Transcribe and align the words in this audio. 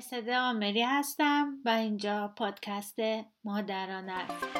مرسد 0.00 0.28
آمری 0.28 0.82
هستم 0.82 1.54
و 1.64 1.68
اینجا 1.68 2.32
پادکست 2.36 2.98
مادرانه 3.44 4.12
است. 4.12 4.59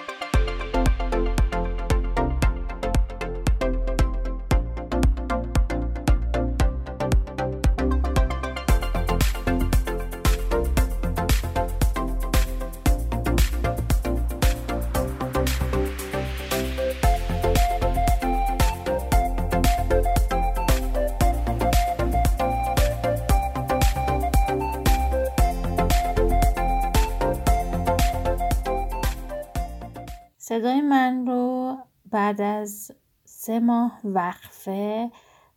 صدای 30.61 30.81
من 30.81 31.27
رو 31.27 31.77
بعد 32.11 32.41
از 32.41 32.93
سه 33.25 33.61
ماه 33.61 34.01
وقفه 34.05 35.11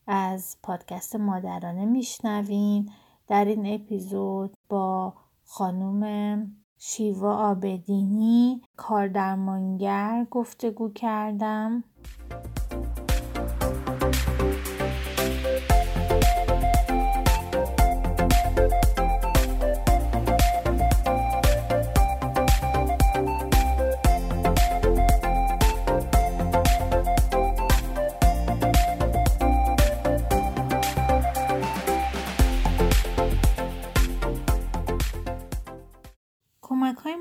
از 0.07 0.57
پادکست 0.63 1.15
مادرانه 1.15 1.85
میشنوین. 1.85 2.89
در 3.27 3.45
این 3.45 3.73
اپیزود 3.73 4.53
با 4.69 5.13
خانوم 5.45 6.47
شیوا 6.77 7.35
آبدینی 7.51 8.61
کاردرمانگر 8.77 10.27
گفتگو 10.31 10.93
کردم. 10.93 11.83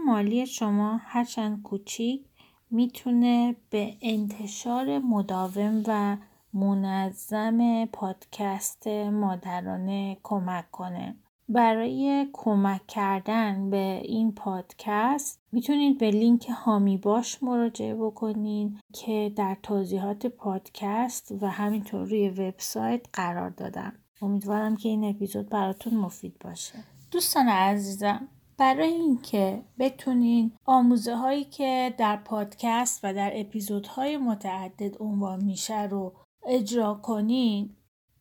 مالی 0.07 0.47
شما 0.47 1.01
هرچند 1.03 1.63
کوچیک 1.63 2.25
می‌تونه 2.71 3.57
به 3.71 3.97
انتشار 4.03 4.99
مداوم 4.99 5.83
و 5.87 6.17
منظم 6.53 7.87
پادکست 7.87 8.87
مادرانه 8.87 10.17
کمک 10.23 10.71
کنه. 10.71 11.17
برای 11.49 12.29
کمک 12.33 12.87
کردن 12.87 13.71
به 13.71 14.01
این 14.05 14.33
پادکست 14.33 15.41
می‌تونید 15.53 15.99
به 15.99 16.11
لینک 16.11 16.49
هامی 16.49 16.97
باش 16.97 17.43
مراجعه 17.43 17.95
بکنین 17.95 18.79
که 18.93 19.33
در 19.37 19.57
توضیحات 19.63 20.27
پادکست 20.27 21.35
و 21.41 21.51
همینطور 21.51 22.05
روی 22.05 22.29
وبسایت 22.29 23.07
قرار 23.13 23.51
دادم. 23.51 23.93
امیدوارم 24.23 24.77
که 24.77 24.89
این 24.89 25.05
اپیزود 25.05 25.49
براتون 25.49 25.95
مفید 25.95 26.39
باشه. 26.39 26.75
دوستان 27.11 27.49
عزیزم 27.49 28.29
برای 28.58 28.92
اینکه 28.92 29.62
بتونین 29.78 30.53
آموزه 30.64 31.17
هایی 31.17 31.45
که 31.45 31.95
در 31.98 32.17
پادکست 32.17 33.00
و 33.03 33.14
در 33.14 33.33
اپیزودهای 33.34 34.17
متعدد 34.17 35.03
عنوان 35.03 35.45
میشه 35.45 35.83
رو 35.83 36.14
اجرا 36.47 36.95
کنین 36.95 37.77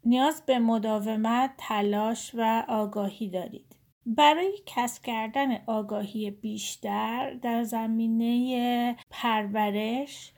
نیاز 0.06 0.44
به 0.46 0.60
مداومت، 0.60 1.52
تلاش 1.58 2.32
و 2.38 2.66
آگاهی 2.68 3.30
دارید. 3.30 3.76
برای 4.06 4.58
کسب 4.66 5.04
کردن 5.04 5.64
آگاهی 5.68 6.32
بیشتر 6.32 7.34
در 7.34 7.64
زمینه 7.64 8.96
پرورش 9.10 10.34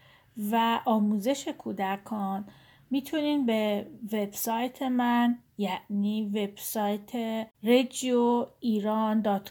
و 0.51 0.79
آموزش 0.85 1.47
کودکان 1.47 2.45
می‌تونین 2.91 3.45
به 3.45 3.87
وبسایت 4.13 4.81
من 4.81 5.42
یعنی 5.57 6.25
وبسایت 6.25 7.11
رجیو 7.63 8.47
ایران 8.59 9.41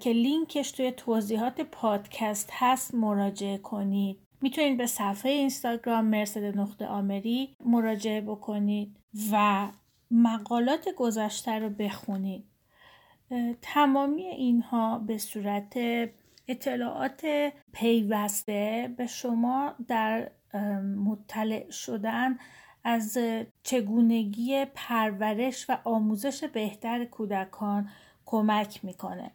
که 0.00 0.10
لینکش 0.10 0.70
توی 0.70 0.92
توضیحات 0.92 1.60
پادکست 1.60 2.50
هست 2.52 2.94
مراجعه 2.94 3.58
کنید. 3.58 4.18
می‌تونید 4.40 4.78
به 4.78 4.86
صفحه 4.86 5.32
اینستاگرام 5.32 6.04
مرسد 6.04 6.58
نقطه 6.58 6.86
آمری 6.86 7.56
مراجعه 7.64 8.20
بکنید 8.20 8.96
و 9.32 9.68
مقالات 10.10 10.88
گذشته 10.96 11.58
رو 11.58 11.70
بخونید. 11.70 12.44
تمامی 13.62 14.22
اینها 14.22 14.98
به 14.98 15.18
صورت 15.18 15.78
اطلاعات 16.48 17.52
پیوسته 17.72 18.94
به 18.96 19.06
شما 19.06 19.74
در 19.88 20.30
مطلع 20.96 21.70
شدن 21.70 22.38
از 22.84 23.18
چگونگی 23.64 24.64
پرورش 24.74 25.66
و 25.68 25.78
آموزش 25.84 26.44
بهتر 26.44 27.04
کودکان 27.04 27.88
کمک 28.26 28.84
می‌کنه. 28.84 29.30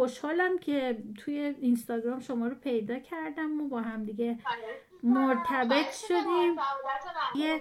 خوشحالم 0.00 0.58
که 0.58 1.02
توی 1.18 1.38
اینستاگرام 1.60 2.20
شما 2.20 2.48
رو 2.48 2.54
پیدا 2.54 2.98
کردم 2.98 3.60
و 3.60 3.68
با 3.68 3.80
هم 3.80 4.04
دیگه 4.04 4.38
مرتبط 5.02 5.94
شدیم. 5.94 6.56
یه 7.34 7.60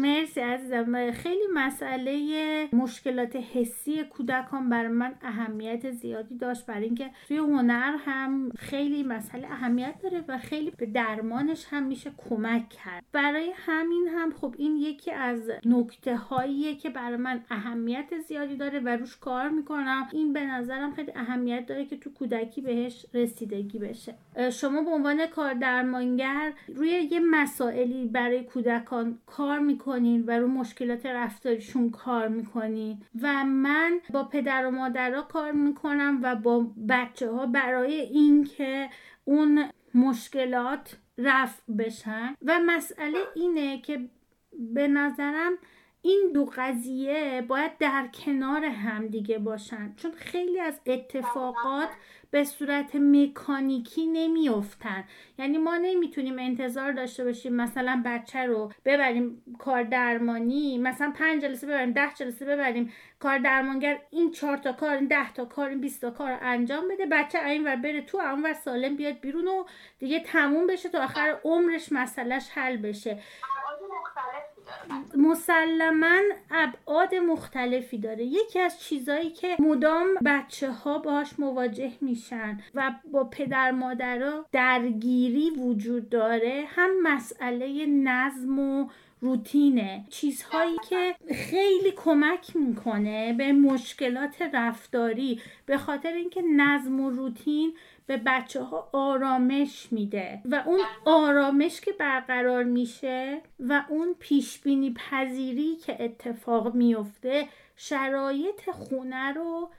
مرسی 0.00 0.40
عزیزم. 0.40 1.10
خیلی 1.10 1.44
مسئله 1.54 2.68
مشکلات 2.72 3.36
حسی 3.36 4.04
کودکان 4.04 4.68
برای 4.68 4.88
من 4.88 5.14
اهمیت 5.22 5.90
زیادی 5.90 6.36
داشت. 6.36 6.66
برای 6.66 6.84
اینکه 6.84 7.10
توی 7.28 7.38
هنر 7.38 7.96
هم 8.04 8.50
خیلی 8.58 9.02
مسئله 9.02 9.52
اهمیت 9.52 9.94
داره 10.02 10.24
و 10.28 10.38
خیلی 10.38 10.70
به 10.70 10.86
درمانش 10.86 11.66
هم 11.70 11.82
میشه 11.82 12.12
کمک 12.28 12.68
کرد. 12.68 13.04
برای 13.12 13.52
همین 13.56 14.08
هم 14.08 14.32
خب 14.32 14.54
این 14.58 14.76
یکی 14.76 15.10
از 15.10 15.50
نکته 15.64 16.16
هاییه 16.16 16.74
که 16.74 16.90
برای 16.90 17.16
من 17.16 17.44
اهمیت 17.50 18.18
زیادی 18.28 18.56
داره 18.56 18.80
و 18.80 18.88
روش 18.88 19.16
کار 19.16 19.48
می‌کنم. 19.48 20.08
این 20.12 20.32
به 20.32 20.44
نظرم 20.44 20.94
خیلی 20.94 21.12
اهمیت 21.16 21.66
داره 21.66 21.84
که 21.84 21.96
تو 21.96 22.10
کودکی 22.12 22.60
بهش 22.60 23.06
رسیدگی 23.14 23.78
بشه. 23.78 24.14
شما 24.52 24.82
به 24.82 24.90
عنوان 24.90 25.26
کار 25.26 25.54
درمانگر 25.90 26.52
روی 26.74 26.88
یه 26.88 27.20
مسائلی 27.20 28.06
برای 28.06 28.44
کودکان 28.44 29.18
کار 29.26 29.58
می‌کنین 29.58 30.24
و 30.26 30.30
رو 30.30 30.48
مشکلات 30.48 31.06
رفتاریشون 31.06 31.90
کار 31.90 32.28
می‌کنین 32.28 33.02
و 33.22 33.44
من 33.44 34.00
با 34.12 34.24
پدر 34.24 34.66
و 34.66 34.70
مادرها 34.70 35.22
کار 35.22 35.52
می‌کنم 35.52 36.20
و 36.22 36.36
با 36.36 36.66
بچه 36.88 37.30
ها 37.30 37.46
برای 37.46 37.94
اینکه 37.94 38.88
اون 39.24 39.64
مشکلات 39.94 40.96
رفع 41.18 41.72
بشن. 41.78 42.34
و 42.44 42.60
مسئله 42.66 43.18
اینه 43.34 43.80
که 43.80 44.08
به 44.74 44.88
نظرم 44.88 45.52
این 46.02 46.30
دو 46.34 46.44
قضیه 46.56 47.44
باید 47.48 47.78
در 47.78 48.08
کنار 48.24 48.64
هم 48.64 49.06
دیگه 49.06 49.38
باشن. 49.38 49.94
چون 49.96 50.12
خیلی 50.12 50.60
از 50.60 50.80
اتفاقات 50.86 51.88
به 52.30 52.44
صورت 52.44 52.96
مکانیکی 52.96 54.06
نمیافتن. 54.06 55.04
یعنی 55.38 55.58
ما 55.58 55.76
نمی‌تونیم 55.76 56.38
انتظار 56.38 56.92
داشته 56.92 57.24
باشیم 57.24 57.52
مثلا 57.52 58.02
بچه 58.06 58.46
رو 58.46 58.72
ببریم 58.84 59.42
کار 59.58 59.82
درمانی 59.82 60.78
مثلا 60.78 61.12
پنج 61.16 61.42
جلسه 61.42 61.66
ببریم 61.66 61.92
ده 61.92 62.14
جلسه 62.14 62.44
ببریم 62.44 62.92
کار 63.18 63.38
درمانگر 63.38 64.00
این 64.10 64.30
چهار 64.30 64.56
تا 64.56 64.72
کار 64.72 64.96
این 64.96 65.06
ده 65.06 65.32
تا 65.32 65.44
کار 65.44 65.68
این 65.68 65.80
20 65.80 66.00
تا 66.00 66.10
کار 66.10 66.38
انجام 66.42 66.88
بده 66.88 67.06
بچه 67.06 67.44
این 67.44 67.64
ور 67.64 67.76
بره 67.76 68.02
تو 68.02 68.18
اون 68.18 68.42
ور 68.42 68.52
سالم 68.52 68.96
بیاد 68.96 69.20
بیرون 69.20 69.48
و 69.48 69.64
دیگه 69.98 70.20
تموم 70.20 70.66
بشه 70.66 70.88
تا 70.88 71.04
آخر 71.04 71.40
عمرش 71.44 71.92
مسئلهش 71.92 72.48
حل 72.54 72.76
بشه. 72.76 73.18
مسلما 75.16 76.20
ابعاد 76.50 77.14
مختلفی 77.14 77.98
داره. 77.98 78.24
یکی 78.24 78.58
از 78.58 78.80
چیزایی 78.80 79.30
که 79.30 79.56
مدام 79.58 80.06
بچه 80.24 80.70
ها 80.70 80.98
باش 80.98 81.38
مواجه 81.38 81.92
میشن 82.00 82.60
و 82.74 82.92
با 83.12 83.24
پدر 83.24 83.70
مادرها 83.70 84.46
درگیری 84.52 85.50
وجود 85.50 86.08
داره 86.08 86.64
هم 86.68 86.90
مسئله 87.02 87.86
نظم 87.86 88.58
و 88.58 88.88
روتینه 89.20 90.04
چیزهایی 90.10 90.76
که 90.88 91.14
خیلی 91.34 91.92
کمک 91.96 92.56
می‌کنه 92.56 93.32
به 93.32 93.52
مشکلات 93.52 94.42
رفتاری 94.42 95.40
به 95.66 95.78
خاطر 95.78 96.12
اینکه 96.12 96.42
نظم 96.56 97.00
و 97.00 97.10
روتین 97.10 97.74
به 98.06 98.16
بچه 98.26 98.62
ها 98.62 98.88
آرامش 98.92 99.88
میده 99.90 100.42
و 100.44 100.62
اون 100.66 100.80
آرامش 101.04 101.80
که 101.80 101.92
برقرار 101.92 102.64
میشه 102.64 103.40
و 103.60 103.84
اون 103.88 104.14
پیش 104.18 104.58
بینی 104.58 104.94
پذیری 104.94 105.76
که 105.76 106.04
اتفاق 106.04 106.74
میفته 106.74 107.48
شرایط 107.76 108.70
خونه 108.70 109.32
رو 109.32 109.70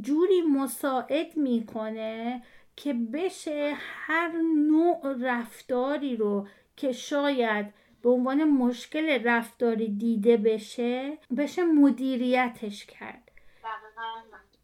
جوری 0.00 0.42
مساعد 0.42 1.36
می‌کنه 1.36 2.42
که 2.76 2.94
بشه 2.94 3.72
هر 3.76 4.32
نوع 4.68 5.16
رفتاری 5.20 6.16
رو 6.16 6.46
که 6.76 6.92
شاید 6.92 7.66
به 8.02 8.10
عنوان 8.10 8.44
مشکل 8.44 9.24
رفتاری 9.24 9.88
دیده 9.88 10.36
بشه 10.36 11.18
بشه 11.36 11.64
مدیریتش 11.64 12.86
کرد. 12.86 13.30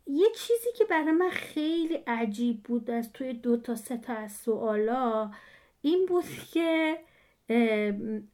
یه 0.06 0.26
چیزی 0.36 0.68
که 0.78 0.84
برای 0.84 1.12
من 1.12 1.30
خیلی 1.30 1.94
عجیب 1.94 2.62
بود 2.62 2.90
از 2.90 3.12
توی 3.12 3.32
دو 3.32 3.56
تا 3.56 3.74
سه 3.74 3.96
تا 3.96 4.14
از 4.14 4.32
سوالا 4.32 5.30
این 5.82 6.06
بود 6.06 6.24
که 6.52 6.98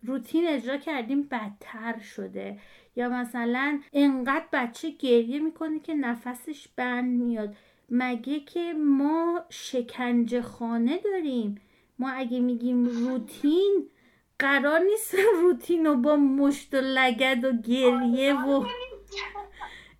روتین 0.02 0.48
اجرا 0.48 0.76
کردیم 0.76 1.22
بدتر 1.22 1.98
شده. 1.98 2.58
یا 2.96 3.08
مثلا 3.08 3.80
انقدر 3.92 4.44
بچه 4.52 4.90
گریه 4.90 5.38
می‌کنه 5.38 5.80
که 5.80 5.94
نفسش 5.94 6.68
بند 6.76 7.20
میاد. 7.20 7.56
مگه 7.90 8.40
که 8.40 8.72
ما 8.72 9.44
شکنجه 9.48 10.42
خانه 10.42 10.98
داریم؟ 10.98 11.60
ما 11.98 12.10
اگه 12.10 12.40
میگیم 12.40 12.84
روتین 13.08 13.90
قرار 14.40 14.78
نیست 14.78 15.14
روتین 15.42 15.86
رو 15.86 15.96
با 15.96 16.16
مشت 16.16 16.74
و 16.74 16.76
لگد 16.80 17.44
و 17.44 17.52
گریه 17.52 18.34
و 18.34 18.64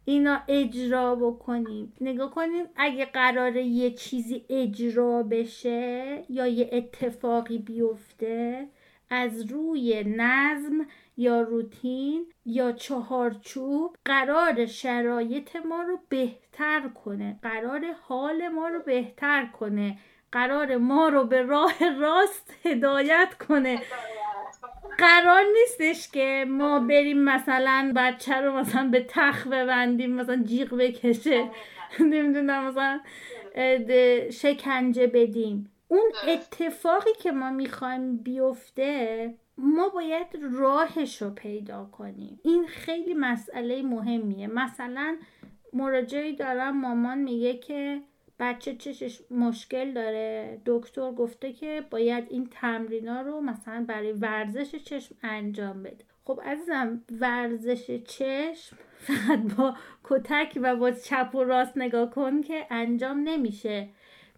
اینا 0.05 0.43
اجرا 0.49 1.15
بکنیم. 1.15 1.93
نگاه 2.01 2.31
کنیم 2.31 2.65
اگه 2.77 3.05
قراره 3.05 3.63
یه 3.63 3.91
چیزی 3.91 4.45
اجرا 4.49 5.23
بشه 5.23 6.23
یا 6.29 6.47
یه 6.47 6.71
اتفاقی 6.73 7.59
بیفته 7.59 8.69
از 9.11 9.53
روی 9.53 10.05
نظم 10.07 10.87
یا 11.17 11.41
روتین 11.41 12.27
یا 12.45 12.73
چهارچوب 12.73 13.97
قرار 14.05 14.67
شرایط 14.67 15.57
ما 15.57 15.83
رو 15.83 15.99
بهتر 16.09 16.89
کنه 16.89 17.39
قرار 17.43 17.81
حال 18.03 18.49
ما 18.49 18.69
رو 18.69 18.81
بهتر 18.81 19.47
کنه. 19.47 19.99
قرار 20.33 20.77
ما 20.77 21.09
رو 21.09 21.25
به 21.25 21.43
راه 21.43 21.99
راست 22.01 22.55
هدایت 22.65 23.35
کنه. 23.49 23.83
قرار 24.99 25.43
نیستش 25.53 26.11
که 26.11 26.45
ما 26.49 26.81
بریم 26.81 27.19
مثلا 27.19 27.93
بچه 27.97 28.35
رو 28.35 28.53
مثلا 28.53 28.89
به 28.89 29.07
تخ 29.09 29.47
ببندیم 29.47 30.11
مثلا 30.11 30.43
جیغ 30.43 30.75
بکشه. 30.75 31.51
نمی‌دونم 32.01 32.69
مثلا 32.69 33.01
شکنجه 34.31 35.07
بدیم. 35.07 35.73
اون 35.89 36.13
اتفاقی 36.29 37.13
که 37.21 37.33
ما 37.33 37.51
می‌خوایم 37.51 38.17
بیفته 38.17 39.35
ما 39.59 39.89
باید 39.89 40.27
راهش 40.53 41.23
رو 41.23 41.31
پیدا 41.31 41.89
کنیم. 41.93 42.41
این 42.45 42.67
خیلی 42.67 43.15
مسئله 43.15 43.83
مهمیه. 43.83 44.47
مثلا 44.47 45.17
مراجعی 45.73 46.37
دارم 46.37 46.81
مامان 46.81 47.19
میگه 47.19 47.55
که 47.59 48.01
بچه 48.41 48.75
چشش 48.75 49.21
مشکل 49.31 49.93
داره. 49.93 50.61
دکتر 50.67 51.13
گفته 51.13 51.53
که 51.53 51.85
باید 51.91 52.27
این 52.31 52.49
تمرینا 52.51 53.21
رو 53.21 53.41
مثلا 53.41 53.85
برای 53.89 54.13
ورزش 54.13 54.75
چشم 54.75 55.15
انجام 55.23 55.83
بده. 55.83 56.05
خب 56.25 56.41
عزیزم 56.45 57.03
ورزش 57.21 57.91
چشم 57.91 58.77
فقط 58.99 59.55
با 59.57 59.75
کتک 60.05 60.59
و 60.63 60.77
با 60.77 60.91
چپ 60.91 61.35
و 61.35 61.45
راست 61.45 61.79
نگاه 61.79 62.11
کن 62.11 62.41
که 62.41 62.67
انجام 62.71 63.21
نمیشه. 63.21 63.89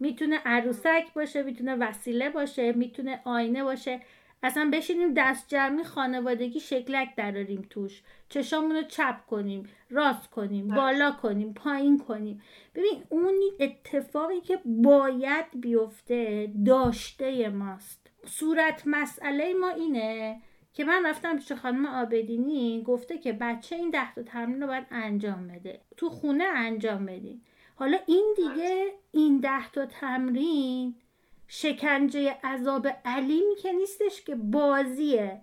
می‌تونه 0.01 0.39
عروسک 0.45 1.05
باشه 1.15 1.43
می‌تونه 1.43 1.75
وسیله 1.75 2.31
باشه 2.31 2.73
می‌تونه 2.73 3.21
آینه 3.25 3.65
باشه. 3.65 4.01
اصلا 4.43 4.71
بشینیم 4.73 5.15
دست 5.17 5.49
جمعی 5.49 5.85
خانوادگی 5.85 6.61
شکلک 6.61 7.15
دراریم 7.17 7.67
توش. 7.71 8.03
چشامون 8.29 8.77
رو 8.77 8.83
چپ 8.83 9.27
کنیم 9.27 9.69
راست 9.91 10.31
کنیم 10.31 10.69
بله. 10.69 10.77
بالا 10.77 11.11
کنیم 11.11 11.53
پایین 11.53 11.99
کنیم. 11.99 12.43
ببین 12.75 13.03
اون 13.09 13.35
اتفاقی 13.61 14.41
که 14.41 14.59
باید 14.65 15.47
بیفته 15.61 16.53
داشته 16.67 17.49
ماست. 17.49 18.11
صورت 18.27 18.83
مسئله 18.87 19.55
ما 19.55 19.69
اینه 19.69 20.41
که 20.73 20.85
من 20.85 21.07
رفتم 21.07 21.37
پیش 21.37 21.53
خانم 21.53 21.87
آبدینی 21.87 22.83
گفته 22.87 23.19
که 23.19 23.33
بچه 23.33 23.77
این 23.77 23.91
ده 23.91 24.15
تا 24.15 24.23
تمرین 24.23 24.61
رو 24.61 24.67
باید 24.67 24.87
انجام 24.91 25.49
بده. 25.49 25.81
تو 25.97 26.11
خونه 26.11 26.45
انجام 26.45 27.07
بدین. 27.07 27.41
حالا 27.75 27.99
این 28.07 28.35
دیگه 28.37 28.93
این 29.13 29.39
ده 29.39 29.71
تا 29.73 29.87
تمرین 29.87 30.95
شکنجه 31.55 32.37
عذاب 32.45 32.89
علیمی 33.05 33.55
که 33.63 33.73
نیستش 33.73 34.23
که 34.23 34.35
بازیه. 34.35 35.41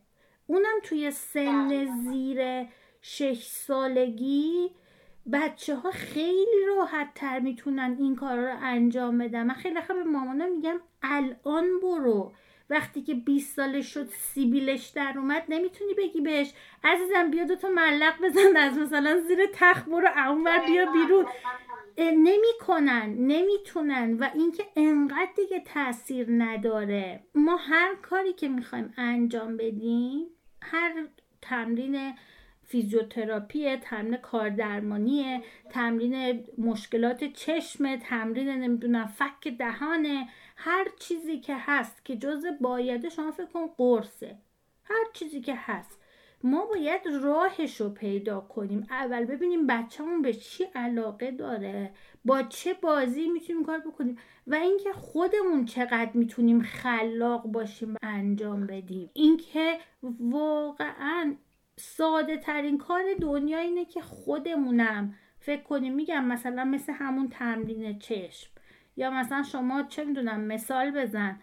اونم 0.47 0.75
توی 0.83 1.11
سن 1.11 1.85
زیر 2.03 2.67
شش 3.01 3.43
سالگی 3.43 4.71
بچه 5.33 5.75
ها 5.75 5.91
خیلی 5.91 6.65
راحت 6.67 7.13
تر 7.15 7.39
می‌تونن 7.39 7.95
این 7.99 8.15
کار 8.15 8.37
رو 8.37 8.57
انجام 8.61 9.17
بدن. 9.17 9.43
من 9.43 9.53
خیلی 9.53 9.79
به 9.87 10.03
مامانا 10.03 10.45
میگم 10.47 10.79
الان 11.03 11.79
برو. 11.79 12.33
وقتی 12.69 13.01
که 13.01 13.13
20 13.13 13.55
سالش 13.55 13.93
شد 13.93 14.09
سیبیلش 14.09 14.87
در 14.87 15.13
اومد 15.17 15.43
نمی‌تونی 15.49 15.93
بگی 15.93 16.21
بهش 16.21 16.53
عزیزم 16.83 17.31
بیا 17.31 17.43
دوتا 17.43 17.69
ملق 17.69 18.21
بزن 18.23 18.57
از 18.57 18.77
مثلا 18.77 19.21
زیر 19.27 19.39
تخت 19.53 19.85
برو 19.85 20.09
اونور 20.27 20.65
بیا 20.65 20.85
بیرون. 20.91 21.25
نمی‌کنن 21.99 23.15
نمی‌تونن 23.17 24.13
و 24.13 24.29
اینکه 24.33 24.63
انقدر 24.75 25.29
دیگه 25.35 25.59
تاثیر 25.59 26.27
نداره. 26.29 27.23
ما 27.35 27.55
هر 27.55 27.95
کاری 27.95 28.33
که 28.33 28.49
می‌خوایم 28.49 28.93
انجام 28.97 29.57
بدیم 29.57 30.27
هر 30.61 31.07
تمرین 31.41 32.13
فیزیوتراپی 32.63 33.75
تمرین 33.77 34.17
کاردرمانی 34.17 35.41
تمرین 35.69 36.43
مشکلات 36.57 37.23
چشم 37.23 37.95
تمرین 37.95 38.49
نمی‌دونم 38.49 39.05
فک 39.05 39.47
دهانه 39.59 40.27
هر 40.55 40.87
چیزی 40.99 41.39
که 41.39 41.55
هست 41.57 42.05
که 42.05 42.15
جز 42.17 42.45
بایده 42.61 43.09
شما 43.09 43.31
فکر 43.31 43.45
کن 43.45 43.67
قرصه. 43.77 44.37
هر 44.83 45.03
چیزی 45.13 45.41
که 45.41 45.53
هست. 45.57 45.98
ما 46.43 46.65
باید 46.65 47.01
راهش 47.21 47.81
رو 47.81 47.89
پیدا 47.89 48.39
کنیم. 48.39 48.87
اول 48.89 49.25
ببینیم 49.25 49.67
بچهمون 49.67 50.21
به 50.21 50.33
چی 50.33 50.63
علاقه 50.75 51.31
داره. 51.31 51.91
با 52.25 52.43
چه 52.43 52.73
بازی 52.73 53.29
می‌تونیم 53.29 53.65
کار 53.65 53.79
بکنیم؟ 53.79 54.17
و 54.47 54.55
اینکه 54.55 54.91
خودمون 54.93 55.65
چقدر 55.65 56.11
می‌تونیم 56.13 56.61
خلاق 56.61 57.43
باشیم 57.43 57.95
انجام 58.03 58.67
بدیم. 58.67 59.09
اینکه 59.13 59.77
واقعا 60.19 61.35
ساده 61.77 62.37
ترین 62.37 62.77
کار 62.77 63.03
دنیا 63.21 63.59
اینه 63.59 63.85
که 63.85 64.01
خودمونم 64.01 65.15
فکر 65.39 65.63
کنیم. 65.63 65.93
میگم 65.93 66.25
مثلا 66.25 66.63
مثل 66.63 66.93
همون 66.93 67.29
تمرین 67.29 67.99
چشم. 67.99 68.51
یا 68.97 69.11
مثلا 69.11 69.43
شما 69.43 69.83
چه 69.83 70.05
می‌دونم 70.05 70.41
مثال 70.41 70.91
بزن. 70.91 71.41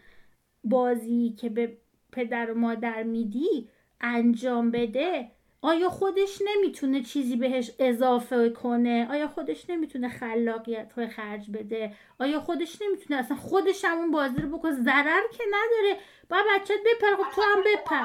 بازی 0.64 1.34
که 1.38 1.48
به 1.48 1.76
پدر 2.12 2.50
و 2.50 2.58
مادر 2.58 3.02
میدی 3.02 3.68
انجام 4.00 4.70
بده 4.70 5.30
آیا 5.62 5.88
خودش 5.90 6.42
نمی‌تونه 6.46 7.02
چیزی 7.02 7.36
بهش 7.36 7.70
اضافه 7.78 8.50
کنه؟ 8.50 9.08
آیا 9.10 9.28
خودش 9.28 9.70
نمی‌تونه 9.70 10.08
خلاقیت 10.08 10.92
رو 10.96 11.06
خرج 11.06 11.50
بده؟ 11.50 11.92
آیا 12.20 12.40
خودش 12.40 12.82
نمی‌تونه 12.82 13.20
اصلا 13.20 13.36
خودش 13.36 13.84
همون 13.84 14.10
بازی 14.10 14.40
رو 14.40 14.58
بکنه؟ 14.58 14.72
ضرر 14.72 15.22
که 15.32 15.44
نداره. 15.48 16.00
با 16.30 16.42
بچه 16.54 16.74
بپر 16.86 17.16
خب 17.16 17.30
تو 17.34 17.42
هم 17.42 17.62
بپر. 17.62 18.04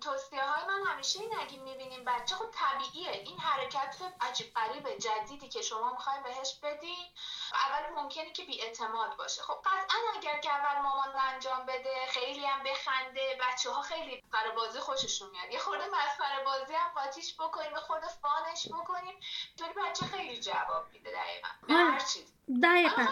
توصیه 0.00 0.42
های 0.42 0.66
من 0.66 0.86
همیشه 0.86 1.20
این 1.20 1.30
اگه 1.40 1.58
می‌بینیم 1.58 2.04
بچه 2.04 2.34
خب 2.34 2.50
طبیعیه. 2.52 3.10
این 3.10 3.38
حرکت 3.38 3.96
عجیب 4.20 4.54
غریب 4.54 4.98
جدیدی 4.98 5.48
که 5.48 5.62
شما 5.62 5.92
می‌خوایم 5.92 6.22
بهش 6.22 6.54
بدین 6.62 7.06
اول 7.52 8.02
ممکنه 8.02 8.32
که 8.32 8.44
بی 8.44 8.62
اعتماد 8.62 9.16
باشه. 9.16 9.42
خب 9.42 9.58
قطعا 9.64 10.00
اگر 10.16 10.38
که 10.38 10.50
اول 10.50 10.82
مامان 10.82 11.08
انجام 11.34 11.66
بده 11.66 12.06
خیلی 12.08 12.46
هم 12.46 12.62
بخنده 12.62 13.38
بچه 13.40 13.70
ها 13.70 13.82
خیلی 13.82 14.24
برای 14.32 14.52
بازی 14.56 14.80
خوششون 14.80 15.30
میاد. 15.30 15.52
یه 15.52 15.58
خورده 15.58 15.84
مسخره 15.88 16.44
بازی 16.44 16.74
هم 16.74 16.90
قاطیش 16.94 17.34
بکنیم 17.34 17.76
خود 17.76 18.02
فانش 18.22 18.68
بکنیم. 18.68 19.20
طوری 19.58 19.72
بچه 19.72 20.06
خیلی 20.06 20.40
جواب 20.40 20.88
میده 20.92 21.10
دقیقا. 21.10 21.48
به 21.68 21.74
هر 21.74 21.98
چیز. 21.98 22.32
دقیقا. 22.62 23.06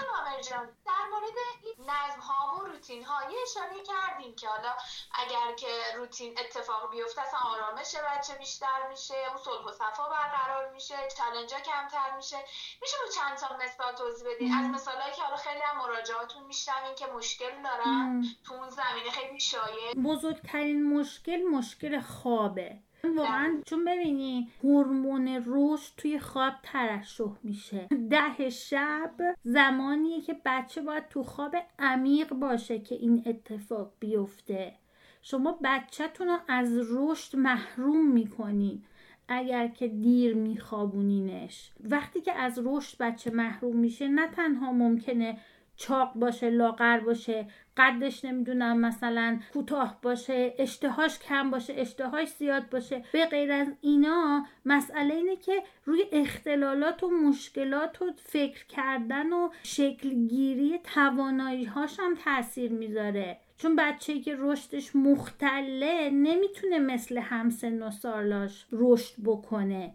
در 0.87 1.04
مورد 1.10 1.38
این 1.62 1.90
نظم 1.90 2.20
ها 2.20 2.56
و 2.56 2.66
روتین 2.66 3.04
ها 3.04 3.30
یه 3.30 3.38
اشاره 3.42 3.82
کردیم 3.82 4.34
که 4.34 4.49
حالا 4.49 4.72
اگر 5.14 5.54
که 5.56 5.66
روتین 5.96 6.38
اتفاق 6.38 6.90
بیفته 6.90 7.22
اصلا 7.22 7.40
آرامش 7.40 7.96
بچه 7.96 8.34
بیشتر 8.34 8.88
میشه 8.90 9.14
اون 9.28 9.38
صلح 9.38 9.64
و 9.64 9.72
صفا 9.72 10.08
برقرار 10.08 10.72
میشه 10.72 10.94
چلنجا 11.16 11.56
کمتر 11.56 12.16
میشه. 12.16 12.37
میشه 12.82 12.96
با 13.06 13.12
چند 13.12 13.37
تا 13.37 13.56
مثال 13.56 13.94
توضیح 13.94 14.34
بدین 14.34 14.54
از 14.54 14.66
مثالایی 14.66 15.12
که 15.12 15.22
حالا 15.22 15.37
خیلی 15.37 15.60
هم 15.60 15.78
مراجعاتون 15.78 16.42
میشنوین 16.46 16.94
که 16.94 17.06
مشکل 17.06 17.62
دارن 17.62 18.25
تو 18.44 18.54
اون 18.54 18.70
زمینه 18.70 19.10
خیلی 19.10 19.40
شایع. 19.40 19.94
بزرگترین 19.94 20.94
مشکل 20.94 21.42
مشکل 21.42 22.00
خوابه. 22.00 22.78
واقعا 23.04 23.61
چون 23.66 23.85
ببینی 23.85 24.49
هورمون 24.64 25.42
رشد 25.47 25.92
توی 25.97 26.19
خواب 26.19 26.52
ترشح 26.62 27.33
میشه. 27.42 27.88
ده 28.11 28.50
شب 28.50 29.14
زمانیه 29.45 30.21
که 30.21 30.37
بچه 30.45 30.80
باید 30.80 31.09
تو 31.09 31.23
خواب 31.23 31.57
عمیق 31.78 32.33
باشه 32.35 32.78
که 32.78 32.95
این 32.95 33.23
اتفاق 33.26 33.92
بیفته. 34.00 34.75
شما 35.23 35.59
بچهتون 35.64 36.26
رو 36.28 36.38
از 36.49 36.78
رشد 36.92 37.37
محروم 37.37 38.07
می‌کنین 38.12 38.83
اگر 39.28 39.69
که 39.69 39.88
دیر 39.88 40.35
میخوابونینش. 40.35 41.71
وقتی 41.80 42.21
که 42.21 42.33
از 42.33 42.61
رشد 42.64 42.99
بچه 42.99 43.30
محروم 43.30 43.76
میشه 43.76 44.09
نه 44.09 44.28
تنها 44.28 44.73
ممکنه 44.73 45.38
چاق 45.80 46.12
باشه 46.14 46.50
لاغر 46.50 47.00
باشه 47.00 47.46
قدش 47.76 48.25
نمی‌دونم 48.25 48.80
مثلا 48.80 49.40
کوتاه 49.52 49.99
باشه 50.02 50.54
اشتهاش 50.58 51.18
کم 51.18 51.50
باشه 51.50 51.75
اشتهاش 51.76 52.28
زیاد 52.28 52.70
باشه. 52.70 53.04
به 53.12 53.26
غیر 53.26 53.52
از 53.52 53.68
اینا 53.80 54.46
مسئله 54.64 55.14
اینه 55.14 55.37
که 55.37 55.62
روی 55.84 56.04
اختلالات 56.12 57.02
و 57.02 57.10
مشکلات 57.10 58.02
و 58.02 58.12
فکر 58.16 58.66
کردن 58.66 59.32
و 59.32 59.49
شکلگیری 59.62 60.78
توانایی 60.94 61.64
هاش 61.64 62.00
هم 62.00 62.14
تاثیر 62.14 62.72
می‌ذاره. 62.72 63.38
چون 63.62 63.76
بچه 63.76 64.20
که 64.20 64.36
رشدش 64.38 64.96
مختله 64.96 66.10
نمی‌تونه 66.10 66.78
مثل 66.78 67.18
همسن 67.18 67.82
و 67.82 67.90
سالاش 67.90 68.66
رشد 68.72 69.14
بکنه. 69.24 69.94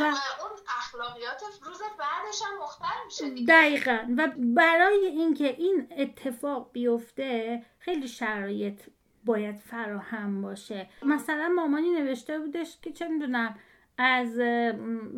و 0.00 0.04
اون 0.04 0.50
اخلاقیات 0.78 1.42
روز 1.62 1.78
بعدش 1.98 2.42
هم 2.42 2.62
مختل 2.62 3.04
میشه 3.04 3.44
دقیقا. 3.44 3.98
و 4.16 4.28
برای 4.36 5.06
اینکه 5.06 5.48
این 5.48 5.86
اتفاق 5.96 6.70
بیفته 6.72 7.62
خیلی 7.78 8.08
شرایط 8.08 8.80
باید 9.24 9.56
فراهم 9.56 10.42
باشه. 10.42 10.88
مثلا 11.02 11.48
مامانی 11.48 11.90
نوشته 11.90 12.38
بودش 12.38 12.78
که 12.82 12.92
چه 12.92 13.08
می‌دونم 13.08 13.58
از 13.98 14.38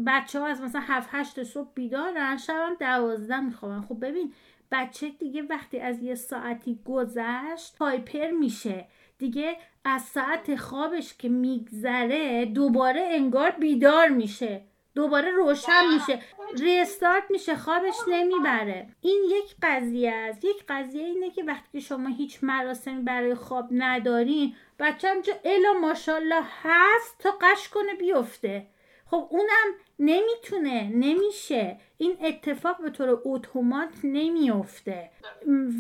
بچه 0.07 0.41
ها 0.41 0.47
از 0.47 0.61
مثلا 0.61 0.81
هفت 0.81 1.09
هشت 1.13 1.43
صبح 1.43 1.71
بیدارن 1.75 2.37
شب 2.37 2.55
هم 2.55 2.75
دوازده 2.75 3.41
میخوابن. 3.41 3.81
خب 3.81 4.07
ببین 4.07 4.33
بچه 4.71 5.09
دیگه 5.09 5.43
وقتی 5.43 5.79
از 5.79 6.03
یه 6.03 6.15
ساعتی 6.15 6.79
گذشت 6.85 7.77
هایپر 7.81 8.31
میشه. 8.31 8.87
دیگه 9.19 9.57
از 9.85 10.03
ساعت 10.03 10.57
خوابش 10.57 11.15
که 11.15 11.29
میگذره 11.29 12.45
دوباره 12.45 13.09
انگار 13.11 13.51
بیدار 13.51 14.09
میشه. 14.09 14.61
دوباره 14.95 15.31
روشن 15.31 15.83
میشه. 15.95 16.21
ریستارت 16.59 17.23
میشه 17.31 17.57
خوابش 17.57 17.95
نمی‌بره. 18.09 18.89
این 19.01 19.23
یک 19.31 19.57
قضیه 19.63 20.13
است. 20.13 20.45
یک 20.45 20.65
قضیه 20.69 21.05
اینه 21.05 21.31
که 21.31 21.45
وقتی 21.45 21.69
که 21.73 21.81
شما 21.81 22.09
هیچ 22.09 22.39
مراسمی 22.43 23.03
برای 23.03 23.35
خواب 23.35 23.69
ندارین 23.71 24.55
بچه 24.79 25.09
هم 25.09 25.23
الا 25.45 25.73
ماشالله 25.73 26.43
هست 26.63 27.19
تا 27.19 27.31
قش 27.41 27.69
کنه 27.69 27.95
بیفته. 27.95 28.67
خب 29.07 29.29
اونم 29.31 29.75
نمی‌تونه 29.99 30.89
نمیشه. 30.89 31.79
این 31.99 32.17
اتفاق 32.21 32.83
به 32.83 32.91
طور 32.91 33.19
اتومات 33.25 33.95
نمیفته 34.05 35.11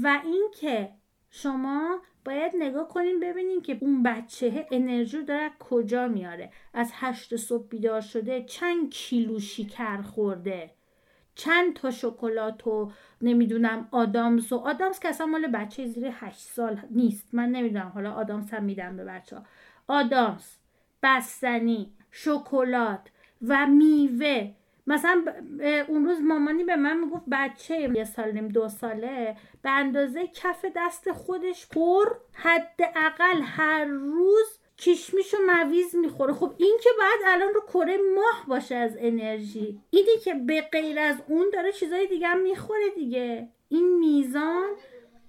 و 0.02 0.20
اینکه 0.24 0.88
شما 1.30 2.02
باید 2.24 2.52
نگاه 2.58 2.88
کنیم 2.88 3.20
ببینیم 3.20 3.62
که 3.62 3.78
اون 3.80 4.02
بچه 4.02 4.66
انرژی 4.70 5.22
داره 5.22 5.50
کجا 5.58 6.08
میاره. 6.08 6.52
از 6.74 6.90
هشت 6.94 7.36
صبح 7.36 7.68
بیدار 7.68 8.00
شده 8.00 8.44
چند 8.44 8.90
کیلو 8.90 9.40
شکر 9.40 10.02
خورده؟ 10.02 10.70
چند 11.34 11.74
تا 11.74 11.90
شکلات 11.90 12.66
و 12.66 12.92
نمی‌دونم 13.20 13.88
آدامس 13.90 14.52
و 14.52 14.56
آدامس 14.56 15.00
که 15.00 15.08
اصلا 15.08 15.26
مال 15.26 15.46
بچه 15.46 15.86
زیر 15.86 16.08
هشت 16.12 16.38
سال 16.38 16.80
نیست. 16.90 17.28
من 17.32 17.48
نمی‌دونم 17.48 17.92
حالا 17.94 18.12
آدامس 18.12 18.54
هم 18.54 18.64
میدم 18.64 18.96
به 18.96 19.04
بچه 19.04 19.36
ها 19.36 19.42
آدامس 19.88 20.58
بستنی 21.02 21.92
شکلات 22.10 23.00
و 23.48 23.66
میوه. 23.66 24.50
مثلا 24.86 25.24
اون 25.88 26.04
روز 26.04 26.20
مامانی 26.20 26.64
به 26.64 26.76
من 26.76 27.00
می‌گفت 27.00 27.24
بچه 27.30 27.90
یه 27.94 28.04
سال 28.04 28.32
نیم 28.32 28.48
دو 28.48 28.68
ساله 28.68 29.36
به 29.62 29.70
اندازه 29.70 30.26
کف 30.26 30.64
دست 30.76 31.12
خودش 31.12 31.68
پر 31.68 32.04
حداقل 32.32 33.40
هر 33.42 33.84
روز 33.84 34.58
کشمیش 34.78 35.34
و 35.34 35.38
مویز 35.46 35.96
می‌خوره. 35.96 36.32
خب 36.32 36.54
این 36.58 36.78
که 36.82 36.90
بعد 37.00 37.34
الان 37.34 37.54
رو 37.54 37.60
کره 37.60 37.96
ماه 38.14 38.44
باشه 38.48 38.74
از 38.74 38.96
انرژی. 38.98 39.80
اینی 39.90 40.16
که 40.24 40.34
به 40.34 40.60
غیر 40.60 40.98
از 40.98 41.16
اون 41.28 41.50
داره 41.52 41.72
چیزای 41.72 42.06
دیگه 42.06 42.28
هم 42.28 42.40
می‌خوره 42.40 42.90
دیگه. 42.94 43.48
این 43.68 43.98
میزان 43.98 44.68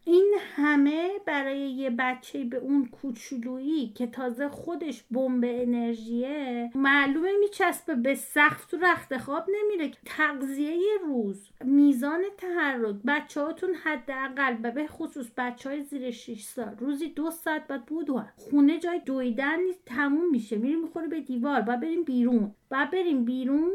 این 0.10 0.36
همه 0.56 1.12
برای 1.26 1.60
یه 1.60 1.90
بچه 1.90 2.44
به 2.44 2.58
اون 2.58 2.86
کوچولویی 2.86 3.90
که 3.90 4.08
تازه 4.08 4.50
خودش 4.50 5.04
بمب 5.12 5.44
انرژیه 5.48 6.72
معلومه 6.76 7.32
میچسبه 7.40 7.96
به 7.96 8.16
سقف 8.16 8.66
تو 8.66 8.78
رخت 8.78 9.18
خواب 9.18 9.46
نمیره. 9.50 9.92
تغذیه 10.06 10.78
روز 11.04 11.50
میزان 11.62 12.24
تحرک 12.38 12.96
بچه 13.08 13.42
هاتون 13.42 13.74
حداقل 13.74 14.54
به 14.54 14.88
خصوص 14.88 15.28
بچه 15.38 15.70
های 15.70 15.84
زیر 15.84 16.12
6 16.12 16.44
سال 16.44 16.76
روزی 16.80 17.10
دو 17.10 17.32
ساعت 17.32 17.68
باید 17.68 17.86
بودو. 17.86 18.24
خونه 18.36 18.80
جای 18.80 19.00
دویدن 19.00 19.60
نیست 19.60 19.86
تموم 19.86 20.30
میشه. 20.32 20.56
میریم 20.56 20.82
می‌خوره 20.82 21.08
به 21.08 21.22
دیوار 21.22 21.62
باید 21.62 21.80
بریم 21.80 22.04
بیرون. 22.04 22.56
باید 22.72 22.92
بریم 22.92 23.26
بیرون 23.26 23.72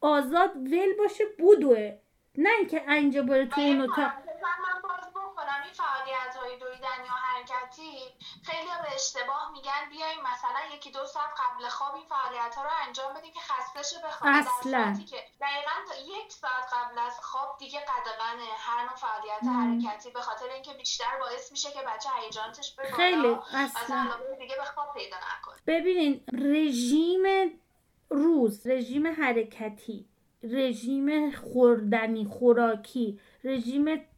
آزاد 0.00 0.56
ول 0.56 0.92
باشه 0.98 1.24
بودوه. 1.38 1.92
نه 2.38 2.48
اینکه 2.58 2.92
اینجا 2.92 3.22
بره 3.22 3.46
تو 3.46 3.60
اون 3.60 3.80
اتاق 3.80 4.12
فعالیت 5.76 6.36
های 6.36 6.58
دویدن 6.58 7.04
یا 7.06 7.12
حرکتی 7.12 8.14
خیلی 8.42 8.70
به 8.82 8.94
اشتباه 8.94 9.52
میگن 9.66 9.90
بیایم 9.90 10.18
مثلا 10.20 10.76
یکی 10.76 10.90
دو 10.90 11.06
ساعت 11.06 11.30
قبل 11.30 11.68
خواب 11.68 11.94
این 11.94 12.04
فعالیت 12.04 12.54
ها 12.54 12.62
رو 12.62 12.70
انجام 12.86 13.14
بدیم 13.14 13.32
که 13.32 13.40
خسته 13.40 13.82
شه 13.82 14.06
بخواب 14.06 14.32
اصلا. 14.34 14.98
که 15.10 15.16
دقیقا 15.40 15.76
تا 15.88 15.94
یک 15.96 16.32
ساعت 16.32 16.72
قبل 16.72 16.98
از 16.98 17.20
خواب 17.20 17.58
دیگه 17.58 17.80
قدغن 17.80 18.38
هر 18.58 18.82
نوع 18.82 18.96
فعالیت 18.96 19.42
حرکتی 19.42 20.10
به 20.10 20.20
خاطر 20.20 20.46
اینکه 20.54 20.72
بیشتر 20.72 21.18
باعث 21.20 21.52
میشه 21.52 21.70
که 21.70 21.78
بچه 21.86 22.08
هیجانش 22.22 22.74
به 22.76 22.82
خیلی 22.82 23.36
اصلا. 23.54 24.08
دیگه 24.38 24.56
به 24.56 24.64
خواب 24.64 24.94
پیدا 24.94 25.16
نکنه. 25.16 25.56
ببینین 25.66 26.24
رژیم 26.32 27.22
روز 28.10 28.66
رژیم 28.66 29.06
حرکتی 29.06 30.08
رژیم 30.42 31.30
خوردنی 31.30 32.24
خوراکی 32.24 33.20
رژیم 33.44 34.08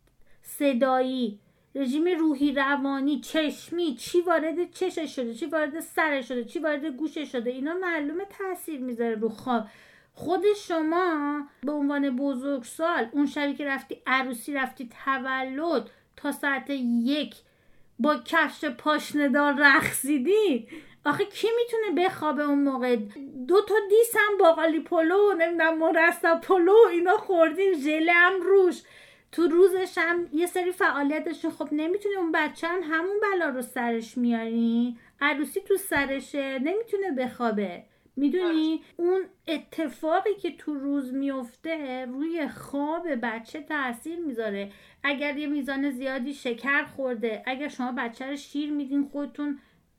صدایی 0.43 1.41
رژیم 1.79 2.09
روحی 2.19 2.53
روانی 2.53 3.21
چشمی 3.21 3.95
چی 3.95 4.21
وارد 4.21 4.71
چشش 4.71 5.17
شده 5.17 5.35
چی 5.35 5.47
وارد 5.47 5.81
سرش 5.81 6.29
شده 6.29 6.45
چی 6.45 6.59
وارد 6.59 6.87
گوشش 6.87 7.33
شده 7.33 7.51
اینا 7.51 7.75
معلومه 7.75 8.25
تاثیر 8.39 8.81
می‌ذاره 8.81 9.15
رو 9.15 9.29
خواب. 9.29 9.65
خود 10.15 10.45
شما 10.67 11.41
به 11.63 11.73
عنوان 11.73 12.17
بزرگسال 12.17 13.09
اون 13.13 13.27
شبی 13.27 13.55
که 13.55 13.65
رفتی 13.67 13.97
عروسی 14.07 14.55
رفتی 14.55 14.89
تولد 15.05 15.91
تا 16.17 16.33
ساعت 16.33 16.71
یک 17.05 17.35
با 17.99 18.17
کفش 18.25 18.65
پاشندار 18.65 19.55
رقصیدی 19.59 20.69
آخه 21.07 21.25
کی 21.25 21.49
می‌تونه 21.57 22.05
بخوابه 22.05 22.43
اون 22.43 22.63
موقع؟ 22.63 22.97
دو 23.49 23.61
تا 23.61 23.75
دیس 23.89 24.17
هم 24.17 24.39
باقالی 24.39 24.81
پلو 24.81 25.33
نمی‌دونم 25.39 25.79
مرستا 25.79 26.37
پلو 26.37 26.77
اینا 26.91 27.17
خوردین 27.17 27.75
ژله 27.75 28.13
هم 28.13 28.43
روش. 28.43 28.83
تو 29.33 29.47
روزش 29.47 29.99
هم 29.99 30.29
یه 30.33 30.47
سری 30.47 30.73
فعالیت 30.73 31.25
داشتین 31.25 31.51
خب 31.51 31.69
نمی‌تونه 31.73 32.19
اون 32.19 32.33
بچه 32.33 32.67
هم 32.67 32.81
همون 32.83 33.21
بلا 33.23 33.49
رو 33.49 33.63
سرش 33.63 34.19
میاری؟ 34.19 34.97
عروسی 35.21 35.61
تو 35.61 35.77
سرشه 35.77 36.59
نمی‌تونه 36.59 37.11
بخوابه. 37.19 37.85
می‌دونی؟ 38.17 38.83
اون 38.97 39.23
اتفاقی 39.49 40.35
که 40.35 40.57
تو 40.57 40.75
روز 40.75 41.15
میفته 41.15 42.05
روی 42.05 42.49
خواب 42.49 43.09
بچه 43.23 43.61
تاثیر 43.61 44.19
می‌ذاره. 44.19 44.73
اگر 45.03 45.37
یه 45.37 45.47
میزان 45.47 45.91
زیادی 45.91 46.35
شکر 46.35 46.85
خورده 46.85 47.43
اگر 47.47 47.69
شما 47.69 47.93
بچه 47.93 48.27
رو 48.27 48.37
شیر 48.37 48.71
میدین 48.73 49.09
خودتون 49.13 49.59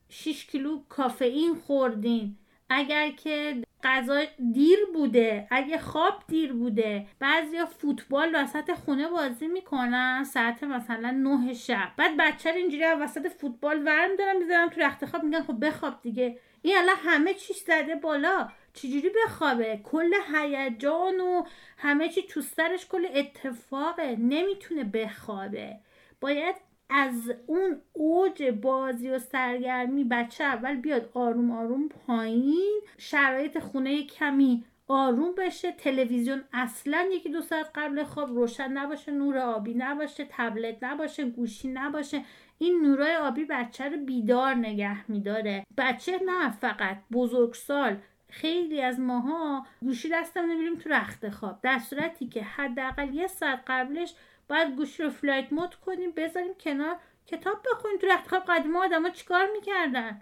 6 0.10 0.46
کیلو 0.46 0.82
کافئین 0.90 1.56
خوردین. 1.56 2.38
اگر 2.70 3.12
که 3.12 3.62
غذا 3.84 4.24
دیر 4.54 4.80
بوده 4.94 5.48
اگه 5.52 5.78
خواب 5.78 6.24
دیر 6.28 6.54
بوده 6.54 7.08
بعضیا 7.20 7.66
فوتبال 7.66 8.32
وسط 8.36 8.72
خونه 8.72 9.08
بازی 9.08 9.48
می‌کنن 9.48 10.24
ساعت 10.24 10.64
مثلا 10.64 11.12
نه 11.12 11.54
شب. 11.54 11.92
بعد 11.98 12.18
بچه 12.18 12.52
رو 12.52 12.58
اینجوری 12.58 12.84
وسط 12.84 13.28
فوتبال 13.28 13.84
ورم 13.86 14.16
دارن 14.16 14.38
می‌ذارن 14.38 14.70
تو 14.70 14.82
رخت 14.82 15.06
خواب 15.06 15.24
میگن 15.24 15.44
خب 15.44 15.66
بخواب 15.66 16.02
دیگه. 16.02 16.40
این 16.62 16.78
الان 16.78 16.96
همه 17.00 17.34
چیش 17.34 17.58
زده 17.58 17.96
بالا. 17.96 18.50
چجوری 18.74 19.10
بخوابه؟ 19.26 19.80
کل 19.84 20.14
هیجان 20.34 21.20
و 21.20 21.44
همه 21.78 22.10
چی 22.10 22.22
تو 22.22 22.42
سرش 22.42 22.88
کل 22.88 23.08
اتفاقه. 23.14 24.16
نمی‌تونه 24.16 24.84
بخوابه. 24.84 25.80
باید 26.22 26.56
از 26.89 27.31
اون 27.48 27.81
اوج 27.93 28.43
بازی 28.43 29.10
و 29.10 29.19
سرگرمی 29.19 30.03
بچه 30.03 30.43
اول 30.43 30.75
بیاد 30.75 31.10
آروم 31.13 31.51
آروم 31.51 31.89
پایین 31.89 32.81
شرایط 32.98 33.60
خونه 33.60 34.03
کمی 34.03 34.63
آروم 34.89 35.36
بشه 35.36 35.72
تلویزیون 35.72 36.43
اصلا 36.53 37.10
یکی 37.12 37.29
دو 37.29 37.41
ساعت 37.41 37.69
قبل 37.75 38.03
خواب 38.03 38.29
روشن 38.29 38.72
نباشه 38.72 39.12
نور 39.12 39.38
آبی 39.38 39.74
نباشه 39.74 40.27
تبلت 40.29 40.77
نباشه 40.81 41.25
گوشی 41.25 41.67
نباشه. 41.67 42.24
این 42.58 42.81
نورای 42.81 43.15
آبی 43.15 43.46
بچه 43.46 43.89
رو 43.89 43.98
بیدار 43.98 44.53
نگه 44.53 45.12
میداره. 45.12 45.65
بچه 45.77 46.19
نه 46.25 46.51
فقط 46.51 46.98
بزرگسال 47.12 47.98
خیلی 48.29 48.81
از 48.81 49.00
ماها 49.00 49.65
گوشی 49.81 50.10
دستمون 50.10 50.58
میریم 50.58 50.75
تو 50.75 50.89
رخت 50.89 51.29
خواب. 51.29 51.60
در 51.62 51.79
صورتی 51.79 52.27
که 52.27 52.43
حداقل 52.43 53.13
یه 53.13 53.27
ساعت 53.27 53.63
قبلش 53.67 54.13
باید 54.50 54.75
گوشی 54.75 55.03
رو 55.03 55.10
فلایت 55.10 55.53
مود 55.53 55.75
کنیم 55.75 56.12
بذاریم 56.12 56.53
کنار. 56.53 56.96
کتاب 57.27 57.65
بخونیم. 57.72 57.98
تو 57.98 58.08
رخت 58.08 58.27
خواب 58.27 58.44
قدیم 58.48 58.75
آدما 58.75 59.10
چیکار 59.10 59.48
می‌کردن؟ 59.53 60.22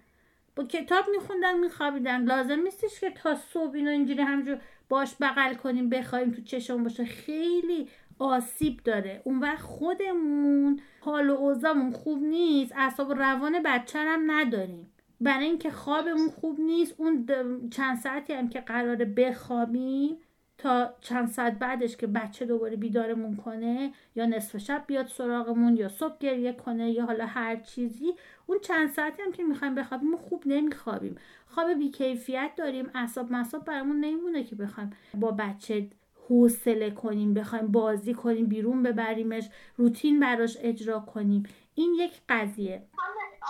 با 0.55 0.63
کتاب 0.63 1.05
میخوندن 1.15 1.60
میخوابیدن. 1.60 2.24
لازم 2.24 2.60
نیستش 2.60 3.00
که 3.00 3.12
تا 3.12 3.36
صبح 3.36 3.75
اینو 3.75 3.91
اینجوری 3.91 4.22
همجور 4.22 4.60
باش 4.89 5.15
بغل 5.22 5.53
کنیم 5.53 5.89
بخوایم 5.89 6.31
تو 6.31 6.41
چشم 6.41 6.84
باشه. 6.84 7.05
خیلی 7.05 7.89
آسیب 8.19 8.79
داره. 8.84 9.22
اون 9.24 9.39
وقت 9.39 9.62
خودمون 9.62 10.81
حال 11.00 11.29
و 11.29 11.34
اوضاعمون 11.34 11.91
خوب 11.91 12.24
نیست. 12.24 12.74
اعصاب 12.75 13.12
روان 13.12 13.63
بچه 13.65 14.00
هم 14.00 14.31
نداریم. 14.31 14.91
برای 15.22 15.46
اینکه 15.46 15.72
خوابمون 15.72 16.29
خوب 16.29 16.60
نیست 16.60 16.96
اون 16.98 17.25
چند 17.69 17.98
ساعتی 17.98 18.34
هم 18.34 18.50
که 18.50 18.62
قراره 18.62 19.05
بخوابیم 19.05 20.17
تا 20.58 20.94
چند 21.02 21.30
ساعت 21.30 21.60
بعدش 21.60 21.98
که 21.98 22.08
بچه 22.08 22.46
دوباره 22.46 22.76
بیدارمون 22.76 23.36
کنه 23.36 23.94
یا 24.16 24.26
نصف 24.26 24.58
شب 24.58 24.84
بیاد 24.88 25.08
سراغمون 25.08 25.78
یا 25.78 25.90
صبح 25.90 26.18
گریه 26.18 26.54
کنه 26.54 26.92
یا 26.92 27.06
حالا 27.06 27.26
هر 27.26 27.56
چیزی 27.56 28.14
اون 28.46 28.60
چند 28.60 28.90
ساعتی 28.90 29.22
هم 29.22 29.32
که 29.32 29.44
می‌خوایم 29.44 29.76
بخوابیم 29.76 30.18
خوب 30.18 30.44
نمیخوابیم. 30.46 31.20
خواب 31.48 31.74
بیکیفیت 31.74 32.52
داریم 32.56 32.92
اعصاب 32.96 33.32
مصاب 33.32 33.66
برامون 33.66 34.00
نمیمونه 34.00 34.44
که 34.44 34.56
بخوایم 34.56 34.98
با 35.14 35.32
بچه 35.32 35.90
حوصله 36.30 36.92
کنیم 36.92 37.34
بخوایم 37.34 37.72
بازی 37.72 38.14
کنیم 38.14 38.46
بیرون 38.46 38.84
ببریمش 38.84 39.50
روتین 39.76 40.20
براش 40.20 40.58
اجرا 40.62 41.00
کنیم. 41.00 41.44
این 41.74 41.94
یک 41.94 42.22
قضیه. 42.30 42.88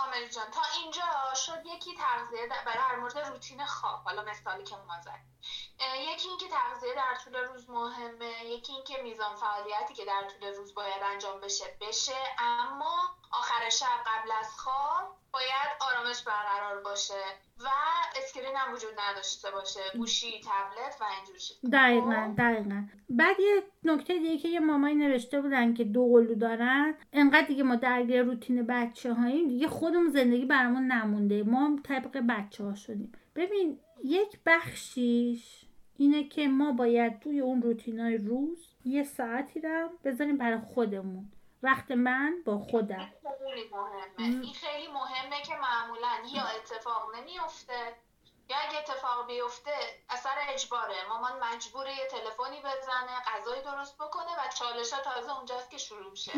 آمل 0.06 0.28
جان 0.28 0.44
تا 0.52 0.60
اینجا 0.82 1.02
شد 1.34 1.66
یکی 1.76 1.90
تغذیه 1.98 2.48
برای 2.66 3.00
مورد 3.00 3.18
روتین 3.18 3.64
خواب 3.64 4.00
حالا 4.04 4.24
مثالی 4.30 4.64
که 4.64 4.74
ما 4.76 4.94
یکی 5.96 6.28
اینکه 6.28 6.46
تغذیه 6.48 6.94
در 6.94 7.14
طول 7.24 7.34
روز 7.34 7.70
مهمه 7.70 8.44
یکی 8.44 8.72
اینکه 8.72 9.02
میزان 9.02 9.36
فعالیتی 9.36 9.94
که 9.94 10.04
در 10.04 10.22
طول 10.28 10.54
روز 10.54 10.74
باید 10.74 11.02
انجام 11.12 11.40
بشه 11.40 11.64
بشه. 11.80 12.12
اما 12.38 12.96
آخر 13.32 13.68
شب 13.70 14.00
قبل 14.06 14.30
از 14.40 14.50
خواب 14.58 15.16
باید 15.32 15.70
آرامش 15.80 16.22
برقرار 16.22 16.82
باشه 16.82 17.22
و 17.60 17.68
اسکرین 18.16 18.56
هم 18.56 18.74
وجود 18.74 19.00
نداشته 19.00 19.50
باشه. 19.50 19.80
گوشی 19.96 20.40
تبلت 20.40 20.96
و 21.00 21.04
اینجور 21.04 21.36
دقیقا 21.72 22.26
خب؟ 22.28 22.36
دقیقا. 22.36 22.84
بعد 23.10 23.40
یه 23.40 23.62
نکته 23.84 24.18
دیگه 24.18 24.38
که 24.38 24.48
یه 24.48 24.60
مامایی 24.60 24.94
نوشته 24.94 25.40
بودن 25.40 25.74
که 25.74 25.84
دو 25.84 26.08
قلو 26.12 26.34
دارن 26.34 26.94
انقدر 27.12 27.46
دیگه 27.46 27.62
ما 27.62 27.76
درگیر 27.76 28.22
روتین 28.22 28.66
بچه 28.66 29.14
هاییم 29.14 29.48
دیگه 29.48 29.68
خودمون 29.68 30.10
زندگی 30.10 30.44
برامون 30.44 30.86
نمونده. 30.86 31.42
ما 31.42 31.76
طبق 31.84 32.22
بچه 32.28 32.64
ها 32.64 32.74
شدیم. 32.74 33.12
ببین 33.36 33.80
یک 34.04 34.38
بخشیش 34.46 35.67
اینه 35.98 36.28
که 36.28 36.48
ما 36.48 36.72
باید 36.72 37.20
توی 37.20 37.40
اون 37.40 37.62
روتینای 37.62 38.18
روز 38.18 38.76
یه 38.84 39.04
ساعتی 39.04 39.60
رو 39.60 39.88
بذاریم 40.04 40.38
برای 40.38 40.58
خودمون. 40.58 41.32
وقت 41.62 41.90
من 41.90 42.34
با 42.44 42.58
خودم. 42.58 43.10
خیلی 43.44 43.68
مهمه. 43.72 44.42
این 44.42 44.52
خیلی 44.54 44.88
مهمه 44.92 45.42
که 45.42 45.54
معمولا 45.62 46.10
یا 46.34 46.42
اتفاق 46.42 47.16
نمیفته 47.16 47.96
یا 48.50 48.56
اگه 48.68 48.78
اتفاق 48.78 49.26
بیفته 49.26 49.70
اثر 50.10 50.36
اجباره. 50.54 50.94
مامان 51.08 51.32
مجبوره 51.42 51.90
یه 51.90 52.06
تلفنی 52.10 52.58
بزنه 52.58 53.14
غذای 53.26 53.62
درست 53.62 53.96
بکنه 53.96 54.32
و 54.38 54.50
چالش 54.58 54.90
تازه 54.90 55.36
اونجاست 55.36 55.70
که 55.70 55.78
شروع 55.78 56.10
میشه 56.10 56.32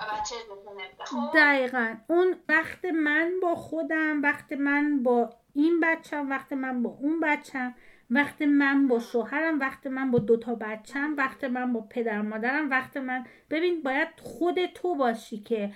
و 0.00 0.04
بچه 0.12 0.34
خب؟ 1.04 1.30
دقیقا. 1.34 1.96
اون 2.08 2.36
وقت 2.48 2.84
من 2.84 3.32
با 3.42 3.54
خودم 3.54 4.22
وقت 4.22 4.52
من 4.52 5.02
با 5.02 5.30
این 5.54 5.80
بچم 5.80 6.30
وقت 6.30 6.52
من 6.52 6.82
با 6.82 6.90
اون 6.90 7.20
بچم. 7.20 7.74
وقت 8.10 8.42
من 8.42 8.88
با 8.88 8.98
شوهرم 8.98 9.58
وقت 9.58 9.86
من 9.86 10.10
با 10.10 10.18
دوتا 10.18 10.54
بچم 10.54 11.14
وقت 11.16 11.44
من 11.44 11.72
با 11.72 11.80
پدر 11.80 12.22
مادرم 12.22 12.70
وقت 12.70 12.96
من 12.96 13.24
ببین 13.50 13.82
باید 13.82 14.08
خود 14.22 14.66
تو 14.66 14.94
باشی 14.94 15.38
که 15.38 15.72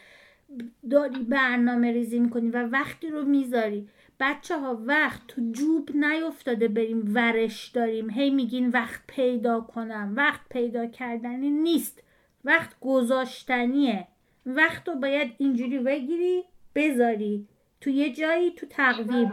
داری 0.90 1.18
برنامه 1.18 1.92
ریزی 1.92 2.18
می‌کنی 2.18 2.50
و 2.50 2.66
وقتی 2.66 3.10
رو 3.10 3.24
می‌ذاری. 3.24 3.88
بچه 4.20 4.58
ها 4.58 4.82
وقت 4.86 5.26
تو 5.28 5.52
جوب 5.52 5.96
نیفتاده 5.96 6.68
بریم 6.68 7.10
ورش 7.14 7.68
داریم. 7.68 8.10
هی 8.10 8.30
میگین 8.30 8.68
وقت 8.68 9.00
پیدا 9.06 9.60
کنم. 9.60 10.12
وقت 10.16 10.40
پیدا 10.50 10.86
کردنی 10.86 11.50
نیست. 11.50 12.02
وقت 12.44 12.80
گذاشتنیه. 12.80 14.08
وقت 14.46 14.88
رو 14.88 14.94
باید 14.94 15.34
اینجوری 15.38 15.78
بگیری 15.78 16.44
بذاری. 16.74 17.48
تو 17.80 17.90
یه 17.90 18.12
جایی 18.12 18.50
تو 18.50 18.66
تقویم. 18.66 19.32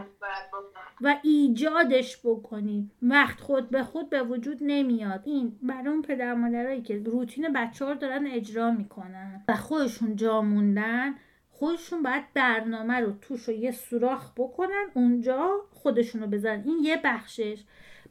و 1.00 1.16
ایجادش 1.22 2.18
بکنیم 2.24 2.90
وقت 3.02 3.40
خود 3.40 3.70
به 3.70 3.82
خود 3.82 4.10
به 4.10 4.22
وجود 4.22 4.58
نمیاد. 4.60 5.22
این 5.24 5.58
برای 5.62 5.88
اون 5.88 6.02
پدر 6.02 6.34
مادرایی 6.34 6.82
که 6.82 6.98
روتین 6.98 7.52
بچه 7.52 7.84
ها 7.84 7.94
دارن 7.94 8.26
اجرا 8.26 8.70
می‌کنن. 8.70 9.44
و 9.48 9.56
خودشون 9.56 10.16
جا 10.16 10.42
موندن 10.42 11.14
خودشون 11.50 12.02
باید 12.02 12.24
برنامه 12.34 12.94
رو 12.94 13.12
توش 13.20 13.42
رو 13.42 13.54
یه 13.54 13.70
سوراخ 13.70 14.32
بکنن 14.36 14.86
اونجا 14.94 15.60
خودشون 15.70 16.20
رو 16.20 16.26
بزنن 16.26 16.62
این 16.64 16.78
یه 16.82 17.00
بخشش. 17.04 17.64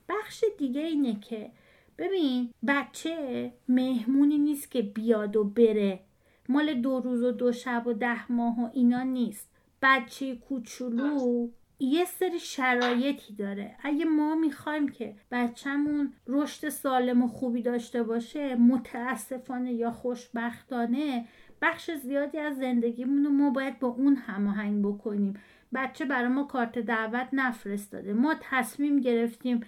بخش 0.10 0.46
دیگه 0.58 0.82
اینه 0.82 1.20
که 1.20 1.52
ببین 1.98 2.50
بچه 2.68 3.52
مهمونی 3.68 4.38
نیست 4.38 4.72
که 4.72 4.82
بیاد 4.82 5.36
و 5.36 5.44
بره. 5.44 6.00
مال 6.50 6.74
دو 6.74 7.00
روز 7.00 7.24
و 7.24 7.32
دو 7.32 7.52
شب 7.52 7.88
و 7.88 7.94
ده 7.94 8.32
ماه 8.32 8.60
و 8.62 8.70
اینا 8.74 9.04
نیست. 9.04 9.50
بچه 9.82 10.36
کوچولو 10.36 11.50
یه 11.80 12.06
سری 12.06 12.40
شرایطی 12.40 13.34
داره. 13.34 13.76
اگه 13.84 14.06
ما 14.06 14.36
می‌خوایم 14.36 14.90
که 14.90 15.16
بچهمون 15.32 16.14
رشد 16.28 16.70
سالم 16.70 17.24
و 17.24 17.28
خوبی 17.28 17.62
داشته 17.62 18.04
باشه 18.04 18.56
متاسفانه 18.56 19.74
یا 19.74 19.92
خوشبختانه 19.92 21.26
بخش 21.62 21.92
زیادی 21.92 22.38
از 22.38 22.58
زندگیمون 22.58 23.26
رو 23.26 23.32
ما 23.32 23.50
باید 23.50 23.80
با 23.80 23.88
اون 23.88 24.16
هماهنگ 24.16 24.86
بکنیم. 24.86 25.34
بچه 25.74 26.06
برای 26.06 26.28
ما 26.28 26.44
کارت 26.44 26.80
دعوت 26.80 27.28
نفرستاده. 27.34 28.14
ما 28.14 28.36
تصمیم 28.42 29.00
گرفتیم 29.00 29.66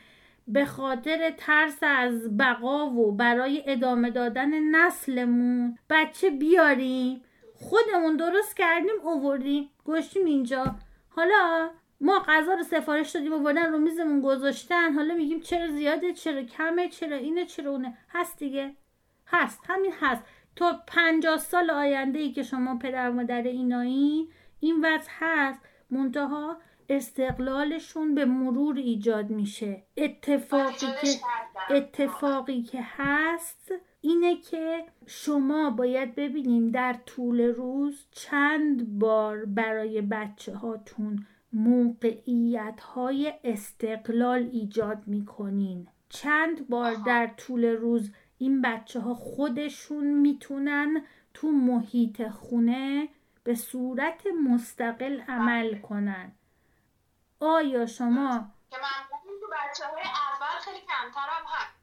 به 0.48 0.66
خاطر 0.66 1.34
ترس 1.38 1.78
از 1.82 2.38
بقا 2.38 2.90
و 2.90 3.12
برای 3.12 3.64
ادامه 3.66 4.10
دادن 4.10 4.60
نسلمون 4.76 5.78
بچه 5.90 6.30
بیاریم. 6.30 7.22
خودمون 7.56 8.18
درست 8.18 8.58
کردیم 8.58 9.00
اووردیم. 9.04 9.70
گشتیم 9.86 10.26
اینجا. 10.26 10.76
حالا 11.10 11.70
ما 12.02 12.24
غذا 12.28 12.54
رو 12.54 12.64
سفارش 12.64 13.12
دادیم 13.12 13.34
آوردن 13.34 13.72
رو 13.72 13.78
میزمون 13.78 14.22
گذاشتن. 14.22 14.94
حالا 14.94 15.14
میگیم 15.14 15.40
چرا 15.40 15.68
زیاده 15.72 16.14
چرا 16.14 16.44
کمه 16.44 16.90
چرا 16.90 17.18
اینه 17.18 17.46
چرا 17.46 17.72
اونه. 17.72 17.98
هست 18.10 18.40
دیگه. 18.40 18.76
هست. 19.28 19.60
همین 19.68 19.92
هست. 20.00 20.24
تا 20.56 20.80
پنجاه 20.88 21.38
سال 21.38 21.70
آینده 21.70 22.20
ای 22.20 22.32
که 22.32 22.44
شما 22.44 22.78
پدر 22.78 23.10
مادر 23.10 23.42
اینایی 23.42 24.30
این 24.60 24.86
وضع 24.86 25.10
هست. 25.20 25.62
منتها 25.90 26.58
استقلالشون 26.90 28.16
به 28.16 28.26
مرور 28.26 28.78
ایجاد 28.78 29.30
میشه. 29.30 29.84
اتفاقی 29.98 30.88
که 31.02 31.08
اتفاقی 31.70 32.62
که 32.62 32.80
هست 32.82 33.74
اینه 34.02 34.42
که 34.42 34.86
شما 35.06 35.70
باید 35.70 36.16
ببینین 36.16 36.72
در 36.72 36.96
طول 37.06 37.42
روز 37.42 38.06
چند 38.12 39.00
بار 39.00 39.46
برای 39.46 40.02
بچه 40.02 40.56
هاتون 40.56 41.26
موقعیت 41.54 42.82
های 42.82 43.34
استقلال 43.44 44.50
ایجاد 44.52 45.08
می‌کنین. 45.08 45.88
چند 46.10 46.70
بار 46.70 46.94
در 46.94 47.28
طول 47.28 47.66
روز 47.66 48.12
این 48.38 48.62
بچه 48.62 49.00
ها 49.00 49.14
خودشون 49.14 50.04
می‌تونن 50.04 51.06
تو 51.34 51.48
محیط 51.48 52.28
خونه 52.28 53.10
به 53.44 53.56
صورت 53.56 54.28
مستقل 54.50 55.22
عمل 55.22 55.82
کنن. 55.82 56.32
آیا 57.40 57.86
شما 57.86 58.52
که 58.70 58.78
خیلی 60.62 60.80
کمتر 60.80 61.28
هم 61.30 61.46
هست. 61.48 61.76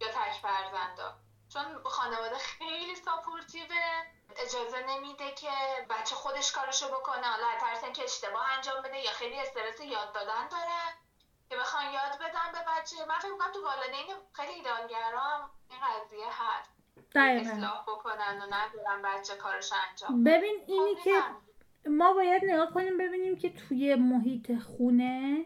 یا 0.00 0.08
تک 0.08 0.40
فرزندا. 0.42 1.16
چون 1.48 1.62
خانواده 1.84 2.34
خیلی 2.38 2.94
ساپورتیوه. 2.94 4.02
اجازه 4.44 4.80
نمیده 4.88 5.30
که 5.40 5.52
بچه 5.90 6.14
خودش 6.14 6.52
کارشو 6.52 6.88
بکنه. 6.88 7.26
حالا 7.26 7.46
ترسن 7.60 7.92
که 7.92 8.04
اشتباه 8.04 8.46
انجام 8.56 8.82
بده 8.82 8.98
یا 8.98 9.10
خیلی 9.10 9.38
استرس 9.40 9.80
یاد 9.80 10.12
دادن 10.12 10.48
داره. 10.50 10.82
که 11.48 11.56
بخوان 11.56 11.84
یاد 11.84 12.14
بدن 12.20 12.48
به 12.52 12.58
بچه. 12.72 12.96
من 13.08 13.18
فکر 13.18 13.32
می‌کنم 13.32 13.52
تو 13.52 13.62
والدین 13.64 14.08
خیلی 14.32 14.52
ایدالگرام 14.52 15.50
این 15.70 15.80
قضیه 15.80 16.26
هست. 16.30 16.82
اصلاح 17.14 17.82
بکنن 17.82 18.42
و 18.42 18.54
ندارن 18.54 19.02
بچه 19.04 19.36
کارش 19.36 19.72
انجام 19.90 20.24
ببین 20.24 20.64
اینی 20.66 20.94
خب، 20.94 21.02
که 21.04 21.20
ما 21.90 22.12
باید 22.12 22.44
نگاه 22.44 22.70
کنیم 22.74 22.98
ببینیم 22.98 23.36
که 23.36 23.50
توی 23.50 23.94
محیط 23.94 24.58
خونه 24.58 25.44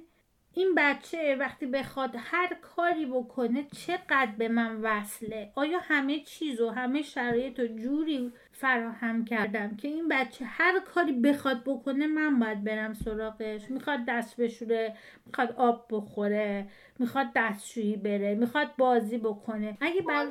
این 0.53 0.75
بچه 0.77 1.37
وقتی 1.41 1.67
بخواد 1.67 2.11
هر 2.19 2.55
کاری 2.55 3.07
بکنه 3.07 3.67
چقدر 3.87 4.33
به 4.39 4.49
من 4.49 4.83
وصله؟ 4.83 5.53
آیا 5.55 5.79
همه 5.79 6.21
چیز 6.21 6.61
و 6.61 6.71
همه 6.71 7.03
شرایط 7.03 7.59
و 7.59 7.67
جوری 7.67 8.33
فراهم 8.61 9.25
کردم 9.25 9.77
که 9.77 9.89
این 9.89 10.09
بچه 10.09 10.45
هر 10.45 10.81
کاری 10.81 11.13
بخواد 11.13 11.65
بکنه 11.65 12.07
من 12.07 12.39
باید 12.39 12.65
برم 12.65 12.95
سراغش. 12.95 13.71
می‌خواد 13.71 14.01
دست 14.09 14.41
بشوره 14.41 14.97
می‌خواد 15.27 15.53
آب 15.53 15.87
بخوره 15.91 16.67
می‌خواد 16.99 17.27
دستشویی 17.37 17.97
بره 17.97 18.35
می‌خواد 18.35 18.77
بازی 18.79 19.19
بکنه. 19.19 19.77
اگه 19.81 20.03
بر... 20.03 20.27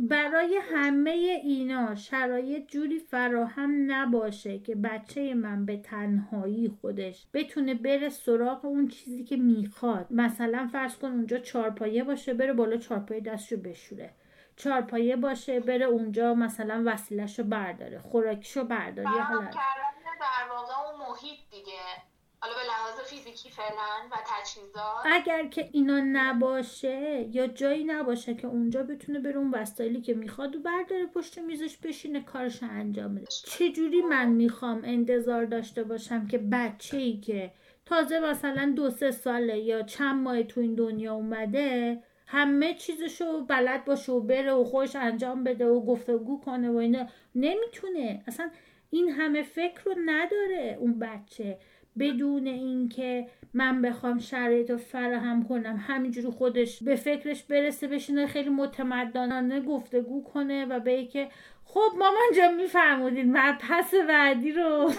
برای 0.00 0.60
همه 0.72 1.10
اینا 1.44 1.94
شرایط 1.94 2.66
جوری 2.66 2.98
فراهم 2.98 3.92
نباشه 3.92 4.58
که 4.58 4.74
بچه 4.74 5.34
من 5.34 5.66
به 5.66 5.76
تنهایی 5.76 6.68
خودش 6.80 7.26
بتونه 7.34 7.74
بره 7.74 8.08
سراغ 8.08 8.64
اون 8.64 8.88
چیزی 8.88 9.24
که 9.24 9.36
می‌خواد. 9.36 10.06
مثلا 10.10 10.66
فرض 10.72 10.96
کن 10.96 11.08
اونجا 11.08 11.38
چارپایه 11.38 12.04
باشه 12.04 12.34
بره 12.34 12.52
بالا 12.52 12.76
چارپایه 12.76 13.20
دستشو 13.20 13.56
بشوره. 13.56 14.10
چارپایه 14.56 15.16
باشه 15.16 15.60
بره 15.60 15.84
اونجا 15.84 16.34
مثلا 16.34 16.82
وسیلهشو 16.86 17.44
برداره 17.44 17.98
خوراکشو 17.98 18.64
برداره 18.64 19.16
یا 19.16 19.22
حالا. 19.22 19.50
در 20.20 20.48
واقع 20.50 20.72
اون 20.80 21.08
محیط 21.08 21.38
دیگه. 21.50 21.78
حالا 22.40 22.54
به 22.54 22.60
لحاظ 22.64 23.00
فیزیکی 23.06 23.50
فعلا 23.50 24.08
و 24.12 24.16
تجهیزات. 24.26 24.82
اگر 25.04 25.46
که 25.46 25.68
اینا 25.72 26.00
نباشه 26.00 27.28
یا 27.30 27.46
جایی 27.46 27.84
نباشه 27.84 28.34
که 28.34 28.46
اونجا 28.46 28.82
بتونه 28.82 29.18
بره 29.18 29.36
اون 29.36 29.50
وسایلی 29.50 30.00
که 30.00 30.14
می‌خواد 30.14 30.56
و 30.56 30.60
برداره 30.60 31.06
پشت 31.06 31.38
میزش 31.38 31.76
بشینه 31.76 32.20
کارش 32.20 32.62
انجام 32.62 33.14
بده. 33.14 33.26
چجوری 33.26 34.02
من 34.02 34.28
می‌خوام 34.28 34.80
انتظار 34.84 35.44
داشته 35.44 35.84
باشم 35.84 36.26
که 36.26 36.38
بچه 36.38 36.96
ای 36.96 37.20
که 37.20 37.52
تازه 37.86 38.20
مثلا 38.20 38.72
دو 38.76 38.90
سه 38.90 39.10
ساله 39.10 39.58
یا 39.58 39.82
چند 39.82 40.22
ماه 40.22 40.42
تو 40.42 40.60
این 40.60 40.74
دنیا 40.74 41.14
اومده 41.14 42.02
همه 42.26 42.74
چیزشو 42.74 43.40
بلد 43.40 43.84
باشه 43.84 44.12
و 44.12 44.20
بره 44.20 44.52
و 44.52 44.64
خوش 44.64 44.96
انجام 44.96 45.44
بده 45.44 45.66
و 45.66 45.80
گفتگو 45.80 46.40
کنه 46.40 46.70
و 46.70 46.76
اینا. 46.76 47.06
نمی‌تونه. 47.34 48.22
اصلا 48.26 48.50
این 48.90 49.10
همه 49.10 49.42
فکر 49.42 49.82
رو 49.84 49.94
نداره 50.06 50.76
اون 50.80 50.98
بچه. 50.98 51.58
بدون 51.98 52.46
اینکه 52.46 53.26
من 53.54 53.82
بخوام 53.82 54.18
شرایط 54.18 54.70
رو 54.70 54.76
فراهم 54.76 55.48
کنم 55.48 55.84
همینجوری 55.86 56.28
خودش 56.28 56.82
به 56.82 56.96
فکرش 56.96 57.42
برسه 57.42 57.88
بشینه 57.88 58.26
خیلی 58.26 58.50
متمدنانه 58.50 59.60
گفتگو 59.60 60.22
کنه 60.22 60.64
و 60.64 60.80
به 60.80 61.04
که 61.04 61.28
خب 61.64 61.90
مامان 61.98 62.32
جا 62.36 62.50
میفرمودید 62.50 63.32
پس 63.60 63.94
بعدی 64.08 64.52
رو. 64.52 64.92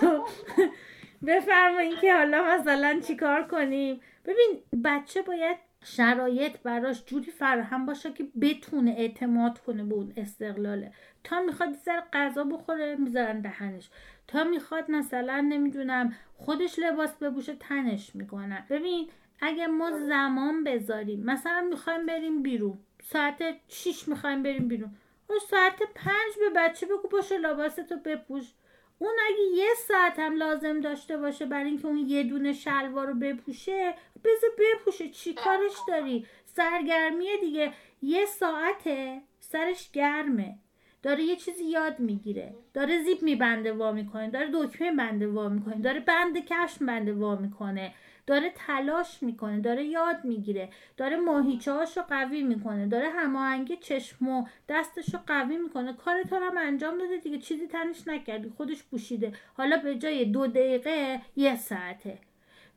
بفرمایید 1.28 2.00
که 2.00 2.14
حالا 2.14 2.44
مثلا 2.44 3.00
چیکار 3.08 3.48
کنیم. 3.48 4.02
ببین 4.26 4.82
بچه 4.84 5.22
باید 5.22 5.58
شرایط 5.84 6.58
براش 6.58 7.06
جوری 7.06 7.32
فراهم 7.32 7.86
باشه 7.86 8.14
که 8.14 8.28
بتونه 8.42 8.92
اعتماد 8.92 9.60
کنه 9.60 9.84
به 9.84 9.96
اون 9.96 10.14
استقلاله. 10.18 10.92
تا 11.24 11.42
می‌خواد 11.42 11.74
سر 11.74 12.04
غذا 12.14 12.44
بخوره 12.44 12.96
می‌ذارن 12.96 13.42
دهنش. 13.42 13.90
تا 14.28 14.44
می‌خواد 14.44 14.92
مثلا 14.92 15.42
نمی‌دونم 15.42 16.16
خودش 16.38 16.80
لباس 16.80 17.16
ببوشه 17.16 17.56
تنش 17.56 18.16
می‌کنن. 18.16 18.66
ببین 18.70 19.10
اگه 19.42 19.68
ما 19.68 19.92
زمان 19.92 20.64
بذاریم 20.64 21.24
مثلا 21.24 21.62
می‌خوایم 21.70 22.06
بریم 22.06 22.44
بیرون 22.44 22.78
ساعت 23.04 23.44
6 23.68 24.08
می‌خوایم 24.08 24.44
بریم 24.44 24.68
بیرون 24.68 24.96
و 25.30 25.34
ساعت 25.50 25.80
پنج 25.96 26.34
به 26.40 26.50
بچه 26.56 26.86
بگو 26.86 27.08
باشه 27.12 27.38
لباستو 27.38 27.98
بپوش. 28.06 28.54
اون 29.00 29.14
اگه 29.28 29.58
یه 29.58 29.70
ساعت 29.88 30.20
هم 30.20 30.36
لازم 30.36 30.80
داشته 30.80 31.18
باشه 31.18 31.46
برای 31.46 31.70
اینکه 31.70 31.88
اون 31.88 31.98
یه 31.98 32.24
دونه 32.24 32.54
شلوار 32.54 33.08
رو 33.08 33.14
بپوشه 33.14 33.94
بذار 34.24 34.50
بپوشه 34.60 35.10
چی 35.10 35.34
کارش 35.34 35.76
داری؟ 35.88 36.26
سرگرمیه 36.46 37.38
دیگه. 37.42 37.74
یه 38.02 38.26
ساعته 38.26 39.22
سرش 39.40 39.92
گرمه. 39.92 40.56
داره 41.04 41.24
یه 41.24 41.36
چیزی 41.36 41.64
یاد 41.64 42.00
می‌گیره. 42.00 42.56
داره 42.74 43.04
زیپ 43.04 43.24
میبنده 43.24 43.74
وا 43.74 43.92
می‌کنه. 43.92 44.30
داره 44.30 44.50
دکمه 44.54 44.92
بنده 44.92 45.28
وا 45.28 45.50
می‌کنه. 45.50 45.82
داره 45.82 46.00
بند 46.00 46.46
کشم 46.46 46.86
بنده 46.86 47.14
وا 47.14 47.36
می‌کنه. 47.36 47.94
داره 48.28 48.54
تلاش 48.56 49.24
می‌کنه 49.24 49.60
داره 49.60 49.86
یاد 49.86 50.20
می‌گیره 50.24 50.70
داره 50.98 51.18
ماهیچه 51.18 51.72
رو 51.72 52.04
قوی 52.10 52.44
می‌کنه 52.44 52.88
داره 52.88 53.10
هماهنگی 53.10 53.78
چشم 53.78 54.28
و 54.28 54.46
دستش 54.70 55.14
رو 55.14 55.20
قوی 55.28 55.58
می‌کنه. 55.58 55.94
کار 55.94 56.24
تو 56.24 56.36
هم 56.36 56.58
انجام 56.58 56.98
داده 56.98 57.18
دیگه 57.18 57.38
چیزی 57.38 57.68
تنش 57.68 58.08
نکردی 58.08 58.50
خودش 58.58 58.84
پوشیده. 58.84 59.34
حالا 59.58 59.78
به 59.78 59.96
جای 59.96 60.26
دو 60.26 60.48
دقیقه 60.48 61.22
یه 61.36 61.56
ساعته. 61.56 62.18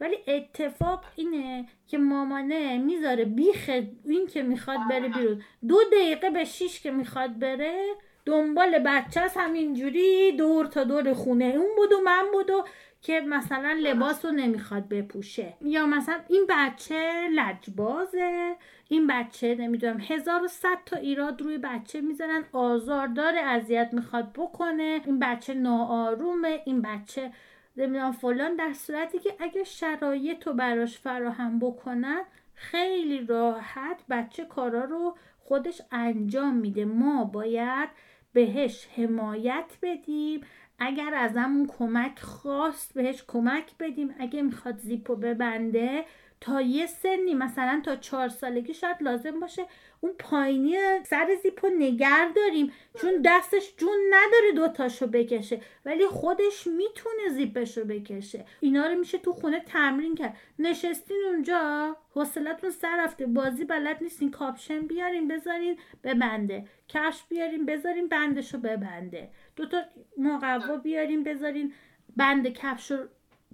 ولی 0.00 0.16
اتفاق 0.26 1.04
اینه 1.16 1.66
که 1.86 1.98
مامانه 1.98 2.78
می‌ذاره 2.78 3.24
بیخ 3.24 3.70
این 4.04 4.26
که 4.26 4.42
می‌خواد 4.42 4.78
بره 4.90 5.08
بیرون. 5.08 5.42
دو 5.68 5.78
دقیقه 5.92 6.30
به 6.30 6.44
شیش 6.44 6.80
که 6.80 6.90
می‌خواد 6.90 7.38
بره 7.38 7.94
دنبال 8.26 8.78
بچه 8.78 9.20
همینجوری 9.36 10.32
دور 10.32 10.66
تا 10.66 10.84
دور 10.84 11.12
خونه. 11.12 11.44
اون 11.44 11.70
بود 11.76 11.92
و 11.92 12.00
من 12.00 12.24
بود 12.32 12.50
و 12.50 12.64
که 13.02 13.20
مثلا 13.20 13.78
لباس 13.82 14.24
رو 14.24 14.30
نمی‌خواد 14.30 14.88
بپوشه. 14.88 15.54
یا 15.60 15.86
مثلا 15.86 16.20
این 16.28 16.46
بچه 16.48 17.28
لجبازه 17.34 18.56
این 18.88 19.06
بچه 19.06 19.54
نمی‌دونم 19.54 20.00
هزار 20.00 20.44
و 20.44 20.48
صد 20.48 20.78
تا 20.86 20.96
ایراد 20.96 21.42
روی 21.42 21.58
بچه 21.58 22.00
می‌زنن 22.00 22.44
آزاردار 22.52 23.34
اذیت 23.38 23.90
می‌خواد 23.92 24.32
بکنه. 24.32 25.00
این 25.06 25.18
بچه 25.18 25.54
ناآرومه 25.54 26.62
این 26.66 26.82
بچه 26.82 27.30
نمی‌دونم 27.76 28.12
فلان 28.12 28.56
در 28.56 28.72
صورتی 28.72 29.18
که 29.18 29.34
اگه 29.38 29.64
شرایط 29.64 30.46
رو 30.46 30.52
براش 30.52 30.98
فراهم 30.98 31.58
بکنن 31.58 32.20
خیلی 32.54 33.26
راحت 33.26 34.00
بچه 34.10 34.44
کارا 34.44 34.84
رو 34.84 35.16
خودش 35.38 35.82
انجام 35.92 36.54
میده. 36.56 36.84
ما 36.84 37.24
باید 37.24 37.88
بهش 38.32 38.88
حمایت 38.96 39.78
بدیم. 39.82 40.40
اگر 40.80 41.14
ازمون 41.14 41.66
کمک 41.66 42.18
خواست 42.18 42.94
بهش 42.94 43.24
کمک 43.28 43.72
بدیم. 43.80 44.14
اگه 44.18 44.42
می‌خواد 44.42 44.78
زیپو 44.78 45.16
ببنده 45.16 46.04
تا 46.40 46.60
یه 46.60 46.86
سنی 46.86 47.34
مثلا 47.34 47.82
تا 47.84 47.96
چهار 47.96 48.28
سالگی 48.28 48.74
شاید 48.74 48.96
لازم 49.02 49.40
باشه 49.40 49.62
اون 50.00 50.12
پایینی 50.18 50.76
سر 51.04 51.36
زیپو 51.42 51.68
نگر 51.78 52.30
داریم. 52.36 52.72
چون 53.00 53.22
دستش 53.24 53.74
جون 53.76 53.98
نداره 54.10 54.52
دوتاشو 54.54 55.06
بکشه. 55.06 55.60
ولی 55.84 56.06
خودش 56.06 56.66
می‌تونه 56.66 57.28
زیپشو 57.28 57.84
بکشه. 57.84 58.44
اینا 58.60 58.86
رو 58.86 58.98
میشه 58.98 59.18
تو 59.18 59.32
خونه 59.32 59.60
تمرین 59.60 60.14
کرد. 60.14 60.36
نشستین 60.58 61.22
اونجا. 61.26 61.96
حوصلتون 62.14 62.70
سر 62.70 63.04
رفته. 63.04 63.26
بازی 63.26 63.64
بلد 63.64 64.02
نیستین. 64.02 64.30
کاپشن 64.30 64.80
بیارین 64.80 65.28
بذارین 65.28 65.76
ببنده. 66.04 66.64
کش 66.88 67.22
بیارین 67.28 67.66
بذارین 67.66 68.08
بندشو 68.08 68.58
ببنده. 68.58 69.30
دوتا 69.56 69.82
مقوا 70.18 70.76
بیارین 70.76 71.24
بذارین 71.24 71.72
بند 72.16 72.48
کفش 72.48 72.90
رو 72.90 72.98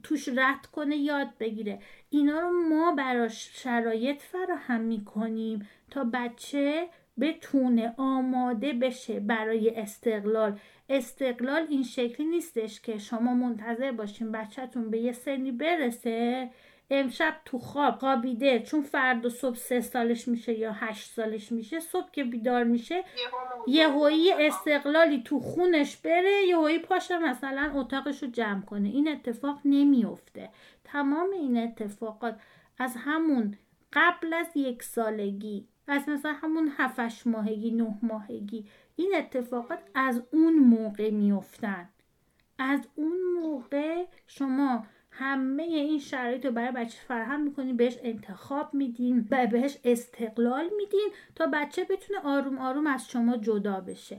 توش 0.03 0.29
رد 0.29 0.67
کنه 0.67 0.97
یاد 0.97 1.29
بگیره. 1.41 1.79
اینا 2.11 2.41
رو 2.41 2.51
ما 2.51 2.93
براش 2.93 3.63
شرایط 3.63 4.21
فراهم 4.21 4.81
می‌کنیم 4.81 5.69
تا 5.91 6.05
بچه 6.13 6.89
بتونه 7.21 7.95
آماده 7.97 8.73
بشه 8.73 9.21
برای 9.21 9.71
استقلال. 9.71 10.59
استقلال 10.89 11.67
این 11.71 11.83
شکلی 11.83 12.27
نیستش 12.27 12.81
که 12.81 12.99
شما 12.99 13.35
منتظر 13.35 13.93
باشین 13.93 14.33
بچهتون 14.33 14.91
به 14.91 14.99
یه 14.99 15.13
سنی 15.13 15.53
برسه 15.53 16.51
امشب 16.91 17.35
تو 17.45 17.59
خواب 17.59 17.99
خوابیده 17.99 18.61
چون 18.61 18.83
فردا 18.83 19.29
صبح 19.29 19.57
سه 19.57 19.81
سالش 19.81 20.29
میشه 20.29 20.59
یا 20.59 20.73
هشت 20.73 21.11
سالش 21.11 21.53
میشه 21.53 21.81
صبح 21.81 22.11
که 22.11 22.25
بیدار 22.25 22.65
میشه 22.65 23.05
یه 23.67 23.89
هایی 23.89 24.33
استقلالی 24.33 25.23
تو 25.23 25.41
خونش 25.41 25.97
بره 25.97 26.47
یه 26.49 26.57
هایی 26.57 26.79
پاشه 26.79 27.19
مثلا 27.19 27.73
اتاقش 27.75 28.23
رو 28.23 28.29
جمع 28.29 28.61
کنه. 28.61 28.89
این 28.89 29.09
اتفاق 29.09 29.61
نمیافته. 29.65 30.51
تمام 30.85 31.31
این 31.31 31.59
اتفاقات 31.59 32.41
از 32.79 32.97
همون 32.99 33.59
قبل 33.93 34.33
از 34.33 34.47
یک 34.55 34.83
سالگی 34.83 35.69
از 35.89 36.09
مثلا 36.09 36.33
همون 36.33 36.73
هفتش 36.77 37.27
ماهگی 37.27 37.71
نه 37.71 37.99
ماهگی 38.03 38.67
این 38.97 39.15
اتفاقات 39.17 39.79
از 39.95 40.23
اون 40.33 40.55
موقع 40.55 41.11
میافتن. 41.11 41.89
از 42.59 42.81
اون 42.95 43.19
موقع 43.43 44.05
شما 44.27 44.87
همه 45.19 45.63
این 45.63 45.99
شرایط 45.99 46.45
رو 46.45 46.53
برای 46.53 46.71
بچه 46.71 46.99
فراهم 47.09 47.41
می‌کنین 47.41 47.77
بهش 47.77 47.99
انتخاب 48.03 48.75
میدین 48.75 49.29
و 49.31 49.47
بهش 49.47 49.79
استقلال 49.85 50.71
میدین 50.77 51.15
تا 51.35 51.47
بچه 51.53 51.85
بتونه 51.85 52.21
آروم 52.21 52.59
آروم 52.59 52.87
از 52.87 53.09
شما 53.09 53.37
جدا 53.37 53.81
بشه. 53.81 54.17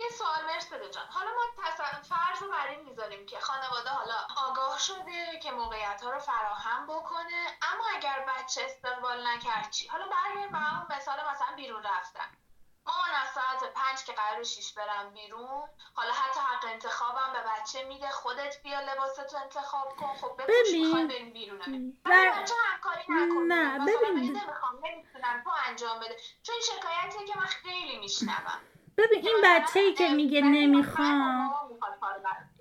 یه 0.00 0.08
سوال 0.18 0.44
مرسده 0.54 0.90
جان. 0.90 1.06
حالا 1.08 1.30
ما 1.30 1.64
فرض 2.02 2.42
رو 2.42 2.50
بر 2.50 2.68
این 2.68 2.88
می‌ذاریم 2.88 3.26
که 3.26 3.40
خانواده 3.40 3.88
حالا 3.88 4.14
آگاه 4.48 4.78
شده 4.78 5.40
که 5.42 5.50
موقعیت 5.50 6.02
ها 6.02 6.10
رو 6.10 6.18
فراهم 6.18 6.86
بکنه 6.86 7.46
اما 7.72 7.84
اگر 7.96 8.26
بچه 8.28 8.60
استقبال 8.64 9.26
نکرد 9.26 9.70
چی؟ 9.70 9.88
حالا 9.88 10.04
برگردیم 10.04 10.52
به 10.52 10.58
همون 10.58 10.86
مثال 10.96 11.16
مثلا 11.30 11.56
بیرون 11.56 11.82
رفتن. 11.82 12.41
مامان 12.86 13.12
از 13.22 13.28
ساعت 13.34 13.72
پنج 13.74 13.98
که 14.06 14.12
قرار 14.12 14.42
شیش 14.42 14.72
برم 14.72 15.10
بیرون. 15.14 15.62
حالا 15.94 16.12
حتی 16.12 16.40
حق 16.40 16.72
انتخابم 16.72 17.32
به 17.32 17.38
بچه 17.50 17.78
میده 17.88 18.08
خودت 18.08 18.62
بیا 18.62 18.80
لباستو 18.80 19.36
انتخاب 19.44 19.88
کن. 19.88 20.14
خب 20.20 20.32
بپوش 20.38 20.72
می‌خوای 20.72 21.06
بریم 21.06 21.32
بیرون. 21.32 21.58
بچه 22.04 22.54
همکاری 22.64 23.02
نکن. 23.08 23.42
نه 23.52 23.78
ببین 23.78 24.18
نمی‌خوام 24.18 24.74
نمی‌تونم 24.84 25.42
تو 25.44 25.50
انجام 25.68 25.98
بده. 26.00 26.16
چون 26.42 26.54
شکایتیه 26.62 27.26
که 27.32 27.38
من 27.38 27.46
خیلی 27.46 27.98
میشنوم. 27.98 28.60
ببین 28.98 29.26
این 29.26 29.36
بچه 29.44 29.80
ای 29.80 29.92
که 29.92 30.08
میگه 30.08 30.40
نمی‌خوام. 30.40 31.54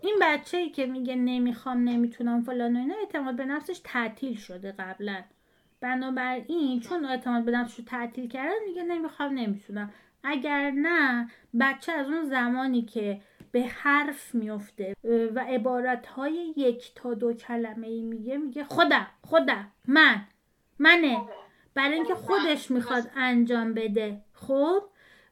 این 0.01 0.17
بچه 0.21 0.57
ای 0.57 0.69
که 0.69 0.85
میگه 0.85 1.15
نمی‌خوام 1.15 1.77
نمی‌تونم 1.77 2.43
فلان 2.43 2.75
و 2.75 2.79
اینا 2.79 2.95
اعتماد 2.95 3.35
به 3.35 3.45
نفسش 3.45 3.81
تعطیل 3.83 4.37
شده 4.37 4.71
قبلا. 4.71 5.23
بنابراین 5.81 6.79
چون 6.79 7.05
اعتماد 7.05 7.43
به 7.43 7.51
نفسش 7.51 7.79
رو 7.79 7.85
تعطیل 7.85 8.29
کردن 8.29 8.63
میگه 8.65 8.83
نمی‌خوام 8.83 9.33
نمی‌تونم. 9.33 9.93
اگر 10.23 10.71
نه 10.71 11.29
بچه 11.59 11.91
از 11.91 12.09
اون 12.09 12.25
زمانی 12.25 12.81
که 12.81 13.21
به 13.51 13.61
حرف 13.61 14.35
میفته 14.35 14.95
و 15.35 15.39
عبارت 15.39 16.07
های 16.07 16.53
یک 16.57 16.91
تا 16.95 17.13
دو 17.13 17.33
کلمه 17.33 17.87
ای 17.87 18.01
میگه 18.01 18.37
میگه 18.37 18.63
خودم 18.63 19.07
خودم 19.23 19.71
من 19.87 20.21
منه. 20.79 21.21
برای 21.73 21.93
اینکه 21.93 22.15
خودش 22.15 22.71
می‌خواد 22.71 23.11
انجام 23.15 23.73
بده 23.73 24.21
خب؟ 24.33 24.83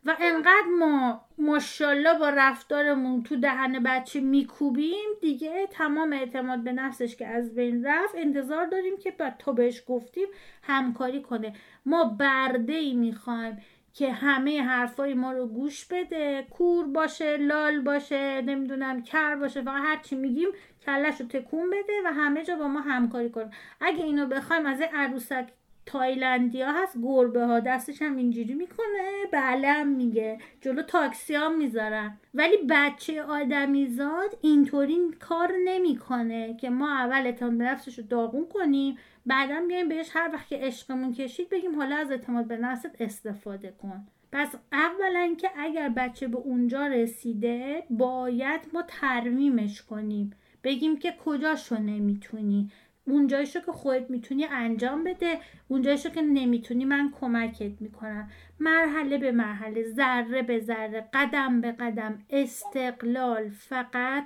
و 0.06 0.15
انقدر 0.19 0.67
ما 0.80 1.21
ماشاءالله 1.38 2.19
با 2.19 2.30
رفتارمون 2.30 3.23
تو 3.23 3.36
دهن 3.36 3.84
بچه 3.84 4.19
میکوبیم 4.19 5.10
دیگه 5.21 5.67
تمام 5.71 6.13
اعتماد 6.13 6.63
به 6.63 6.71
نفسش 6.71 7.15
که 7.15 7.28
از 7.28 7.56
بین 7.56 7.86
رفت 7.86 8.15
انتظار 8.15 8.65
داریم 8.65 8.97
که 8.97 9.12
بعد 9.12 9.38
تو 9.38 9.54
بهش 9.54 9.84
گفتیم 9.88 10.28
همکاری 10.63 11.21
کنه. 11.21 11.54
ما 11.86 12.04
برده 12.04 12.73
ای 12.73 12.93
می‌خوایم 12.93 13.58
که 13.93 14.12
همه 14.12 14.62
حرفای 14.62 15.13
ما 15.13 15.32
رو 15.32 15.47
گوش 15.47 15.86
بده. 15.86 16.47
کور 16.49 16.86
باشه 16.88 17.38
لال 17.38 17.80
باشه 17.80 18.41
نمی‌دونم 18.41 19.04
کر 19.04 19.36
باشه 19.36 19.62
فقط 19.62 19.84
هر 19.84 19.97
چی 19.97 20.15
میگیم 20.15 20.49
کلش 20.86 21.21
رو 21.21 21.28
تکون 21.28 21.69
بده 21.69 21.93
و 22.06 22.13
همه 22.13 22.43
جا 22.43 22.56
با 22.56 22.67
ما 22.67 22.82
همکاری 22.82 23.30
کنه. 23.30 23.52
اگه 23.82 24.04
اینو 24.04 24.28
بخوایم 24.28 24.65
از 24.65 24.82
عروسک 24.93 25.47
تایلندیا 25.89 26.71
هست 26.71 26.97
گربه 27.04 27.45
ها 27.45 27.60
دستش 27.60 28.02
هم 28.02 28.17
اینجوری 28.17 28.54
می‌کنه 28.54 29.25
بله 29.32 29.84
میگه. 29.84 30.38
جلو 30.62 30.82
تاکسی 30.82 31.36
هم 31.36 31.58
می‌ذارن. 31.58 32.17
ولی 32.34 32.58
بچه 32.69 33.23
آدمیزاد 33.23 34.38
اینطوری 34.41 34.97
کار 35.19 35.54
نمی‌کنه 35.65 36.58
که 36.58 36.69
ما 36.69 36.97
اول 36.97 37.25
اعتماد 37.25 37.58
به 37.58 37.63
نفسش 37.63 37.99
رو 37.99 38.04
داغون 38.06 38.45
کنیم 38.47 38.97
بعدا 39.25 39.62
بیایم 39.67 39.89
بهش 39.89 40.10
هر 40.13 40.30
وقت 40.34 40.47
که 40.47 40.58
عشقمون 40.58 41.13
کشید 41.13 41.49
بگیم 41.49 41.75
حالا 41.75 41.95
از 41.95 42.12
اعتماد 42.12 42.47
به 42.47 42.58
نفست 42.58 42.95
استفاده 42.99 43.73
کن. 43.82 44.08
پس 44.32 44.56
اولا 44.71 45.36
که 45.38 45.49
اگر 45.58 45.89
بچه 45.89 46.28
به 46.28 46.38
اونجا 46.38 46.88
رسیده 46.88 47.84
باید 47.89 48.62
ما 48.73 48.84
ترمیمش 48.88 49.82
کنیم. 49.82 50.32
بگیم 50.63 50.97
که 50.97 51.13
کجاشو 51.25 51.75
نمی‌تونی. 51.75 52.71
اونجایشو 53.12 53.60
که 53.60 53.72
خودت 53.72 54.10
می‌تونی 54.10 54.45
انجام 54.45 55.04
بده. 55.04 55.39
اونجایشو 55.67 56.10
که 56.10 56.22
نمی‌تونی 56.22 56.86
من 56.86 57.13
کمکت 57.22 57.82
می‌کنم. 57.82 58.32
مرحله 58.60 59.17
به 59.17 59.32
مرحله 59.32 59.84
ذره 59.84 60.41
به 60.41 60.60
ذره 60.60 61.10
قدم 61.13 61.62
به 61.62 61.72
قدم 61.72 62.26
استقلال 62.30 63.50
فقط 63.50 64.26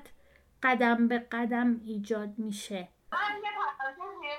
قدم 0.64 1.08
به 1.08 1.20
قدم 1.20 1.82
ایجاد 1.86 2.34
میشه. 2.38 2.88
من 3.12 3.20
یه 3.44 3.50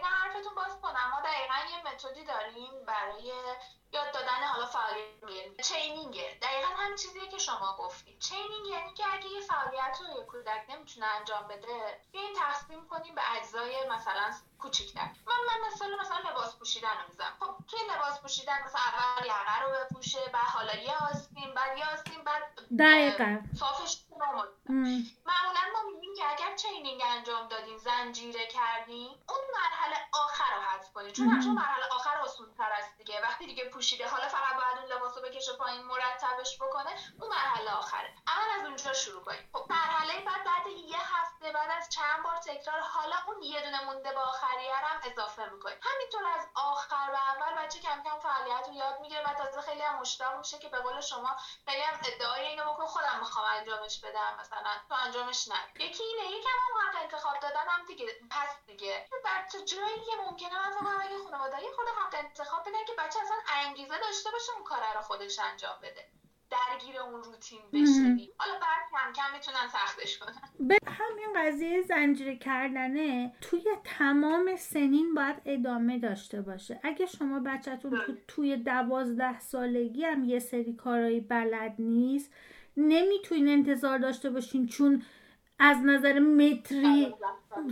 حرفتون 0.03 0.55
باز 0.57 0.81
کنم. 0.83 1.11
ما 1.13 1.21
دقیقا 1.21 1.59
یه 1.73 1.93
متدی 1.93 2.25
داریم 2.25 2.73
برای 2.87 3.33
یاد 3.95 4.13
دادن 4.13 4.43
حالا 4.53 4.67
فعالیت 4.67 5.61
چینینگه 5.69 6.39
دقیقا 6.43 6.69
هم 6.77 6.97
چیزیه 6.97 7.29
که 7.29 7.39
شما 7.39 7.77
گفتید. 7.79 8.19
چینینگ 8.19 8.67
یعنی 8.67 8.95
که 8.95 9.05
اگه 9.13 9.27
یه 9.27 9.41
فعالیت 9.41 9.99
رو 10.01 10.19
یه 10.19 10.25
کودک 10.25 10.65
نمی‌تونه 10.69 11.07
انجام 11.07 11.49
بده 11.49 12.01
بیاین 12.13 12.35
تقسیم 12.35 12.87
کنیم 12.89 13.15
به 13.15 13.23
اجزای 13.37 13.89
مثلا 13.89 14.35
کوچیکتر. 14.59 15.09
من 15.27 15.41
من 15.49 15.69
مثلا 15.73 15.97
مثلا 16.01 16.31
لباس 16.31 16.57
پوشیدن 16.57 16.89
رو 16.89 17.09
می‌زنم 17.09 17.37
خب 17.41 17.55
توی 17.69 17.81
لباس 17.95 18.21
پوشیدن 18.21 18.63
مثلا 18.65 18.81
اول 18.81 19.27
یقه 19.27 19.61
رو 19.63 19.69
بپوشه 19.85 20.19
بعد 20.33 20.47
حالا 20.47 20.75
یه 20.75 20.95
آستین 21.11 21.55
بعد 21.55 21.79
یه 21.79 21.93
آستین 21.93 22.25
بعد 22.25 22.43
دقیقا. 22.79 23.41
صافش 23.59 23.97
معمولا 25.27 25.61
ما 25.73 25.83
میگیم 25.93 26.15
که 26.17 26.25
اگر 26.31 26.57
چینینگ 26.57 27.03
انجام 27.07 27.49
دادیم 27.49 27.79
زنجیره 27.79 28.47
کردیم 28.47 29.11
اون 29.29 29.41
مرحله 29.55 29.97
آخر 30.13 30.57
رو 30.57 30.63
حذف 30.63 31.13
چون 31.13 31.41
چون 31.41 31.55
مرحله 31.55 31.85
آخر 31.91 32.17
آسون 32.17 32.55
تر 32.59 32.73
است 32.73 32.95
دیگه 33.65 33.75
پوشیده. 33.75 34.07
حالا 34.07 34.29
فقط 34.29 34.57
باید 34.57 34.79
اون 34.79 34.87
لباسو 34.93 35.21
بکشه 35.21 35.53
پایین 35.53 35.83
مرتبش 35.83 36.57
بکنه 36.61 36.91
اون 37.21 37.31
مرحله 37.31 37.71
آخره. 37.71 38.11
اول 38.27 38.61
از 38.61 38.65
اونجا 38.67 38.93
شروع 38.93 39.23
کنیم. 39.23 39.49
خب 39.53 39.65
مرحله 39.71 40.21
بعد 40.27 40.45
بعد 40.45 40.67
یه 40.67 40.99
هفته 41.01 41.34
بعد 41.53 41.71
از 41.71 41.89
چند 41.89 42.23
بار 42.23 42.37
تکرار 42.37 42.81
حالا 42.81 43.17
اون 43.27 43.43
یه 43.43 43.61
دونه 43.61 43.85
مونده 43.85 44.13
به 44.13 44.21
آخریه 44.21 44.75
هم 44.75 45.01
اضافه 45.03 45.47
می‌کنیم. 45.47 45.79
همینطور 45.83 46.27
از 46.27 46.47
آخر 46.55 47.11
به 47.11 47.19
اول 47.19 47.63
بچه 47.63 47.79
کم 47.81 48.03
کم 48.05 48.19
فعالیت 48.19 48.69
رو 48.69 48.75
یاد 48.75 49.01
می‌گیره 49.01 49.23
و 49.23 49.35
تازه 49.35 49.61
خیلی 49.61 49.83
هم 49.83 49.99
مشتاق 50.01 50.39
میشه 50.39 50.59
که 50.59 50.69
به 50.69 50.79
قول 50.81 51.01
شما 51.01 51.37
خیلی 51.69 51.83
هم 51.83 52.01
ادعای 52.05 52.47
اینو 52.47 52.73
بکن 52.73 52.87
خودم 52.87 53.19
می‌خوام 53.19 53.47
انجامش 53.51 54.01
بدم 54.01 54.37
مثلا. 54.41 54.81
تو 54.89 54.95
انجامش 54.95 55.49
نه. 55.49 55.69
یکی 55.81 56.03
اینه 56.03 56.37
یکم 56.37 56.51
هم 56.51 56.89
حق 56.89 57.03
انتخاب 57.03 57.39
دادن 57.39 57.69
هم 57.69 57.85
دیگه. 57.85 58.07
پس 58.31 58.57
دیگه. 58.67 59.07
بچه 59.25 59.61
جایی 59.61 60.01
که 60.07 60.13
ممکنه 60.19 60.59
من 60.59 60.71
فکر 60.71 61.01
اگه 61.01 61.19
خانواده 61.19 61.57
خود 61.77 61.87
حق 61.89 62.15
انتخاب 62.15 62.69
بدن 62.69 62.85
که 62.85 62.93
بچه 62.99 63.21
اصلا 63.21 63.37
انگیزه 63.49 63.99
داشته 63.99 64.31
باشه 64.31 64.53
اون 64.53 64.65
کار 64.65 64.95
رو 64.95 65.01
خودش 65.01 65.39
انجام 65.39 65.79
بده. 65.83 66.24
درگیر 66.55 67.01
اون 67.01 67.23
روتین 67.23 67.61
بشینی. 67.73 68.31
حالا 68.39 68.53
بعد 68.53 68.85
کم 68.93 69.13
کم 69.13 69.37
می‌تونن 69.37 69.69
سختش 69.73 70.19
کنن. 70.19 70.33
به 70.61 70.79
همین 70.87 71.29
قضیه 71.37 71.83
زنجیره 71.83 72.37
کردنه 72.37 73.33
توی 73.41 73.65
تمام 73.85 74.57
سنین 74.57 75.15
باید 75.15 75.37
ادامه 75.45 75.99
داشته 75.99 76.43
باشه. 76.43 76.81
اگه 76.83 77.07
شما 77.07 77.41
بچهتون 77.41 78.01
تو 78.07 78.13
توی 78.29 78.57
دوازده 78.57 79.41
سالگی 79.41 80.05
هم 80.05 80.25
یه 80.25 80.39
سری 80.39 80.73
کارایی 80.73 81.21
بلد 81.21 81.75
نیست 81.79 82.33
نمی‌تونین 82.77 83.49
انتظار 83.49 83.99
داشته 83.99 84.31
باشین 84.31 84.67
چون 84.67 85.03
از 85.59 85.77
نظر 85.85 86.19
متری 86.19 87.15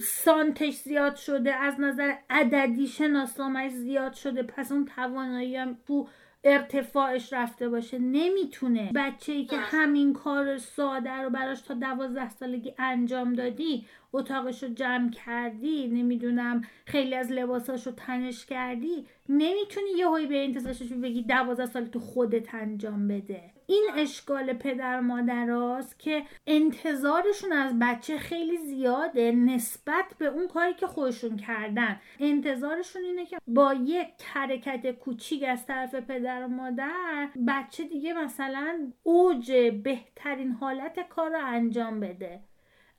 سانتش 0.03 0.75
زیاد 0.75 1.17
شده 1.17 1.55
از 1.55 1.81
نظر 1.81 2.15
عددی 2.31 2.87
شناسنامهش 2.87 3.73
زیاد 3.73 4.13
شده 4.13 4.43
پس 4.43 4.73
اون 4.73 4.85
توانایی 4.85 5.57
هم 5.57 5.79
تو 5.87 6.09
ارتفاعش 6.45 7.33
رفته 7.33 7.69
باشه 7.69 7.99
نمی‌تونه 7.99 8.93
بچه 8.95 9.33
ای 9.33 9.45
که 9.45 9.57
همین 9.57 10.13
کار 10.13 10.59
ساده 10.59 11.11
رو 11.13 11.31
براش 11.31 11.61
تا 11.61 11.75
دوازده 11.75 12.31
سالگی 12.31 12.75
انجام 12.79 13.33
دادی 13.33 13.87
اتاقش 14.13 14.63
رو 14.63 14.69
جمع 14.69 15.11
کردی 15.11 15.89
نمی‌دونم 15.89 16.63
خیلی 16.87 17.15
از 17.15 17.33
لباساش 17.33 17.87
رو 17.87 17.93
تنش 17.93 18.47
کردی 18.47 19.07
نمی‌تونی 19.29 19.91
یه 19.99 20.09
هایی 20.09 20.27
به 20.27 20.45
انتظارش 20.45 20.83
بگی 20.83 21.23
دوازده 21.23 21.67
سال 21.67 21.87
تو 21.87 21.99
خودت 22.01 22.55
انجام 22.55 23.09
بده. 23.09 23.52
این 23.67 23.91
اشکال 23.97 24.53
پدر 24.53 25.01
مادراست 25.01 25.99
که 25.99 26.23
انتظارشون 26.47 27.53
از 27.53 27.79
بچه 27.79 28.19
خیلی 28.19 28.57
زیاده 28.57 29.33
نسبت 29.33 30.05
به 30.19 30.27
اون 30.27 30.49
کاری 30.49 30.75
که 30.75 30.87
خودشون 30.87 31.37
کردن. 31.37 32.01
انتظارشون 32.21 33.03
اینه 33.03 33.27
که 33.27 33.39
با 33.47 33.75
یک 33.75 34.23
حرکت 34.25 34.91
کوچیک 34.91 35.45
از 35.49 35.67
طرف 35.67 35.95
پدر 35.95 36.45
و 36.45 36.49
مادر 36.49 37.29
بچه 37.49 37.85
دیگه 37.85 38.13
مثلا 38.13 38.93
اوج 39.03 39.53
بهترین 39.85 40.53
حالت 40.53 41.09
کار 41.09 41.31
رو 41.31 41.47
انجام 41.47 42.01
بده. 42.01 42.41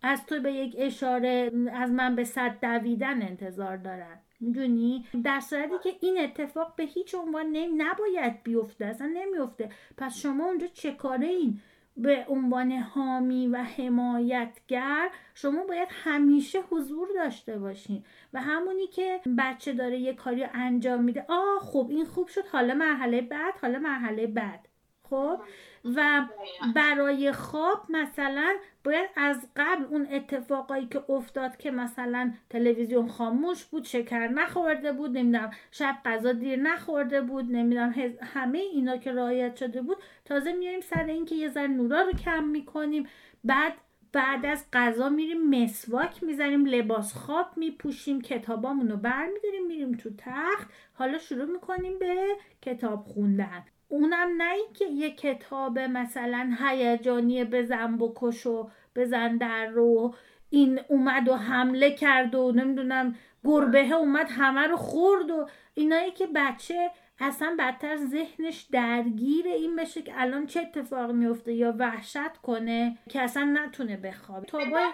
از 0.01 0.25
تو 0.25 0.39
به 0.39 0.53
یک 0.53 0.75
اشاره 0.79 1.51
از 1.73 1.91
من 1.91 2.15
به 2.15 2.23
صد 2.23 2.57
دویدن 2.61 3.21
انتظار 3.21 3.77
دارن. 3.77 4.19
می‌دونی؟ 4.43 5.05
در 5.23 5.39
صورتی 5.39 5.73
که 5.83 5.95
این 6.01 6.17
اتفاق 6.19 6.75
به 6.75 6.83
هیچ 6.83 7.15
عنوان 7.15 7.57
نباید 7.77 8.43
بیفته 8.43 8.85
اصلا 8.85 9.07
نمیفته 9.13 9.69
پس 9.97 10.17
شما 10.17 10.45
اونجا 10.45 10.67
چه 10.67 10.91
کاره 10.91 11.27
این؟ 11.27 11.59
به 11.97 12.25
عنوان 12.29 12.71
حامی 12.71 13.47
و 13.47 13.57
حمایتگر 13.57 15.09
شما 15.33 15.63
باید 15.63 15.87
همیشه 15.91 16.61
حضور 16.69 17.07
داشته 17.15 17.59
باشین. 17.59 18.03
و 18.33 18.41
همونی 18.41 18.87
که 18.87 19.21
بچه 19.37 19.73
داره 19.73 19.97
یه 19.97 20.13
کاری 20.13 20.43
انجام 20.43 21.03
میده 21.03 21.25
آه 21.29 21.59
خب 21.59 21.87
این 21.89 22.05
خوب 22.05 22.27
شد 22.27 22.45
حالا 22.45 22.73
مرحله 22.73 23.21
بعد 23.21 23.53
حالا 23.61 23.79
مرحله 23.79 24.27
بعد. 24.27 24.67
خب؟ 25.09 25.39
و 25.85 26.25
برای 26.75 27.31
خواب 27.31 27.85
مثلا 27.89 28.55
باید 28.83 29.09
از 29.15 29.47
قبل 29.55 29.83
اون 29.83 30.07
اتفاقایی 30.11 30.87
که 30.87 31.11
افتاد 31.11 31.57
که 31.57 31.71
مثلا 31.71 32.33
تلویزیون 32.49 33.07
خاموش 33.07 33.65
بود 33.65 33.83
شکر 33.83 34.27
نخورده 34.27 34.93
بود 34.93 35.17
نمی‌دونم 35.17 35.51
شب 35.71 35.97
غذا 36.05 36.31
دیر 36.31 36.59
نخورده 36.59 37.21
بود 37.21 37.51
نمی‌دونم 37.51 37.93
همه 38.21 38.57
اینا 38.57 38.97
که 38.97 39.11
رعایت 39.11 39.55
شده 39.55 39.81
بود. 39.81 39.97
تازه 40.25 40.53
میایم 40.53 40.81
سر 40.81 41.03
اینکه 41.03 41.35
یه 41.35 41.49
ذره 41.49 41.67
نورا 41.67 42.01
رو 42.01 42.11
کم 42.11 42.43
می‌کنیم. 42.43 43.07
بعد 43.43 43.73
بعد 44.11 44.45
از 44.45 44.65
غذا 44.73 45.09
میریم 45.09 45.63
مسواک 45.63 46.23
می‌زنیم 46.23 46.65
لباس 46.65 47.13
خواب 47.13 47.47
میپوشیم 47.55 48.21
کتابامون 48.21 48.89
رو 48.89 48.97
برمیداریم 48.97 49.67
میریم 49.67 49.91
تو 49.91 50.09
تخت. 50.17 50.69
حالا 50.93 51.17
شروع 51.17 51.45
می‌کنیم 51.45 51.99
به 51.99 52.27
کتاب 52.61 53.03
خوندن. 53.03 53.63
اونم 53.93 54.41
نه 54.41 54.55
که 54.73 54.85
یه 54.85 55.11
کتاب 55.11 55.79
مثلا 55.79 56.55
هیجانی 56.59 57.43
بزن 57.43 57.97
بکش 57.97 58.45
و 58.45 58.69
بزن 58.95 59.37
در 59.37 59.65
رو. 59.65 60.15
این 60.49 60.79
اومد 60.87 61.29
و 61.29 61.35
حمله 61.35 61.91
کرد 61.91 62.35
و 62.35 62.51
نمی‌دونم 62.51 63.15
گربه 63.43 63.91
اومد 63.91 64.27
همه 64.29 64.67
رو 64.67 64.77
خورد 64.77 65.31
و 65.31 65.47
اینایی 65.73 66.11
که 66.11 66.27
بچه 66.35 66.91
اصلا 67.19 67.55
بدتر 67.59 67.97
ذهنش 67.97 68.61
درگیر 68.61 69.47
این 69.47 69.75
بشه 69.75 70.01
که 70.01 70.13
الان 70.15 70.45
چه 70.45 70.61
اتفاق 70.61 71.11
میفته 71.11 71.53
یا 71.53 71.75
وحشت 71.79 72.37
کنه 72.43 72.97
که 73.09 73.21
اصلا 73.21 73.43
نتونه 73.43 73.97
بخوابه. 73.97 74.45
تا 74.45 74.57
باید 74.57 74.93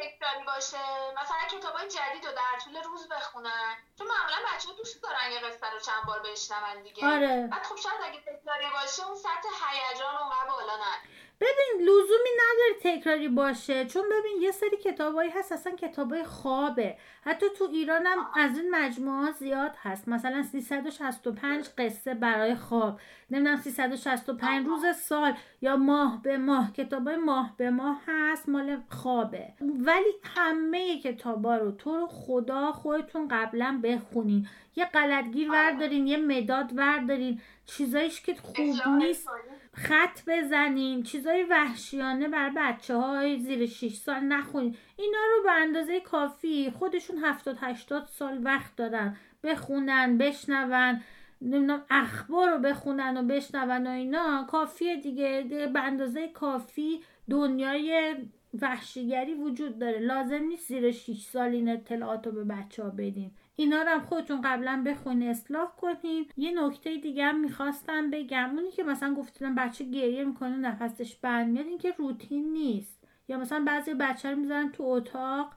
تکراری 0.00 0.44
باشه. 0.46 0.84
مثلا 1.22 1.58
کتابای 1.58 1.88
جدید 1.88 2.26
رو 2.26 2.32
در 2.32 2.58
طول 2.64 2.82
روز 2.82 3.08
بخونن. 3.08 3.74
چون 3.98 4.06
معمولا 4.06 4.36
بچه 4.54 4.68
دوست 4.78 5.02
دارن 5.02 5.32
یه 5.32 5.38
قصه 5.38 5.70
رو 5.72 5.78
چند 5.78 6.02
بار 6.06 6.20
بشنون 6.20 6.82
دیگه. 6.82 7.06
آره. 7.06 7.48
بعد 7.50 7.62
خب 7.62 7.76
شاید 7.76 8.00
اگه 8.04 8.20
تکراری 8.20 8.66
باشه 8.72 9.06
اون 9.06 9.16
سطح 9.16 9.48
هیجان 9.70 10.16
اونقدر 10.16 10.48
بالا 10.50 10.76
نه. 10.76 10.94
ببین 11.40 11.88
لزومی 11.88 12.30
نداره 12.42 12.98
تکراری 12.98 13.28
باشه. 13.28 13.86
چون 13.86 14.04
ببین 14.08 14.42
یه 14.42 14.52
سری 14.52 14.76
کتابایی 14.76 15.30
هست 15.30 15.52
اصلا 15.52 15.76
کتابای 15.76 16.24
خوابه. 16.24 16.98
حتی 17.24 17.46
تو 17.58 17.64
ایران 17.64 18.06
هم 18.06 18.30
از 18.36 18.58
این 18.58 18.70
مجموعه 18.70 19.32
زیاد 19.32 19.76
هست. 19.82 20.08
مثلا 20.08 20.42
365 20.42 21.68
قصه 21.78 22.14
برای 22.14 22.54
خواب. 22.54 23.00
نمی‌دونم 23.30 23.56
365 23.56 24.66
روز 24.66 24.96
سال 24.96 25.36
یا 25.60 25.76
ماه 25.76 26.22
به 26.22 26.36
ماه. 26.36 26.72
کتابای 26.72 27.16
ماه 27.16 27.54
به 27.56 27.70
ماه 27.70 28.00
هست 28.06 28.48
مال 28.48 28.82
خوابه. 29.02 29.39
ولی 29.60 30.12
همه 30.36 30.98
کتابا 30.98 31.56
رو 31.56 31.70
تو 31.70 32.06
خدا 32.06 32.72
خودتون 32.72 33.28
قبلا 33.30 33.80
بخونین. 33.84 34.48
یه 34.76 34.84
قلطگیر 34.84 35.50
وردارین 35.50 36.06
یه 36.06 36.16
مداد 36.16 36.70
وردارین. 36.74 37.40
چیزایش 37.66 38.20
که 38.20 38.34
خوب 38.34 38.88
نیست 38.98 39.28
خط 39.72 40.20
بزنین. 40.26 41.02
چیزای 41.02 41.42
وحشیانه 41.42 42.28
بر 42.28 42.50
بچه 42.56 42.96
های 42.96 43.38
زیر 43.38 43.66
6 43.66 43.94
سال 43.94 44.20
نخونین. 44.20 44.76
اینا 44.96 45.18
رو 45.36 45.42
به 45.42 45.52
اندازه 45.52 46.00
کافی 46.00 46.70
خودشون 46.78 47.18
70 47.18 47.58
80 47.60 48.06
سال 48.06 48.40
وقت 48.44 48.76
دارن. 48.76 49.16
بخونن 49.44 50.18
بشنون. 50.18 51.00
نمی‌دونم 51.42 51.84
اخبار 51.90 52.50
رو 52.50 52.58
بخونن 52.58 53.16
و 53.16 53.22
بشنون 53.22 53.86
و 53.86 53.90
اینا. 53.90 54.46
کافیه 54.50 54.96
دیگه, 54.96 55.44
دیگه. 55.48 55.66
به 55.66 55.80
اندازه 55.80 56.28
کافی 56.28 57.00
دنیای 57.30 58.16
وحشیگری 58.62 59.34
وجود 59.34 59.78
داره. 59.78 59.98
لازم 59.98 60.44
نیست 60.44 60.68
زیر 60.68 60.90
6 60.90 61.20
سال 61.20 61.50
این 61.50 61.68
اطلاعات 61.68 62.26
رو 62.26 62.32
به 62.32 62.44
بچه 62.44 62.82
ها 62.82 62.90
بدین. 62.90 63.30
اینا 63.56 63.82
رو 63.82 63.88
هم 63.88 64.00
خودتون 64.00 64.40
قبلا 64.40 64.82
بخونی 64.86 65.28
اصلاح 65.28 65.68
کنین. 65.76 66.26
یه 66.36 66.66
نکته 66.66 66.96
دیگه 66.96 67.24
هم 67.24 67.40
می‌خواستم 67.40 68.10
بگم. 68.10 68.50
اونی 68.54 68.70
که 68.70 68.82
مثلا 68.82 69.14
گفتیدم 69.14 69.54
بچه 69.54 69.84
گریه 69.84 70.24
می‌کنه 70.24 70.56
نفسش 70.56 71.16
بند 71.16 71.52
میاد 71.52 71.66
این 71.66 71.78
که 71.78 71.94
روتین 71.98 72.52
نیست. 72.52 73.04
یا 73.28 73.38
مثلا 73.38 73.64
بعضی 73.66 73.94
بچه 73.94 74.30
رو 74.30 74.36
می‌ذارن 74.36 74.72
تو 74.72 74.84
اتاق 74.84 75.52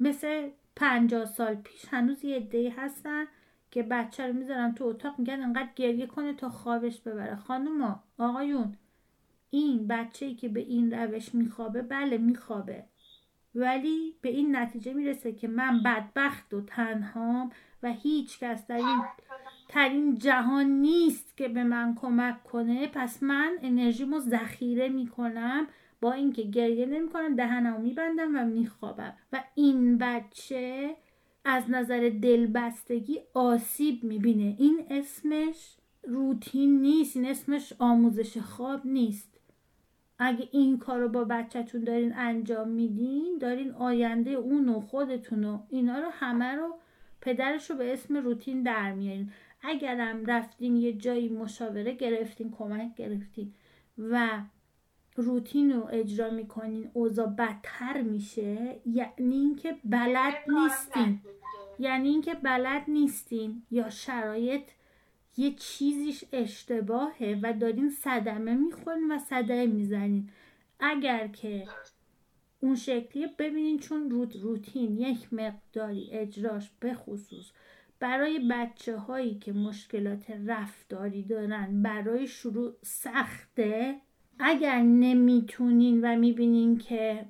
مثل 0.00 0.48
پنجاه 0.76 1.24
سال 1.24 1.54
پیش. 1.54 1.84
هنوز 1.90 2.24
یه 2.24 2.36
عدهای 2.36 2.68
هستن 2.68 3.24
که 3.70 3.82
بچه 3.82 4.26
رو 4.26 4.32
می‌ذارن 4.32 4.74
تو 4.74 4.84
اتاق 4.84 5.18
میگن 5.18 5.42
انقدر 5.42 5.68
گریه 5.76 6.06
کنه 6.06 6.34
تا 6.34 6.48
خوابش 6.48 7.00
ببره. 7.00 7.36
خانوما 7.36 8.04
آقایون 8.18 8.76
این 9.54 9.86
بچه 9.86 10.26
ای 10.26 10.34
که 10.34 10.48
به 10.48 10.60
این 10.60 10.92
روش 10.92 11.34
میخوابه 11.34 11.82
بله 11.82 12.18
میخوابه. 12.18 12.84
ولی 13.54 14.14
به 14.20 14.28
این 14.28 14.56
نتیجه 14.56 14.92
می‌رسه 14.92 15.32
که 15.32 15.48
من 15.48 15.82
بدبخت 15.82 16.54
و 16.54 16.60
تنهام 16.60 17.50
و 17.82 17.92
هیچ 17.92 18.38
کس 18.38 18.66
در 18.66 18.76
این 18.76 19.02
ترین 19.68 20.18
جهان 20.18 20.66
نیست 20.66 21.36
که 21.36 21.48
به 21.48 21.64
من 21.64 21.94
کمک 21.94 22.44
کنه. 22.44 22.86
پس 22.86 23.22
من 23.22 23.58
انرژیمو 23.62 24.20
ذخیره 24.20 24.88
می‌کنم 24.88 25.66
با 26.00 26.12
اینکه 26.12 26.42
گریه 26.42 26.86
نمی‌کنم 26.86 27.36
دهنمو 27.36 27.78
میبندم 27.78 28.36
و 28.36 28.44
میخوابم. 28.44 29.14
و 29.32 29.44
این 29.54 29.98
بچه 29.98 30.96
از 31.44 31.70
نظر 31.70 32.12
دلبستگی 32.22 33.20
آسیب 33.34 34.04
می‌بینه. 34.04 34.56
این 34.58 34.86
اسمش 34.90 35.76
روتین 36.02 36.80
نیست 36.80 37.16
این 37.16 37.26
اسمش 37.26 37.72
آموزش 37.78 38.38
خواب 38.38 38.86
نیست. 38.86 39.31
اگه 40.22 40.48
این 40.52 40.78
کار 40.78 40.98
رو 40.98 41.08
با 41.08 41.24
بچهتون 41.24 41.84
دارین 41.84 42.12
انجام 42.16 42.68
میدین 42.68 43.38
دارین 43.40 43.70
آینده 43.72 44.30
اون 44.30 44.68
و 44.68 44.80
خودتون 44.80 45.44
و 45.44 45.58
اینا 45.68 45.98
رو 45.98 46.08
همه 46.12 46.54
رو 46.54 46.74
پدرش 47.20 47.70
رو 47.70 47.76
به 47.76 47.92
اسم 47.92 48.16
روتین 48.16 48.62
در 48.62 48.92
میارین. 48.92 49.30
اگرم 49.62 50.26
رفتین 50.26 50.76
یه 50.76 50.92
جایی 50.92 51.28
مشاوره 51.28 51.94
گرفتین 51.94 52.50
کمک 52.50 52.94
گرفتین 52.94 53.54
و 53.98 54.42
روتین 55.16 55.72
رو 55.72 55.88
اجرا 55.92 56.30
می‌کنین 56.30 56.90
اوضاع 56.92 57.26
بدتر 57.26 58.02
میشه 58.02 58.80
یعنی 58.86 59.36
اینکه 59.36 59.76
بلد 59.84 60.34
نیستین. 60.48 61.20
یعنی 61.78 62.08
اینکه 62.08 62.34
بلد 62.34 62.84
نیستین 62.88 63.62
یا 63.70 63.90
شرایط 63.90 64.62
یه 65.36 65.54
چیزیش 65.54 66.24
اشتباهه 66.32 67.38
و 67.42 67.52
دارین 67.52 67.90
صدمه 67.90 68.54
می‌خورین 68.54 69.12
و 69.12 69.18
صدمه 69.18 69.66
می‌زنین. 69.66 70.28
اگر 70.80 71.26
که 71.26 71.64
اون 72.60 72.74
شکلیه 72.74 73.28
ببینین 73.38 73.78
چون 73.78 74.10
روت 74.10 74.36
روتین 74.36 74.98
یک 74.98 75.32
مقداری 75.32 76.08
اجراش 76.12 76.70
به 76.80 76.94
خصوص 76.94 77.50
برای 78.00 78.38
بچه 78.50 78.96
هایی 78.96 79.34
که 79.38 79.52
مشکلات 79.52 80.30
رفتاری 80.46 81.22
دارن 81.22 81.82
برای 81.82 82.26
شروع 82.26 82.74
سخته. 82.82 83.96
اگر 84.38 84.82
نمی‌تونین 84.82 86.00
و 86.04 86.16
می‌بینین 86.16 86.78
که 86.78 87.26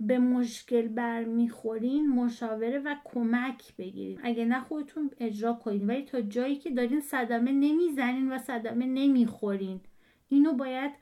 به 0.00 0.18
مشکل 0.18 0.88
برمیخورین 0.88 2.08
مشاوره 2.08 2.78
و 2.78 2.94
کمک 3.04 3.76
بگیرین. 3.78 4.18
اگه 4.22 4.44
نه 4.44 4.60
خودتون 4.60 5.10
اجرا 5.20 5.52
کنین. 5.52 5.86
ولی 5.86 6.02
تا 6.02 6.20
جایی 6.20 6.56
که 6.56 6.70
دارین 6.70 7.00
صدمه 7.00 7.52
نمی‌زنین 7.52 8.32
و 8.32 8.38
صدمه 8.38 8.86
نمی‌خورین. 8.86 9.80
اینو 10.28 10.52
باید 10.52 10.92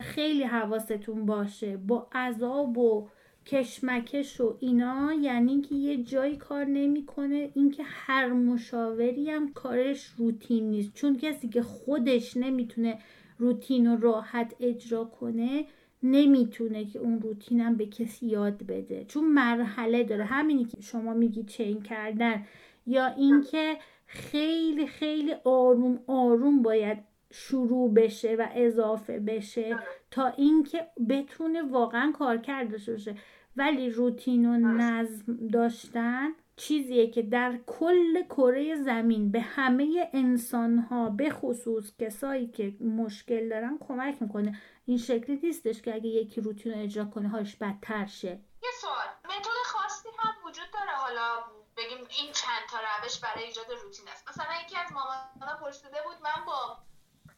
خیلی 0.00 0.42
حواستون 0.42 1.26
باشه. 1.26 1.76
با 1.76 2.08
عذاب 2.12 2.78
و 2.78 3.08
کشمکش 3.46 4.40
و 4.40 4.56
اینا 4.60 5.12
یعنی 5.12 5.60
که 5.60 5.74
یه 5.74 6.02
جایی 6.02 6.36
کار 6.36 6.64
نمی‌کنه. 6.64 7.50
اینکه 7.54 7.82
هر 7.86 8.28
مشاوری 8.28 9.30
هم 9.30 9.52
کارش 9.52 10.04
روتین 10.04 10.70
نیست. 10.70 10.94
چون 10.94 11.16
کسی 11.16 11.48
که 11.48 11.62
خودش 11.62 12.36
نمی‌تونه 12.36 12.98
روتین 13.38 13.86
و 13.86 13.96
راحت 13.96 14.54
اجرا 14.60 15.04
کنه 15.04 15.64
نمی‌تونه 16.02 16.84
که 16.84 16.98
اون 16.98 17.20
روتینم 17.20 17.76
به 17.76 17.86
کسی 17.86 18.26
یاد 18.26 18.62
بده. 18.66 19.04
چون 19.04 19.24
مرحله 19.24 20.04
داره. 20.04 20.24
همینی 20.24 20.64
که 20.64 20.80
شما 20.80 21.14
میگی 21.14 21.42
چین 21.42 21.82
کردن 21.82 22.44
یا 22.86 23.06
اینکه 23.06 23.76
خیلی 24.06 24.86
خیلی 24.86 25.34
آروم 25.44 26.00
آروم 26.06 26.62
باید 26.62 26.98
شروع 27.30 27.94
بشه 27.94 28.36
و 28.38 28.48
اضافه 28.54 29.18
بشه 29.18 29.78
تا 30.10 30.26
اینکه 30.26 30.86
بتونه 31.08 31.62
واقعا 31.62 32.12
کار 32.18 32.36
کرده 32.36 32.76
باشه. 32.88 33.14
ولی 33.56 33.90
روتین 33.90 34.46
و 34.46 34.56
نظم 34.56 35.48
داشتن 35.52 36.28
چیزیه 36.62 37.10
که 37.10 37.22
در 37.22 37.58
کل 37.66 38.22
کره 38.22 38.76
زمین 38.76 39.32
به 39.32 39.40
همه 39.40 40.10
انسان 40.12 40.78
ها 40.78 41.10
به 41.10 41.30
خصوص 41.30 41.92
کسایی 41.98 42.46
که 42.46 42.76
مشکل 42.80 43.48
دارن 43.48 43.78
کمک 43.88 44.22
می‌کنه. 44.22 44.60
این 44.86 44.98
شکلی 44.98 45.40
نیستش 45.42 45.82
که 45.82 45.94
اگه 45.94 46.08
یکی 46.08 46.40
روتین 46.40 46.72
رو 46.72 46.78
اجرا 46.78 47.04
کنه 47.04 47.28
هاش 47.28 47.56
بدتر 47.56 48.06
شه. 48.06 48.40
یه 48.62 48.70
سوال. 48.80 49.06
متد 49.24 49.48
خاصی 49.64 50.08
هم 50.18 50.34
وجود 50.46 50.70
داره. 50.72 50.96
حالا 50.96 51.28
بگیم 51.76 51.98
این 51.98 52.32
چند 52.32 52.62
تا 52.70 52.78
روش 52.78 53.20
برای 53.20 53.44
ایجاد 53.44 53.70
روتین 53.84 54.08
است. 54.08 54.28
مثلا 54.28 54.52
یکی 54.64 54.76
از 54.76 54.92
مامانا 54.92 55.56
پرسیده 55.60 55.98
بود 56.06 56.16
من 56.22 56.44
با 56.46 56.78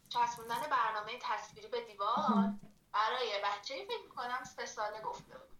چسبوندن 0.08 0.62
برنامه 0.70 1.12
تصویری 1.20 1.68
به 1.68 1.80
دیوار 1.80 2.54
برای 2.92 3.28
بچه 3.44 3.74
فکر 3.84 4.08
کنم 4.16 4.44
سه 4.44 4.66
ساله 4.66 5.00
گفته 5.00 5.38
بود. 5.38 5.54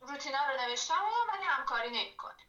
روتینا 0.00 0.38
رو 0.48 0.68
نوشتم 0.68 0.94
ولی 1.32 1.44
همکاری 1.44 1.88
نمی‌کنه 1.88 2.42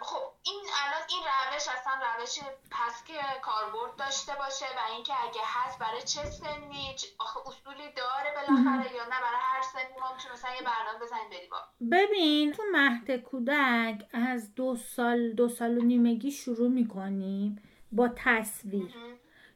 خب 0.00 0.22
این 0.42 0.64
الان 0.84 1.02
این 1.08 1.22
روش 1.22 1.68
اصلا 1.68 1.92
روش 2.18 2.38
هست 2.72 3.06
که 3.06 3.14
کاربرد 3.42 3.96
داشته 3.96 4.32
باشه 4.34 4.64
و 4.64 4.92
اینکه 4.92 5.12
اگه 5.22 5.40
هست 5.44 5.78
برای 5.78 6.02
چه 6.02 6.30
سنی 6.30 6.96
آخه 7.18 7.40
اصولی 7.46 7.92
داره 7.96 8.34
بالاخره 8.34 8.94
یا 8.94 9.04
نه 9.04 9.20
برای 9.20 9.40
هر 9.40 9.62
سنی 9.62 10.00
ما 10.00 10.12
می‌تونیم 10.12 10.32
مثلا 10.32 10.54
یه 10.54 10.62
برنامه 10.62 10.98
بزنیم 11.04 11.30
بریم 11.30 11.50
ببین 11.90 12.52
تو 12.52 12.62
مهد 12.72 13.16
کودک 13.16 14.08
از 14.12 14.54
دو 14.54 14.76
سال 14.76 15.32
دو 15.32 15.48
سال 15.48 15.78
و 15.78 15.82
نیمگی 15.82 16.30
شروع 16.30 16.68
می‌کنیم 16.68 17.62
با 17.92 18.08
تصویر. 18.16 18.94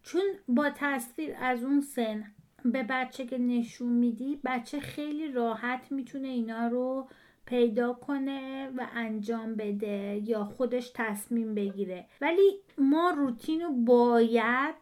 چون 0.02 0.22
با 0.48 0.70
تصویر 0.70 1.36
از 1.40 1.64
اون 1.64 1.80
سن 1.80 2.34
به 2.64 2.82
بچه 2.82 3.26
که 3.26 3.38
نشون 3.38 3.92
میدی 3.92 4.40
بچه 4.44 4.80
خیلی 4.80 5.32
راحت 5.32 5.92
می‌تونه 5.92 6.28
اینا 6.28 6.68
رو 6.68 7.08
پیدا 7.46 7.92
کنه 7.92 8.70
و 8.76 8.86
انجام 8.94 9.54
بده 9.54 10.22
یا 10.24 10.44
خودش 10.44 10.90
تصمیم 10.94 11.54
بگیره. 11.54 12.06
ولی 12.20 12.58
ما 12.78 13.10
روتین 13.10 13.60
رو 13.60 13.72
باید 13.72 14.74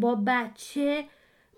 با 0.00 0.14
بچه 0.26 1.04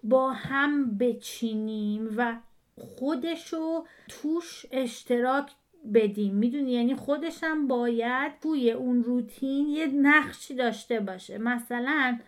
با 0.02 0.32
هم 0.32 0.98
بچینیم 0.98 2.08
و 2.16 2.36
خودشو 2.78 3.84
توش 4.08 4.66
اشتراک 4.70 5.50
بدیم. 5.94 6.34
می‌دونی؟ 6.34 6.72
یعنی 6.72 6.94
خودش 6.94 7.44
هم 7.44 7.68
باید 7.68 8.32
توی 8.42 8.70
اون 8.70 9.04
روتین 9.04 9.68
یه 9.68 9.86
نقشی 9.86 10.54
داشته 10.54 11.00
باشه. 11.00 11.38
مثلا 11.38 12.18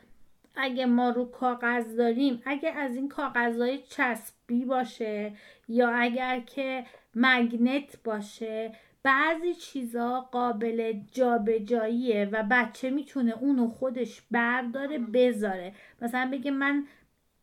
اگه 0.55 0.87
ما 0.87 1.11
رو 1.11 1.25
کاغذ 1.25 1.97
داریم 1.97 2.43
اگه 2.45 2.71
از 2.71 2.97
این 2.97 3.09
کاغذهای 3.09 3.79
چسبی 3.79 4.65
باشه 4.65 5.33
یا 5.69 5.89
اگر 5.89 6.41
که 6.41 6.85
مگنت 7.15 8.03
باشه 8.05 8.73
بعضی 9.03 9.55
چیزا 9.55 10.21
قابل 10.21 10.93
جابجاییه 11.13 12.29
و 12.33 12.45
بچه 12.51 12.91
می‌تونه 12.91 13.33
اونو 13.41 13.69
خودش 13.69 14.23
برداره 14.31 14.99
بذاره. 14.99 15.73
مثلا 16.03 16.31
بگه 16.33 16.51
من 16.51 16.85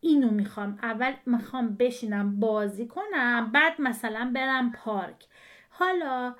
اینو 0.00 0.30
می‌خوام. 0.30 0.78
اول 0.82 1.12
می‌خوام 1.26 1.74
بشینم 1.74 2.40
بازی 2.40 2.86
کنم 2.86 3.50
بعد 3.52 3.80
مثلا 3.80 4.30
برم 4.34 4.72
پارک. 4.72 5.24
حالا 5.78 6.34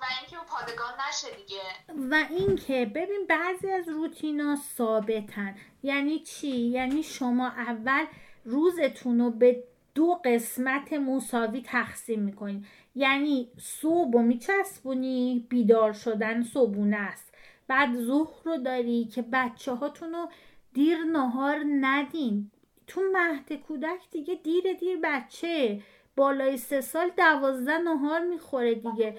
و 0.00 0.04
اینکه 0.20 0.36
پادگان 0.48 0.92
نشه 1.08 1.36
دیگه. 1.36 1.62
و 2.10 2.24
اینکه 2.30 2.86
ببین 2.94 3.26
بعضی 3.28 3.70
از 3.70 3.88
روتینا 3.88 4.56
ثابتن. 4.56 5.56
یعنی 5.82 6.18
چی؟ 6.18 6.56
یعنی 6.56 7.02
شما 7.02 7.48
اول 7.48 8.04
روزتون 8.44 9.20
رو 9.20 9.30
به 9.30 9.64
دو 9.94 10.20
قسمت 10.24 10.92
مساوی 10.92 11.62
تقسیم 11.62 12.20
می‌کنین 12.20 12.66
یعنی 12.94 13.50
صبح 13.58 14.10
و 14.10 14.18
میچسبونی 14.18 15.46
بیدار 15.48 15.92
شدن 15.92 16.42
صبحونه 16.42 16.96
است. 16.96 17.34
بعد 17.68 17.96
ظهر 17.96 18.42
رو 18.44 18.56
داری 18.56 19.04
که 19.04 19.22
بچه 19.22 19.72
هاتون 19.72 20.12
رو 20.12 20.28
دیر 20.72 20.98
نهار 20.98 21.64
ندین. 21.80 22.50
تو 22.86 23.00
مهد 23.12 23.52
کودک 23.52 24.10
دیگه 24.10 24.34
دیر 24.34 24.72
دیر 24.72 24.98
بچه. 25.02 25.82
بالای 26.18 26.56
سه 26.56 26.80
سال 26.80 27.10
دوازده 27.16 27.78
نهار 27.78 28.20
می‌خوره 28.20 28.74
دیگه. 28.74 29.16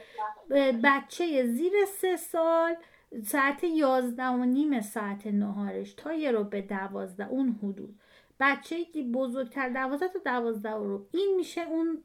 بچه 0.84 1.46
زیر 1.46 1.74
سه 1.88 2.18
سال 2.18 2.76
ساعت 3.24 3.64
یازده 3.64 4.28
و 4.28 4.46
نیم 4.46 4.82
ساعت 4.82 5.28
نهارش 5.28 5.94
تا 5.94 6.14
یه 6.14 6.32
رو 6.32 6.44
به 6.44 6.62
دوازده 6.62 7.28
اون 7.28 7.60
حدود. 7.64 8.00
بچه 8.40 8.76
بزرگتر 9.14 9.70
دوازده 9.70 10.08
تا 10.08 10.20
دوازده 10.26 10.74
رو 10.74 11.06
این 11.14 11.36
میشه 11.38 11.62
اون 11.62 12.04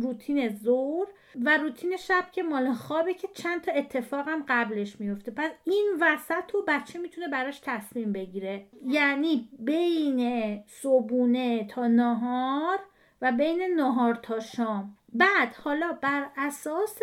روتین 0.00 0.48
زور 0.48 1.06
و 1.44 1.56
روتین 1.56 1.96
شب 1.96 2.24
که 2.32 2.42
مال 2.42 2.72
خوابه 2.72 3.14
که 3.14 3.28
چند 3.34 3.60
تا 3.60 3.72
اتفاق 3.72 4.28
هم 4.28 4.44
قبلش 4.48 5.00
میفته. 5.00 5.30
پس 5.30 5.50
این 5.64 5.86
وسط 6.00 6.54
رو 6.54 6.64
بچه 6.68 6.98
می‌تونه 6.98 7.28
براش 7.28 7.60
تصمیم 7.64 8.12
بگیره. 8.12 8.66
یعنی 8.86 9.48
بین 9.58 10.62
صبونه 10.66 11.66
تا 11.66 11.86
نهار 11.86 12.78
و 13.22 13.32
بین 13.32 13.62
نهار 13.76 14.14
تا 14.14 14.40
شام. 14.40 14.96
بعد 15.12 15.54
حالا 15.54 15.92
بر 15.92 16.30
اساس 16.36 16.98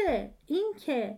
اینکه 0.46 1.18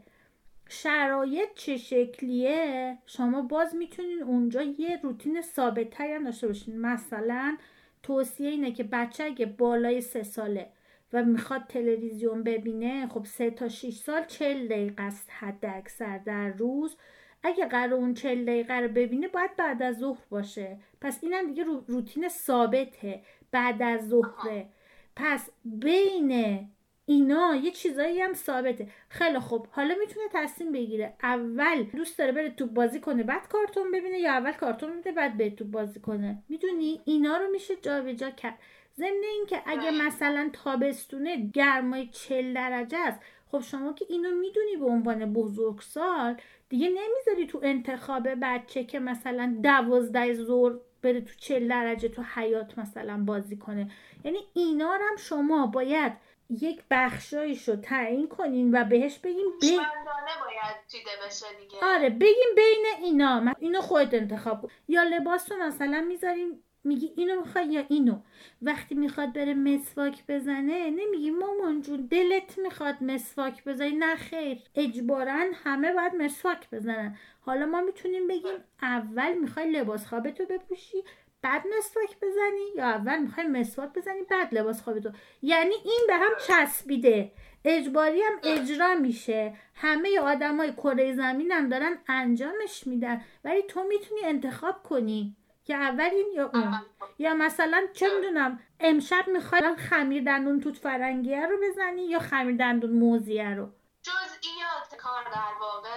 شرایط 0.69 1.53
چه 1.55 1.77
شکلیه 1.77 2.97
شما 3.05 3.41
باز 3.41 3.75
می‌تونین 3.75 4.23
اونجا 4.23 4.61
یه 4.61 4.99
روتین 5.03 5.41
ثابت 5.41 6.01
هم 6.01 6.23
داشته 6.23 6.47
باشین. 6.47 6.81
مثلا 6.81 7.57
توصیه 8.03 8.49
اینه 8.49 8.71
که 8.71 8.83
بچه 8.83 9.23
اگه 9.23 9.45
بالای 9.45 10.01
سه 10.01 10.23
ساله 10.23 10.69
و 11.13 11.23
می‌خواد 11.23 11.63
تلویزیون 11.69 12.43
ببینه 12.43 13.07
خب 13.07 13.25
سه 13.25 13.51
تا 13.51 13.69
6 13.69 13.93
سال 13.93 14.25
چل 14.25 14.67
دقیقه 14.67 15.03
است 15.03 15.29
حد 15.39 15.65
اکثر 15.65 16.17
در 16.17 16.49
روز. 16.49 16.97
اگه 17.43 17.65
قرار 17.65 17.93
اون 17.93 18.13
چل 18.13 18.45
دقیقه 18.45 18.73
رو 18.73 18.87
ببینه 18.87 19.27
باید 19.27 19.55
بعد 19.55 19.83
از 19.83 19.97
ظهر 19.97 20.21
باشه. 20.29 20.77
پس 21.01 21.19
اینم 21.21 21.47
دیگه 21.47 21.63
روتین 21.87 22.27
ثابته 22.29 23.21
بعد 23.51 23.81
از 23.81 24.09
ظهره. 24.09 24.69
پس 25.18 25.49
بین 25.65 26.59
اینا 27.05 27.55
یه 27.55 27.72
چیزایی 27.72 28.22
هم 28.22 28.34
ثابته. 28.34 28.88
خیلی 29.09 29.39
خوب. 29.39 29.68
حالا 29.72 29.95
می‌تونه 29.99 30.26
تصمیم 30.34 30.72
بگیره. 30.72 31.13
اول 31.24 31.84
دوست 31.84 32.18
داره 32.18 32.32
بره 32.32 32.49
تو 32.49 32.65
بازی 32.65 32.99
کنه 32.99 33.24
بعد 33.24 33.47
کارتون 33.47 33.91
ببینه 33.91 34.20
یا 34.20 34.32
اول 34.32 34.51
کارتون 34.51 34.89
ببینه 34.89 35.15
بعد 35.15 35.38
بره 35.38 35.49
تو 35.49 35.65
بازی 35.65 35.99
کنه. 35.99 36.43
می‌دونی؟ 36.49 37.01
اینا 37.05 37.38
رو 37.38 37.51
میشه 37.51 37.76
جابجا 37.76 38.30
کرد. 38.30 38.59
ضمن 38.97 39.24
اینکه 39.38 39.61
اگه 39.65 39.91
مثلا 39.91 40.49
تابستونه 40.53 41.49
گرمای 41.53 42.07
چل 42.07 42.53
درجه 42.53 42.97
است 42.97 43.20
خب 43.51 43.59
شما 43.61 43.93
که 43.93 44.05
اینو 44.09 44.36
می‌دونی 44.36 44.76
به 44.80 44.86
عنوان 44.86 45.34
بزرگسال 45.34 46.36
دیگه 46.70 46.88
نمی‌ذاری 46.89 47.47
تو 47.47 47.59
انتخاب 47.63 48.28
بچه 48.41 48.84
که 48.84 48.99
مثلا 48.99 49.57
دوازده 49.63 50.34
زور 50.34 50.82
بره 51.07 51.21
تو 51.21 51.33
چل 51.37 51.67
درجه 51.67 52.09
تو 52.09 52.23
حیات 52.35 52.79
مثلا 52.79 53.23
بازی 53.25 53.57
کنه. 53.57 53.91
یعنی 54.23 54.39
اینا 54.53 54.91
هم 54.91 55.15
شما 55.17 55.67
باید 55.67 56.13
یک 56.49 56.81
بخشایش 56.91 57.69
رو 57.69 57.75
تعیین 57.75 58.27
کنین 58.27 58.75
و 58.75 58.83
بهش 58.83 59.17
بگیم 59.19 59.45
بی... 59.61 59.77
باید 59.77 60.75
دیده 60.91 61.09
بشه 61.25 61.45
دیگه. 61.59 61.77
آره 61.81 62.09
بگیم 62.09 62.55
بین 62.55 62.85
اینا. 63.01 63.53
اینو 63.59 63.81
خودت 63.81 64.13
انتخاب 64.13 64.61
کن. 64.61 64.67
یا 64.87 65.03
لباس 65.03 65.51
رو 65.51 65.57
مثلا 65.57 66.01
می‌ذاریم 66.01 66.63
میگی 66.88 67.13
اینو 67.15 67.41
می‌خوای 67.41 67.67
یا 67.67 67.83
اینو؟ 67.89 68.19
وقتی 68.61 68.95
می‌خواد 68.95 69.33
بره 69.33 69.53
مسواک 69.53 70.23
بزنه 70.27 70.89
نمیگی 70.89 71.31
مامان 71.31 71.81
جون 71.81 72.07
دلت 72.11 72.57
می‌خواد 72.57 72.95
مسواک 73.01 73.63
بزنی. 73.63 73.91
نه 73.91 74.15
خیر. 74.15 74.57
اجبارا 74.75 75.45
همه 75.63 75.93
باید 75.93 76.15
مسواک 76.15 76.69
بزنن. 76.69 77.17
حالا 77.41 77.65
ما 77.65 77.81
می‌تونیم 77.81 78.27
بگیم 78.27 78.63
اول 78.81 79.33
می‌خوای 79.33 79.71
لباس 79.71 80.07
خوابتو 80.07 80.45
بپوشی 80.45 80.97
بعد 81.41 81.63
مسواک 81.77 82.17
بزنی 82.21 82.65
یا 82.75 82.83
اول 82.83 83.19
می‌خوای 83.19 83.47
مسواک 83.47 83.93
بزنی 83.93 84.21
بعد 84.29 84.55
لباس 84.55 84.81
خوابتو. 84.81 85.11
یعنی 85.41 85.73
این 85.85 85.99
به 86.07 86.13
هم 86.15 86.31
چسبیده. 86.47 87.31
اجباری 87.65 88.21
هم 88.21 88.39
اجرا 88.43 88.95
میشه. 88.95 89.53
همه 89.75 90.19
آدمای 90.19 90.73
کره 90.73 91.15
زمین 91.15 91.51
هم 91.51 91.69
دارن 91.69 91.97
انجامش 92.07 92.88
میدن. 92.88 93.21
ولی 93.43 93.61
تو 93.61 93.83
می‌تونی 93.83 94.21
انتخاب 94.23 94.83
کنی. 94.83 95.35
که 95.68 95.76
اول 95.76 96.09
این 96.13 96.28
یا 96.36 96.51
اون 96.53 96.82
یا 97.20 97.34
مثلا 97.34 97.88
چه 97.93 98.07
می‌دونم 98.15 98.59
امشب 98.80 99.28
می‌خوای 99.28 99.76
خمیر 99.76 100.24
دندون 100.24 100.59
توت 100.59 100.78
فرنگیه 100.78 101.45
رو 101.45 101.57
بزنی 101.63 102.05
یا 102.05 102.20
خمیر 102.20 102.57
دندون 102.57 102.91
موزیه 102.91 103.55
رو؟ 103.55 103.70
جزئیات 104.01 105.01
کار 105.01 105.24
در 105.24 105.53
واقع 105.61 105.89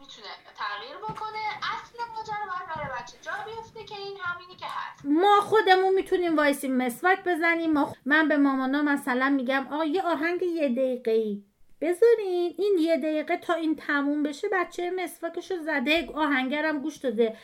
می‌تونه 0.00 0.28
تغییر 0.56 0.96
بکنه 0.96 1.38
اصل 1.74 1.98
ماجرا 2.16 2.46
باید 2.50 2.76
برای 2.76 3.02
بچه 3.02 3.16
جا 3.22 3.32
بیفته 3.44 3.84
که 3.84 4.00
این 4.00 4.16
همینی 4.22 4.56
که 4.56 4.66
هست. 4.68 5.04
ما 5.04 5.40
خودمون 5.40 5.94
می‌تونیم 5.94 6.36
وایسیم 6.36 6.76
مسواک 6.76 7.24
بزنیم. 7.24 7.72
ما 7.72 7.92
من 8.04 8.28
به 8.28 8.36
مامانا 8.36 8.82
مثلا 8.82 9.28
میگم 9.28 9.66
آ 9.70 9.84
یه 9.84 10.02
آهنگ 10.02 10.42
یه 10.42 10.68
دقیقه 10.68 11.10
ای 11.10 11.44
بذارین 11.80 12.54
این 12.58 12.76
یه 12.80 12.96
دقیقه 12.96 13.36
تا 13.36 13.54
این 13.54 13.76
تموم 13.76 14.22
بشه 14.22 14.48
بچه 14.52 14.90
مسواکشو 14.90 15.54
زده. 15.62 16.10
آهنگرم 16.14 16.78
گوش 16.78 16.96
داده. 16.96 17.36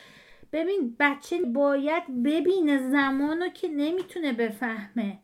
ببین 0.53 0.95
بچه 0.99 1.41
باید 1.41 2.23
ببینه 2.23 2.89
زمانو 2.89 3.49
که 3.49 3.67
نمی‌تونه 3.67 4.33
بفهمه. 4.33 5.19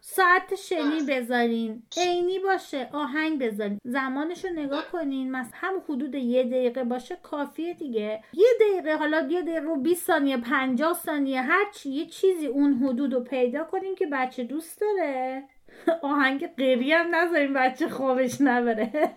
ساعت 0.00 0.54
شنی 0.54 1.02
بذارین. 1.08 1.82
عینی 1.96 2.38
باشه 2.38 2.88
آهنگ 2.92 3.42
بذارین. 3.42 3.80
زمانش 3.84 4.44
رو 4.44 4.50
نگاه 4.50 4.84
کنین. 4.92 5.30
مثلا 5.30 5.50
هم 5.54 5.74
حدود 5.88 6.14
یه 6.14 6.44
دقیقه 6.44 6.84
باشه 6.84 7.16
کافیه 7.22 7.74
دیگه. 7.74 8.22
یه 8.32 8.48
دقیقه 8.60 8.96
حالا 8.96 9.28
یه 9.30 9.42
دقیقه 9.42 9.66
و 9.66 9.76
20 9.76 10.06
ثانیه 10.06 10.36
50 10.36 10.94
ثانیه 10.94 11.42
هر 11.42 11.64
چی 11.74 11.90
یه 11.90 12.06
چیزی 12.06 12.46
اون 12.46 12.74
حدود 12.74 13.14
رو 13.14 13.20
پیدا 13.20 13.64
کنین 13.64 13.94
که 13.94 14.06
بچه 14.06 14.44
دوست 14.44 14.80
داره. 14.80 15.42
آهنگ 16.02 16.54
قیری 16.56 16.92
هم 16.92 17.14
نذارین 17.14 17.52
بچه 17.52 17.88
خوابش 17.88 18.40
نبره. 18.40 18.90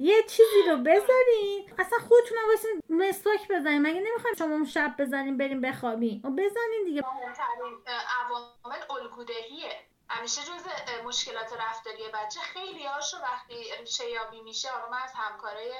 یه 0.00 0.22
چیزی 0.22 0.62
رو 0.66 0.76
بذارین. 0.76 1.72
اصلا 1.78 1.98
خودتون 2.08 2.38
واسه 2.50 2.68
مسواک 2.88 3.48
بزنین. 3.48 3.82
مگه 3.82 4.00
نمی‌خوایم 4.00 4.36
شما 4.36 4.64
شب 4.64 4.94
بزنین 4.98 5.36
بریم 5.36 5.60
بخوابین 5.60 6.20
و 6.24 6.30
بزنین 6.30 6.84
دیگه. 6.84 7.02
مهمترین 7.02 7.78
عوامل 8.20 8.80
الگودهیه. 8.90 9.86
همیشه 10.12 10.40
جز 10.40 10.66
مشکلات 11.04 11.52
رفتاری 11.52 12.02
بچه 12.14 12.40
خیلی 12.40 12.86
هاشو 12.86 13.16
وقتی 13.16 13.54
ریشه 13.80 14.10
یابی 14.10 14.40
میشه 14.40 14.68
آقا 14.70 14.90
من 14.90 14.98
از 15.04 15.12
همکارای 15.14 15.72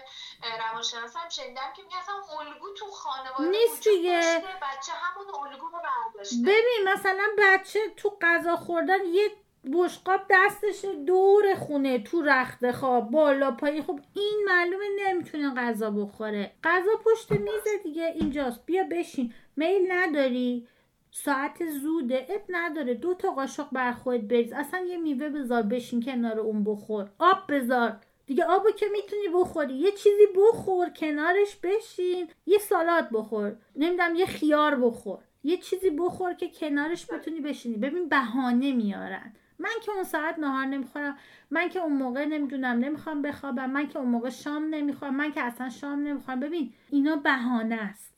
روانشناس 0.58 1.16
هم 1.16 1.28
شنیدم 1.28 1.72
که 1.76 1.82
میگه 1.82 1.98
اصلا 1.98 2.14
الگو 2.14 2.74
تو 2.74 2.86
خانواده 2.86 3.44
نیست 3.44 3.88
دیگه. 3.88 4.42
بچه 4.62 4.92
همون 4.92 5.26
الگو 5.34 5.66
رو 5.66 5.78
برداشته. 5.78 6.36
ببین 6.42 6.88
مثلا 6.94 7.26
بچه 7.38 7.80
تو 7.96 8.18
غذا 8.22 8.56
خوردن 8.56 9.04
یه 9.04 9.30
بشقاب 9.64 10.20
دستش 10.30 10.84
دور 11.06 11.54
خونه 11.54 11.98
تو 11.98 12.22
رخت 12.22 12.70
خواب 12.70 13.10
بالا 13.10 13.50
پایی 13.50 13.82
خب 13.82 14.00
این 14.14 14.42
معلومه 14.46 14.84
نمی‌تونه 15.06 15.54
غذا 15.54 15.90
بخوره. 15.90 16.52
غذا 16.64 16.90
پشت 17.04 17.32
میز 17.32 17.82
دیگه 17.82 18.04
اینجاست. 18.04 18.66
بیا 18.66 18.84
بشین. 18.90 19.32
میل 19.56 19.92
نداری. 19.92 20.66
ساعت 21.10 21.66
زوده. 21.66 22.26
اب 22.28 22.42
نداره. 22.48 22.94
دو 22.94 23.14
تا 23.14 23.30
قاشق 23.30 23.66
بر 23.72 23.92
خودت 23.92 24.24
بریز. 24.24 24.52
اصلا 24.52 24.80
یه 24.80 24.96
میوه 24.96 25.28
بذار 25.28 25.62
بشین 25.62 26.02
کنار 26.02 26.40
اون 26.40 26.64
بخور. 26.64 27.10
آب 27.18 27.38
بذار. 27.48 27.96
دیگه 28.26 28.44
آبو 28.44 28.70
که 28.70 28.86
می‌تونی 28.92 29.28
بخوری. 29.34 29.74
یه 29.74 29.90
چیزی 29.90 30.26
بخور. 30.36 30.88
کنارش 30.88 31.56
بشین. 31.56 32.28
یه 32.46 32.58
سالات 32.58 33.08
بخور. 33.12 33.56
نمی‌دونم 33.76 34.14
یه 34.14 34.26
خیار 34.26 34.74
بخور. 34.74 35.18
یه 35.44 35.56
چیزی 35.56 35.90
بخور 35.90 36.34
که 36.34 36.48
کنارش 36.48 37.06
بتونی 37.10 37.40
بشینی. 37.40 37.76
ببین 37.76 38.08
بهانه 38.08 38.72
میارن. 38.72 39.34
من 39.60 39.70
که 39.82 39.90
اون 39.92 40.04
ساعت 40.04 40.38
نهار 40.38 40.64
نمی‌خورم 40.64 41.18
من 41.50 41.68
که 41.68 41.78
اون 41.78 41.92
موقع 41.92 42.24
نمی‌دونم 42.24 42.78
نمی‌خوام 42.78 43.22
بخوابم 43.22 43.70
من 43.70 43.88
که 43.88 43.98
اون 43.98 44.08
موقع 44.08 44.30
شام 44.30 44.74
نمی‌خورم 44.74 45.14
من 45.14 45.32
که 45.32 45.42
اصلا 45.42 45.68
شام 45.68 45.98
نمی‌خورم. 45.98 46.40
ببین 46.40 46.74
اینا 46.90 47.16
بهانه 47.16 47.74
است. 47.74 48.14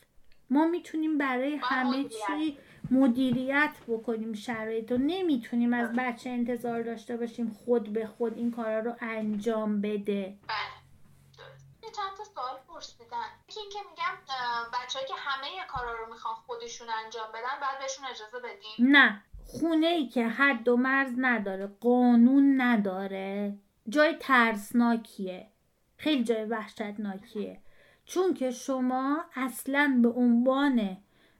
ما 0.50 0.66
می‌تونیم 0.66 1.18
برای 1.18 1.56
همه 1.62 2.04
چی 2.04 2.58
مدیریت 2.90 3.76
بکنیم 3.88 4.32
شرایط 4.32 4.92
و 4.92 4.96
نمی‌تونیم 4.96 5.72
از 5.72 5.92
بچه 5.92 6.30
انتظار 6.30 6.82
داشته 6.82 7.16
باشیم 7.16 7.50
خود 7.64 7.92
به 7.92 8.06
خود 8.06 8.38
این 8.38 8.50
کارا 8.50 8.80
رو 8.80 8.96
انجام 9.00 9.80
بده. 9.80 10.36
بله. 10.48 10.82
چند 11.96 12.16
تا 12.18 12.24
سوال 12.24 12.60
پرسیدن. 12.68 13.26
این 13.46 13.70
که 13.72 13.78
میگم 13.90 14.14
بچه 14.72 14.98
که 15.08 15.14
همه 15.16 15.46
کارا 15.68 15.98
رو 15.98 16.12
می‌خوان 16.12 16.34
خودشون 16.34 16.88
انجام 17.04 17.28
بدن 17.28 17.60
بعد 17.60 17.78
بهشون 17.78 18.06
اجازه 18.06 18.38
بدیم 18.38 18.96
نه. 18.96 19.24
خونه 19.44 19.86
ای 19.86 20.06
که 20.06 20.26
حد 20.26 20.68
و 20.68 20.76
مرز 20.76 21.12
نداره 21.18 21.66
قانون 21.80 22.60
نداره. 22.60 23.54
جای 23.88 24.16
ترسناکیه. 24.20 25.46
خیلی 25.96 26.24
جای 26.24 26.44
وحشتناکیه. 26.44 27.58
چون 28.04 28.34
که 28.34 28.50
شما 28.50 29.24
اصلا 29.36 29.98
به 30.02 30.08
عنوان 30.08 30.96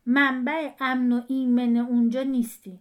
منبع 0.07 0.71
امن 0.81 1.13
و 1.13 1.23
ایمن 1.29 1.77
اونجا 1.77 2.23
نیستی. 2.23 2.81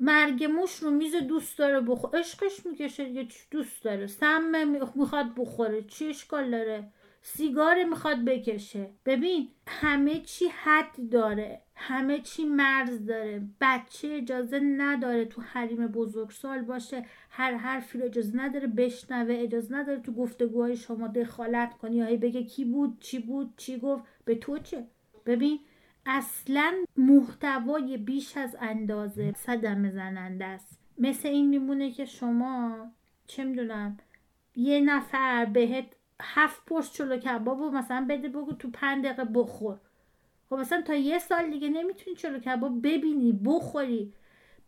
مرگ 0.00 0.44
موش 0.44 0.74
رو 0.76 0.90
میز 0.90 1.14
دوست 1.14 1.58
داره 1.58 1.80
بخور 1.80 2.18
عشقش 2.18 2.66
می‌کشه 2.66 3.04
دیگه 3.04 3.28
دوست 3.50 3.84
داره؟ 3.84 4.06
سم 4.06 4.68
می‌خواد 4.94 5.34
بخوره 5.36 5.82
چی 5.82 6.06
اشکال 6.06 6.50
داره؟ 6.50 6.92
سیگار 7.22 7.84
می‌خواد 7.84 8.24
بکشه. 8.24 8.90
ببین 9.06 9.48
همه 9.66 10.20
چی 10.20 10.44
حد 10.48 11.10
داره. 11.10 11.62
همه 11.82 12.20
چی 12.20 12.44
مرز 12.44 13.06
داره. 13.06 13.42
بچه 13.60 14.08
اجازه 14.08 14.60
نداره 14.60 15.24
تو 15.24 15.42
حریم 15.42 15.86
بزرگسال 15.86 16.62
باشه. 16.62 17.06
هر 17.30 17.54
حرفی 17.54 17.98
رو 17.98 18.04
اجازه 18.04 18.36
نداره 18.36 18.66
بشنوه 18.66 19.34
اجازه 19.38 19.74
نداره 19.74 20.00
تو 20.00 20.12
گفتگوهای 20.12 20.76
شما 20.76 21.08
دخالت 21.08 21.74
کنی 21.74 21.96
یا 21.96 22.16
بگه 22.16 22.44
کی 22.44 22.64
بود 22.64 22.96
چی 23.00 23.18
بود 23.18 23.54
چی 23.56 23.78
گفت. 23.78 24.04
به 24.24 24.34
تو 24.34 24.58
چه؟ 24.58 24.86
ببین 25.26 25.60
اصلا 26.06 26.74
محتوای 26.96 27.96
بیش 27.96 28.36
از 28.36 28.56
اندازه 28.60 29.32
صدم 29.36 29.90
زننده 29.90 30.44
است. 30.44 30.78
مثل 30.98 31.28
این 31.28 31.48
میمونه 31.48 31.90
که 31.90 32.04
شما 32.04 32.76
چه 33.26 33.44
می‌دونم 33.44 33.98
یه 34.56 34.80
نفر 34.80 35.44
بهت 35.44 35.86
هفت 36.22 36.62
پشت 36.66 36.92
چلو 36.92 37.16
کباب 37.16 37.60
و 37.60 37.70
مثلا 37.70 38.06
بده 38.08 38.28
بگو 38.28 38.52
تو 38.52 38.70
پنج 38.70 39.04
دقیقه 39.04 39.24
بخور. 39.24 39.80
خب 40.50 40.56
مثلا 40.56 40.82
تا 40.82 40.94
یه 40.94 41.18
سال 41.18 41.50
دیگه 41.50 41.68
نمی‌تونی 41.68 42.16
چلو 42.16 42.38
کباب 42.38 42.78
ببینی 42.82 43.40
بخوری. 43.44 44.12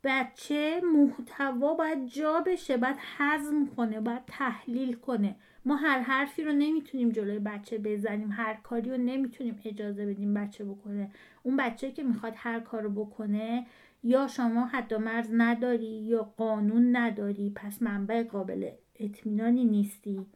بچه 0.05 0.81
محتوا 0.95 1.75
باید 1.75 2.07
جا 2.07 2.41
بشه 2.41 2.77
باید 2.77 2.97
هضم 3.17 3.67
کنه 3.67 4.01
باید 4.01 4.23
تحلیل 4.27 4.95
کنه. 4.95 5.37
ما 5.65 5.77
هر 5.77 5.99
حرفی 6.01 6.45
رو 6.45 6.53
نمی‌تونیم 6.53 7.11
جلوی 7.11 7.39
بچه 7.39 7.79
بزنیم 7.79 8.31
هر 8.33 8.55
کاری 8.55 8.91
رو 8.91 8.97
نمی‌تونیم 8.97 9.61
اجازه 9.65 10.07
بدیم 10.07 10.35
بچه 10.35 10.65
بکنه. 10.65 11.11
اون 11.43 11.57
بچه 11.57 11.93
که 11.93 12.03
می‌خواد 12.03 12.33
هر 12.37 12.61
کار 12.61 12.83
رو 12.83 12.91
بکنه 12.91 13.67
یا 14.03 14.27
شما 14.27 14.67
حد 14.67 14.93
و 14.93 14.99
مرز 14.99 15.31
نداری 15.33 15.85
یا 15.85 16.23
قانون 16.37 16.97
نداری 16.97 17.51
پس 17.51 17.83
منبع 17.83 18.23
قابل 18.23 18.71
اطمینانی 19.01 19.65
نیستی. 19.65 20.27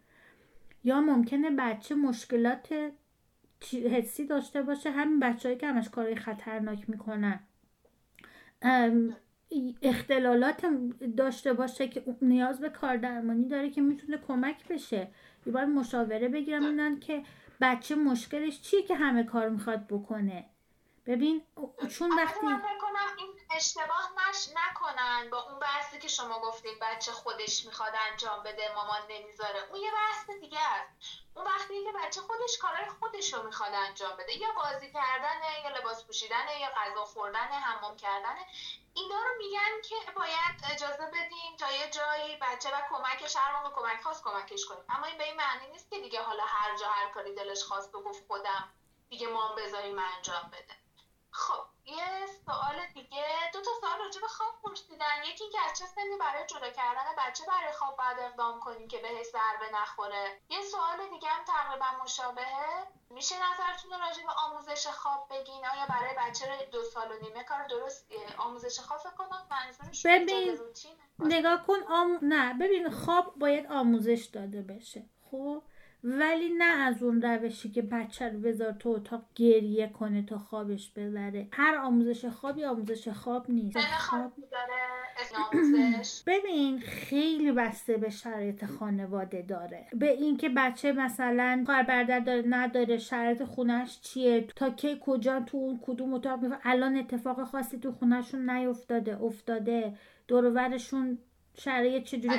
یا 0.84 1.00
ممکنه 1.00 1.50
بچه 1.50 1.94
مشکلات 1.94 2.92
حسی 3.90 4.26
داشته 4.26 4.62
باشه. 4.62 4.90
همین 4.90 5.20
بچههایی 5.20 5.58
که 5.58 5.66
همش 5.66 5.88
کارهای 5.88 6.16
خطرناک 6.16 6.90
می‌کنن. 6.90 7.40
اختلالات 9.82 10.66
داشته 11.16 11.52
باشه 11.52 11.88
که 11.88 12.04
نیاز 12.22 12.60
به 12.60 12.68
کاردرمانی 12.68 13.48
داره 13.48 13.70
که 13.70 13.80
می‌تونه 13.80 14.18
کمک 14.18 14.68
بشه. 14.68 15.08
یه 15.46 15.52
باید 15.52 15.68
مشاوره 15.68 16.28
بگیرم 16.28 17.00
که 17.00 17.22
بچه 17.60 17.94
مشکلش 17.94 18.60
چیه 18.60 18.82
که 18.82 18.94
همه 18.94 19.22
کار 19.22 19.48
می‌خواد 19.48 19.86
بکنه؟ 19.86 20.44
ببین 21.06 21.46
چون 21.98 22.18
وقتی 22.18 22.46
این 23.18 23.40
اشتباه 23.50 24.12
نش 24.28 24.48
نکنن 24.54 25.30
با 25.30 25.42
اون 25.42 25.58
بحثی 25.58 25.98
که 25.98 26.08
شما 26.08 26.40
گفتید 26.40 26.78
بچه 26.80 27.12
خودش 27.12 27.64
می‌خواد 27.64 27.92
انجام 28.10 28.42
بده 28.42 28.74
مامان 28.74 29.00
نمی‌ذاره. 29.10 29.60
اون 29.70 29.80
یه 29.80 29.90
بحث 29.92 30.30
دیگه 30.40 30.60
است. 30.60 30.90
اون 31.36 31.44
وقتی 31.46 31.84
که 31.84 31.92
بچه 31.92 32.20
خودش 32.20 32.58
کارهای 32.58 32.88
خودش 33.00 33.34
رو 33.34 33.42
می‌خواد 33.42 33.74
انجام 33.74 34.16
بده. 34.16 34.38
یا 34.38 34.48
بازی 34.56 34.92
کردنه 34.92 35.60
یا 35.64 35.78
لباس 35.78 36.06
پوشیدنه 36.06 36.60
یا 36.60 36.68
غذا 36.76 37.04
خوردن 37.04 37.48
حمام 37.48 37.96
کردنه. 37.96 38.46
اینا 38.94 39.22
رو 39.22 39.30
میگن 39.38 39.80
که 39.88 40.12
باید 40.16 40.72
اجازه 40.72 41.06
بدیم 41.06 41.56
تا 41.58 41.72
یه 41.72 41.90
جایی 41.90 42.36
بچه 42.36 42.68
و 42.68 42.80
کمکش 42.90 43.36
هر 43.36 43.62
موقع 43.62 43.70
کمک 43.74 44.02
خواست 44.02 44.24
کمکش 44.24 44.64
کنیم 44.64 44.84
اما 44.88 45.06
این 45.06 45.18
به 45.18 45.24
این 45.24 45.36
معنی 45.36 45.68
نیست 45.70 45.90
که 45.90 45.98
دیگه 46.00 46.22
حالا 46.22 46.44
هر 46.46 46.76
جا 46.76 46.88
هر 46.88 47.08
کاری 47.08 47.34
دلش 47.34 47.62
خواست 47.62 47.94
و 47.94 48.02
گفت 48.02 48.26
خودم 48.26 48.72
دیگه 49.08 49.28
مام 49.28 49.56
بذاریم 49.56 49.98
انجام 49.98 50.50
بده. 50.52 50.85
خب 51.36 51.64
یه 51.84 52.26
سوال 52.46 52.86
دیگه. 52.94 53.24
دو 53.52 53.60
تا 53.60 53.70
سوال 53.80 53.98
راجع 53.98 54.20
به 54.20 54.26
خواب 54.26 54.54
پرسیدن. 54.62 55.24
یکی 55.30 55.50
که 55.50 55.58
از 55.60 55.78
چه 55.78 55.86
سنی 55.86 56.16
برای 56.20 56.46
جدا 56.46 56.70
کردن 56.70 57.06
بچه 57.18 57.44
برای 57.46 57.72
خواب 57.72 57.96
باید 57.96 58.18
اقدام 58.18 58.60
کنیم 58.60 58.88
که 58.88 58.98
بهش 58.98 59.26
ضربه 59.26 59.68
نخوره؟ 59.74 60.40
یه 60.50 60.62
سوال 60.62 61.08
دیگه 61.10 61.28
هم 61.28 61.44
تقریبا 61.44 61.86
مشابهه. 62.04 62.86
میشه 63.10 63.34
نظرتون 63.34 64.00
راجع 64.00 64.22
به 64.22 64.32
آموزش 64.32 64.86
خواب 64.86 65.26
بگین؟ 65.30 65.66
آیا 65.66 65.86
برای 65.88 66.14
بچه 66.18 66.68
دو 66.72 66.84
سال 66.84 67.12
و 67.12 67.18
نیمه 67.22 67.44
کار 67.44 67.66
درست 67.66 68.06
آموزش 68.38 68.80
خواب 68.80 69.00
کنم 69.18 69.46
منظورش 69.50 70.06
ببین 70.06 70.58
نگاه 71.18 71.66
کن 71.66 71.82
آم... 71.88 72.18
نه 72.22 72.54
ببین 72.54 72.90
خواب 72.90 73.34
باید 73.36 73.66
آموزش 73.66 74.24
داده 74.32 74.62
بشه. 74.62 75.02
خب؟ 75.30 75.62
ولی 76.08 76.48
نه 76.48 76.64
از 76.64 77.02
اون 77.02 77.22
روشی 77.22 77.70
که 77.70 77.82
بچه 77.82 78.28
رو 78.28 78.38
بذار 78.38 78.72
تو 78.72 78.88
اتاق 78.88 79.22
گریه 79.34 79.88
کنه 79.88 80.22
تا 80.22 80.38
خوابش 80.38 80.90
ببره. 80.90 81.48
هر 81.52 81.76
آموزش 81.76 82.24
خوابی 82.24 82.64
آموزش 82.64 83.08
خواب 83.08 83.50
نیست. 83.50 83.78
خواب 83.78 84.32
ببین 86.26 86.80
خیلی 86.80 87.52
بسته 87.52 87.96
به 87.96 88.10
شرایط 88.10 88.64
خانواده 88.64 89.42
داره. 89.42 89.86
به 89.92 90.10
اینکه 90.10 90.48
بچه 90.48 90.92
مثلا 90.92 91.64
کار 91.66 91.82
بردر 91.82 92.20
داره 92.20 92.42
نداره 92.46 92.98
شرایط 92.98 93.44
خونش 93.44 94.00
چیه؟ 94.00 94.40
تا 94.40 94.70
کی 94.70 95.00
کجا 95.06 95.40
تو 95.40 95.56
اون 95.56 95.80
کدوم 95.82 96.14
اتاق 96.14 96.42
میفه 96.42 96.56
الان 96.64 96.96
اتفاق 96.96 97.44
خاصی 97.44 97.78
تو 97.78 97.92
خونهشون 97.92 98.50
نیفتاده 98.50 99.22
افتاده. 99.22 99.94
دورورشون 100.28 101.18
شرایط 101.58 102.04
چجوری؟ 102.04 102.38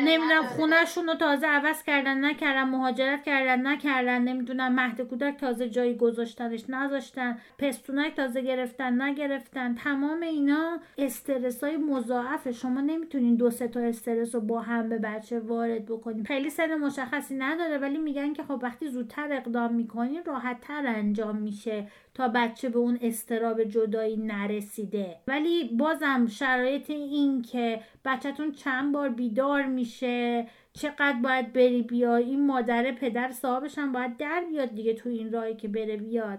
نمی‌دونم 0.00 0.42
خونهشون 0.42 1.06
رو 1.06 1.14
تازه 1.14 1.46
عوض 1.46 1.82
کردن 1.82 2.24
نکردن 2.24 2.62
مهاجرت 2.62 3.22
کردن 3.22 3.66
نکردن 3.66 4.22
نمی‌دونم 4.22 4.74
مهد 4.74 5.00
کودک 5.00 5.36
تازه 5.36 5.68
جایی 5.68 5.96
گذاشتنش 5.96 6.64
نذاشتن 6.68 7.38
پستونک 7.58 8.14
تازه 8.14 8.40
گرفتن 8.40 9.02
نگرفتن 9.02 9.74
تمام 9.74 10.20
اینا 10.20 10.78
استرس 10.98 11.64
های 11.64 11.76
مضاعفه. 11.76 12.52
شما 12.52 12.80
نمی‌تونین 12.80 13.36
دو 13.36 13.50
سه 13.50 13.68
تا 13.68 13.80
استرس 13.80 14.34
رو 14.34 14.40
با 14.40 14.60
هم 14.60 14.88
به 14.88 14.98
بچه 14.98 15.40
وارد 15.40 15.84
بکنیم 15.86 16.24
خیلی 16.24 16.50
سن 16.50 16.74
مشخصی 16.74 17.34
نداره 17.34 17.78
ولی 17.78 17.98
میگن 17.98 18.32
که 18.32 18.42
خب 18.42 18.60
وقتی 18.62 18.88
زودتر 18.88 19.32
اقدام 19.32 19.74
می‌کنیم 19.74 20.22
راحت 20.26 20.60
تر 20.60 20.86
انجام 20.86 21.36
میشه. 21.36 21.86
تا 22.20 22.28
بچه 22.28 22.68
به 22.68 22.78
اون 22.78 22.98
استراب 23.02 23.64
جدایی 23.64 24.16
نرسیده. 24.16 25.20
ولی 25.26 25.64
بازم 25.64 26.26
شرایط 26.26 26.90
این 26.90 27.42
که 27.42 27.82
بچهتون 28.04 28.52
چند 28.52 28.92
بار 28.92 29.08
بیدار 29.08 29.66
میشه 29.66 30.48
چقدر 30.72 31.16
باید 31.22 31.52
بری 31.52 31.82
بیای 31.82 32.24
این 32.24 32.46
مادر 32.46 32.92
پدر 32.92 33.30
صاحبش 33.30 33.78
هم 33.78 33.92
باید 33.92 34.16
در 34.16 34.44
بیاد 34.50 34.74
دیگه 34.74 34.94
تو 34.94 35.08
این 35.08 35.32
راهی 35.32 35.56
که 35.56 35.68
بره 35.68 35.96
بیاد 35.96 36.38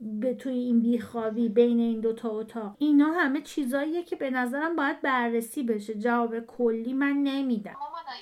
به 0.00 0.34
توی 0.34 0.54
این 0.54 0.80
بیخوابی 0.80 1.48
بین 1.48 1.80
این 1.80 2.00
دوتا 2.00 2.28
اتاق 2.30 2.76
اینا 2.78 3.12
همه 3.12 3.40
چیزاییه 3.40 4.02
که 4.02 4.16
به 4.16 4.30
نظرم 4.30 4.76
باید 4.76 5.02
بررسی 5.02 5.62
بشه. 5.62 5.94
جواب 5.94 6.40
کلی 6.40 6.92
من 6.92 7.12
نمیدم. 7.12 7.76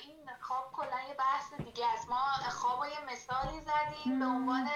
این 0.07 0.27
خواب 0.41 0.71
کلا 0.73 0.99
یه 1.09 1.15
بحث 1.19 1.53
دیگه 1.65 1.85
است. 1.93 2.09
ما 2.09 2.15
خواب 2.49 2.79
یه 2.85 3.13
مثالی 3.13 3.59
زدیم 3.59 4.19
به 4.19 4.25
عنوان 4.25 4.67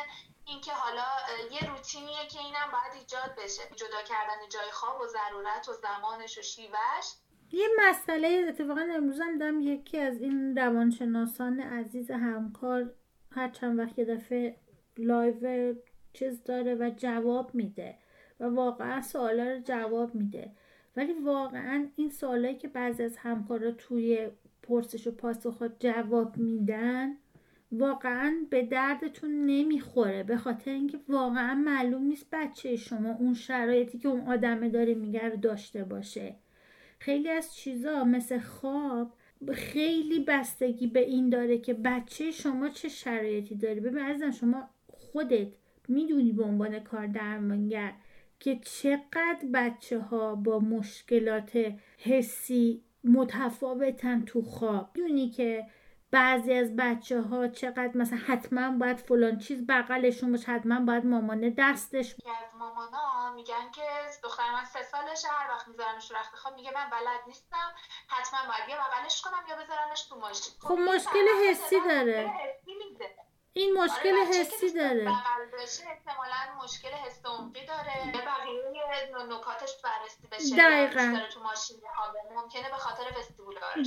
اینکه 0.48 0.72
حالا 0.72 1.06
یه 1.52 1.70
روتینیه 1.70 2.28
که 2.32 2.40
اینم 2.40 2.72
باید 2.72 3.02
ایجاد 3.02 3.36
بشه. 3.38 3.62
جدا 3.76 4.02
کردن 4.10 4.50
جای 4.50 4.72
خواب 4.72 5.02
و 5.02 5.08
ضرورت 5.08 5.70
و 5.70 5.74
زمانش 5.74 6.38
و 6.38 6.42
شیوهش. 6.42 7.14
یه 7.52 7.68
مسئله 7.80 8.46
اتفاقا 8.50 8.88
امروز 8.94 9.22
هم 9.22 9.38
دارم 9.38 9.60
یکی 9.60 9.98
از 9.98 10.22
این 10.22 10.58
روانشناسان 10.58 11.60
عزیز 11.60 12.12
همکار 12.12 12.94
هر 13.32 13.50
چند 13.50 13.80
وقت 13.80 14.00
یه 14.00 14.06
دفعه 14.06 14.60
لایو 14.98 15.76
چیز 16.14 16.44
داره 16.44 16.76
و 16.76 16.92
جواب 16.98 17.56
میده 17.56 17.98
و 18.40 18.44
واقعا 18.46 19.02
سوالا 19.02 19.52
رو 19.52 19.60
جواب 19.60 20.16
میده. 20.16 20.52
ولی 20.96 21.14
واقعا 21.14 21.90
این 21.96 22.10
سوالایی 22.10 22.58
که 22.58 22.68
بعضی 22.68 23.04
از 23.04 23.18
همکارا 23.18 23.72
توی 23.72 24.30
پرسش 24.64 25.08
و 25.08 25.12
پاسخ 25.12 25.64
جواب 25.80 26.38
میدن 26.38 27.18
واقعا 27.72 28.46
به 28.50 28.62
دردتون 28.62 29.46
نمی‌خوره 29.46 30.24
به 30.24 30.38
خاطر 30.38 30.72
اینکه 30.72 31.00
واقعا 31.10 31.56
معلوم 31.56 32.04
نیست 32.04 32.28
بچه 32.32 32.76
شما 32.76 33.14
اون 33.14 33.34
شرایطی 33.34 33.98
که 33.98 34.08
اون 34.08 34.22
آدمه 34.22 34.70
داره 34.70 34.94
میگه 34.94 35.30
رو 35.30 35.36
داشته 35.36 35.84
باشه. 35.84 36.36
خیلی 37.00 37.30
از 37.30 37.56
چیزا 37.56 38.04
مثل 38.04 38.40
خواب 38.40 39.14
خیلی 39.54 40.20
بستگی 40.20 40.88
به 40.88 41.00
این 41.00 41.30
داره 41.30 41.58
که 41.58 41.74
بچه 41.74 42.32
شما 42.32 42.70
چه 42.70 42.90
شرایطی 42.90 43.56
داره 43.56 43.82
ببین 43.82 44.04
عزیزم 44.04 44.32
شما 44.32 44.70
خودت 44.88 45.48
می‌دونی 45.88 46.32
به 46.32 46.44
عنوان 46.44 46.80
کار 46.80 47.08
درمانگر 47.08 47.94
که 48.40 48.60
چقدر 48.62 49.46
بچه 49.54 50.00
ها 50.00 50.36
با 50.36 50.60
مشکلات 50.60 51.74
حسی 51.98 52.82
متفاوتن 53.04 54.22
تو 54.26 54.42
خواب. 54.42 54.92
می‌دونی 54.96 55.30
که 55.30 55.66
بعضی 56.16 56.54
از 56.54 56.76
بچه 56.76 57.22
ها 57.22 57.48
چقدر 57.48 57.92
مثلا 57.96 58.20
حتما 58.28 58.78
باید 58.78 58.98
فلان 58.98 59.40
چیز 59.40 59.68
بغلشون 59.68 60.32
باشه 60.32 60.52
حتما 60.52 60.80
باید 60.80 61.06
مامانه 61.06 61.54
دستش 61.58 62.14
از 62.14 62.60
مامانا 62.60 63.34
میگن 63.36 63.72
که 63.76 63.82
دختر 64.24 64.52
من 64.54 64.66
سه 64.66 64.84
سالشه 64.84 65.28
هر 65.28 65.52
وقت 65.52 65.68
میذارمش 65.68 66.12
رخت 66.12 66.36
خواب 66.36 66.56
میگه 66.56 66.72
من 66.76 66.90
بلد 66.90 67.20
نیستم 67.28 67.74
حتما 68.08 68.40
باید 68.48 68.70
یا 68.70 68.76
بغلش 68.76 69.22
کنم 69.22 69.44
یا 69.50 69.56
بذارمش 69.56 70.04
تو 70.04 70.20
ماشین 70.20 70.54
خب 70.60 70.78
مشکل 70.96 71.28
حسی 71.50 71.80
داره. 71.80 72.32
این 73.58 73.74
مشکل 73.74 74.10
آره 74.10 74.40
حسی 74.40 74.74
داره. 74.74 75.08
احتمالا 75.88 76.64
مشکل 76.64 76.90
حس 76.90 77.26
عمقی 77.26 77.66
داره. 77.66 78.12
بقیه 78.14 79.34
نکاتش 79.34 79.74
بررسی 79.84 80.28
بشه 80.32 80.56
دقیقا. 80.56 81.20
تو 81.34 81.40
ماشین 81.44 81.78
ممکنه 82.36 82.70
به 82.70 82.76
خاطر 82.78 83.04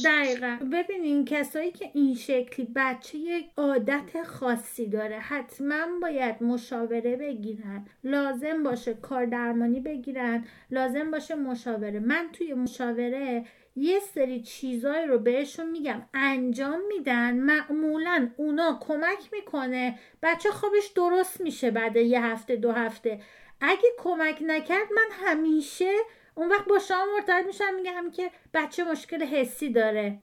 دقیقا. 0.04 0.58
ببینین 0.72 1.24
کسایی 1.24 1.72
که 1.72 1.90
این 1.94 2.14
شکلی 2.14 2.68
بچه 2.76 3.18
یک 3.18 3.50
عادت 3.56 4.22
خاصی 4.22 4.86
داره 4.86 5.18
حتما 5.18 5.86
باید 6.02 6.42
مشاوره 6.42 7.16
بگیرن. 7.16 7.88
لازم 8.04 8.62
باشه 8.62 8.94
کار 8.94 9.26
درمانی 9.26 9.80
بگیرن. 9.80 10.48
لازم 10.70 11.10
باشه 11.10 11.34
مشاوره. 11.34 12.00
من 12.00 12.28
توی 12.32 12.54
مشاوره 12.54 13.46
یه 13.78 14.00
سری 14.00 14.40
چیزایی 14.42 15.06
رو 15.06 15.18
بهشون 15.18 15.70
میگم. 15.70 16.02
انجام 16.14 16.80
میدن 16.88 17.36
معمولا 17.36 18.30
اونا 18.36 18.78
کمک 18.80 19.32
می‌کنه. 19.32 19.98
بچه 20.22 20.50
خوابش 20.50 20.86
درست 20.86 21.40
میشه 21.40 21.70
بعد 21.70 21.96
یه 21.96 22.24
هفته 22.24 22.56
دو 22.56 22.72
هفته. 22.72 23.20
اگه 23.60 23.88
کمک 23.98 24.38
نکرد 24.46 24.92
من 24.92 25.08
همیشه 25.12 25.92
اون 26.34 26.48
وقت 26.48 26.64
با 26.64 26.78
شما 26.78 27.06
مرتبط 27.16 27.46
میشم 27.46 27.74
میگم 27.74 28.10
که 28.10 28.30
بچه 28.54 28.84
مشکل 28.84 29.22
حسی 29.22 29.70
داره. 29.70 30.18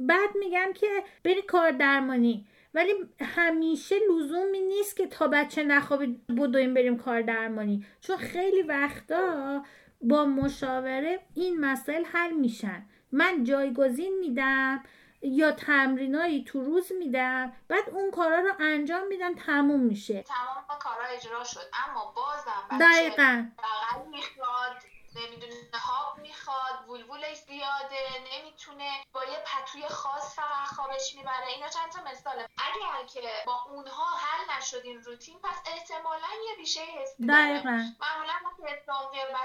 بعد 0.00 0.30
میگم 0.38 0.72
که 0.74 0.86
بری 1.24 1.42
کار 1.42 1.70
درمانی. 1.70 2.46
ولی 2.74 2.92
همیشه 3.20 3.94
لزومی 4.10 4.60
نیست 4.60 4.96
که 4.96 5.06
تا 5.06 5.28
بچه 5.28 5.64
نخوابه 5.64 6.06
بدویم 6.38 6.74
بریم 6.74 6.98
کار 6.98 7.22
درمانی. 7.22 7.86
چون 8.00 8.16
خیلی 8.16 8.62
وقتا 8.62 9.62
با 10.08 10.24
مشاوره 10.24 11.26
این 11.34 11.60
مسائل 11.60 12.04
حل 12.04 12.32
میشن. 12.32 12.86
من 13.12 13.44
جایگزین 13.44 14.18
میدم 14.20 14.82
یا 15.22 15.52
تمرینایی 15.52 16.44
تو 16.44 16.64
روز 16.64 16.92
میدم 16.98 17.52
بعد 17.68 17.90
اون 17.90 18.10
کارا 18.10 18.38
رو 18.38 18.52
انجام 18.60 19.06
میدم 19.06 19.34
تموم 19.34 19.80
میشه. 19.80 20.22
تمام 20.22 20.78
کارا 20.80 21.04
اجرا 21.04 21.44
شد. 21.44 21.60
اما 21.88 22.14
بازم 22.16 22.78
دقیقا. 22.80 23.46
می‌خواد. 24.10 24.76
نمی‌دونه 25.16 25.54
خواب 25.72 26.18
می‌خواد 26.18 26.88
وولوولش 26.88 27.36
زیاده 27.36 28.24
نمی‌تونه 28.32 29.04
با 29.12 29.24
یه 29.24 29.44
پتوی 29.46 29.88
خاص 29.88 30.36
فقط 30.36 30.66
خوابش 30.76 31.14
می‌بره. 31.14 31.46
اینا 31.46 31.68
چند 31.68 31.92
تا 31.92 32.02
مثاله. 32.02 32.48
اگر 32.58 33.06
که 33.06 33.30
با 33.46 33.62
اونها 33.68 34.16
حل 34.16 34.56
نشد 34.56 34.80
این 34.84 35.02
روتین 35.02 35.40
پس 35.42 35.56
احتمالا 35.66 36.28
یه 36.48 36.56
ریشه 36.56 36.80
حسی 36.80 37.26
دقیقا. 37.26 37.92
معمولا 38.00 38.32
وقتی 38.44 38.62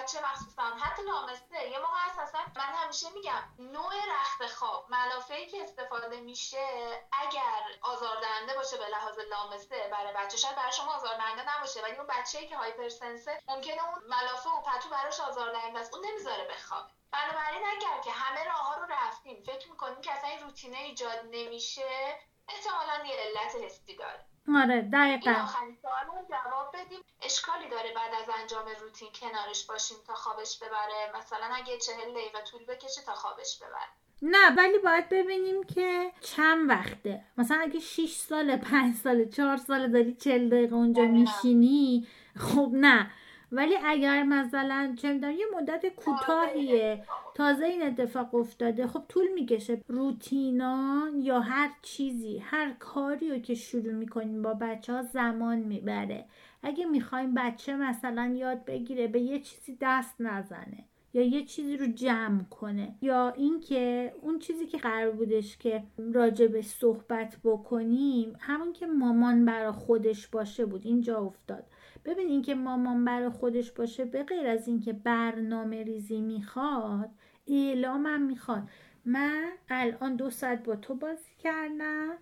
بچه 0.02 0.22
مخصوصا 0.22 0.64
حتی 0.64 1.02
لامسته 1.02 1.70
یه 1.70 1.80
موقع 1.80 1.98
اساسا 2.10 2.40
من 2.56 2.74
همیشه 2.84 3.10
میگم 3.10 3.44
نوع 3.60 3.94
رخت 3.94 4.46
خواب 4.46 4.86
ملافه 4.90 5.46
که 5.46 5.64
استفاده 5.64 6.22
میشه 6.22 6.68
اگر 7.12 7.64
آزاردهنده 7.82 8.54
باشه 8.54 8.78
به 8.78 8.88
لحاظ 8.88 9.20
لامسه 9.20 9.90
برای 9.92 10.14
بچه 10.14 10.38
شاید 10.38 10.56
برای 10.56 10.72
شما 10.72 10.96
آزاردهنده 10.96 11.58
نباشه 11.58 11.82
ولی 11.82 11.98
اون 11.98 12.08
بچه‌ای 12.08 12.48
که 12.48 12.58
هایپرسنسه 12.58 13.40
ممکنه 13.48 13.90
اون 13.90 14.04
ملافه 14.08 14.50
و 14.50 14.62
پتو 14.62 14.90
براش 14.90 15.20
آزاردهنده 15.20 15.61
است. 15.76 15.94
اون 15.94 16.06
نمی‌ذاره 16.06 16.48
بخوابه. 16.52 16.90
بنابراین 17.12 17.62
اگر 17.66 18.02
که 18.04 18.12
همه 18.12 18.44
راه 18.44 18.64
ها 18.68 18.82
رو 18.82 18.88
رفتیم 18.90 19.44
فکر 19.44 19.70
می‌کنیم 19.72 20.02
که 20.02 20.12
اصلا 20.12 20.30
این 20.30 20.40
روتینه 20.40 20.78
ایجاد 20.78 21.20
نمیشه 21.32 22.18
احتمالا 22.50 23.06
یه 23.06 23.16
علت 23.16 23.56
حسی 23.66 23.96
داره. 23.96 24.26
آره 24.56 24.82
دقیقا. 24.82 25.32
آخرین 25.32 25.78
سوال 25.82 26.26
جواب 26.30 26.76
بدیم. 26.76 27.00
اشکالی 27.22 27.70
داره 27.70 27.94
بعد 27.94 28.14
از 28.14 28.30
انجام 28.42 28.66
روتین 28.82 29.10
کنارش 29.22 29.66
باشیم 29.66 29.98
تا 30.08 30.14
خوابش 30.14 30.60
ببره؟ 30.60 31.12
مثلا 31.16 31.56
اگه 31.56 31.78
چهل 31.78 32.12
دقیقه 32.12 32.42
طول 32.42 32.66
بکشه 32.66 33.02
تا 33.02 33.14
خوابش 33.14 33.58
ببره. 33.58 33.90
نه 34.22 34.56
ولی 34.58 34.78
باید 34.78 35.10
ببینیم 35.10 35.64
که 35.64 36.12
چند 36.22 36.70
وقته. 36.70 37.26
مثلا 37.38 37.58
اگه 37.62 37.80
6 37.80 38.12
سال 38.12 38.58
5 38.58 38.96
سال 38.96 39.30
4 39.30 39.58
سال 39.58 39.92
داری 39.92 40.16
40 40.16 40.50
دقیقه 40.50 40.76
اونجا 40.76 41.04
میشینی 41.04 42.08
خب 42.38 42.70
نه. 42.74 43.12
ولی 43.52 43.76
اگر 43.86 44.24
مثلا 44.24 44.96
چه 44.98 45.14
می‌دونم 45.14 45.34
یه 45.34 45.46
مدت 45.58 45.86
کوتاهیه. 45.96 47.04
تازه 47.36 47.66
این 47.66 47.84
اتفاق 47.84 48.36
افتاده. 48.36 48.88
خب 48.88 49.04
طول 49.10 49.28
می‌کشه. 49.34 49.82
روتینان 49.88 51.22
یا 51.22 51.40
هر 51.40 51.72
چیزی 51.82 52.38
هر 52.38 52.74
کاری 52.80 53.30
رو 53.30 53.38
که 53.38 53.56
شروع 53.56 53.94
می‌کنیم 53.94 54.42
با 54.42 54.54
بچه 54.54 54.94
ها 54.94 55.02
زمان 55.02 55.60
می‌بره. 55.60 56.26
اگه 56.64 56.86
می‌خوایم 56.86 57.34
بچه 57.34 57.76
مثلا 57.76 58.36
یاد 58.38 58.66
بگیره 58.66 59.08
به 59.08 59.20
یه 59.20 59.40
چیزی 59.40 59.78
دست 59.82 60.16
نزنه 60.20 60.86
یا 61.14 61.22
یه 61.22 61.46
چیزی 61.46 61.78
رو 61.78 61.86
جمع 61.86 62.44
کنه 62.44 62.96
یا 63.02 63.34
اینکه 63.38 64.14
اون 64.22 64.40
چیزی 64.40 64.66
که 64.66 64.78
قرار 64.78 65.12
بودش 65.12 65.58
که 65.58 65.84
راجع 66.14 66.48
به 66.48 66.62
صحبت 66.62 67.38
بکنیم 67.44 68.36
همون 68.40 68.74
که 68.74 68.86
مامان 68.88 69.46
برا 69.46 69.72
خودش 69.72 70.28
باشه 70.28 70.66
بود 70.66 70.86
اینجا 70.86 71.18
افتاد. 71.18 71.64
ببین 72.06 72.28
اینکه 72.28 72.56
مامان 72.56 73.06
برای 73.06 73.30
خودش 73.30 73.72
باشه 73.72 74.06
به 74.06 74.24
غیر 74.24 74.48
از 74.48 74.68
اینکه 74.68 74.94
برنامه 74.94 75.84
ریزی 75.84 76.22
می‌خواد 76.22 77.10
اعلامم 77.48 78.22
می‌خواد. 78.22 78.64
من 79.06 79.50
الان 79.70 80.16
دو 80.16 80.30
ساعت 80.30 80.64
با 80.64 80.76
تو 80.76 80.96
بازی 80.96 81.32
کردم. 81.44 82.14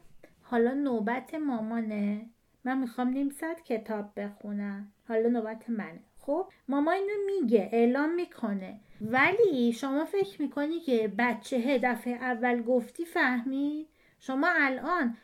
حالا 0.41 0.73
نوبت 0.73 1.35
مامانه. 1.35 2.29
من 2.63 2.77
می‌خوام 2.77 3.07
نیم 3.07 3.29
ساعت 3.29 3.63
کتاب 3.63 4.11
بخونم. 4.17 4.91
حالا 5.07 5.29
نوبت 5.29 5.69
منه. 5.69 5.99
خب؟ 6.19 6.45
ماما 6.67 6.91
اینو 6.91 7.13
میگه 7.25 7.69
اعلام 7.71 8.15
می‌کنه. 8.15 8.79
ولی 9.01 9.73
شما 9.73 10.05
فکر 10.05 10.41
می‌کنی 10.41 10.79
که 10.79 11.13
بچه 11.17 11.79
دفعه 11.83 12.13
اول 12.13 12.61
گفتی 12.61 13.05
فهمید؟ 13.05 13.87
شما 14.19 14.47
الان 14.49 15.17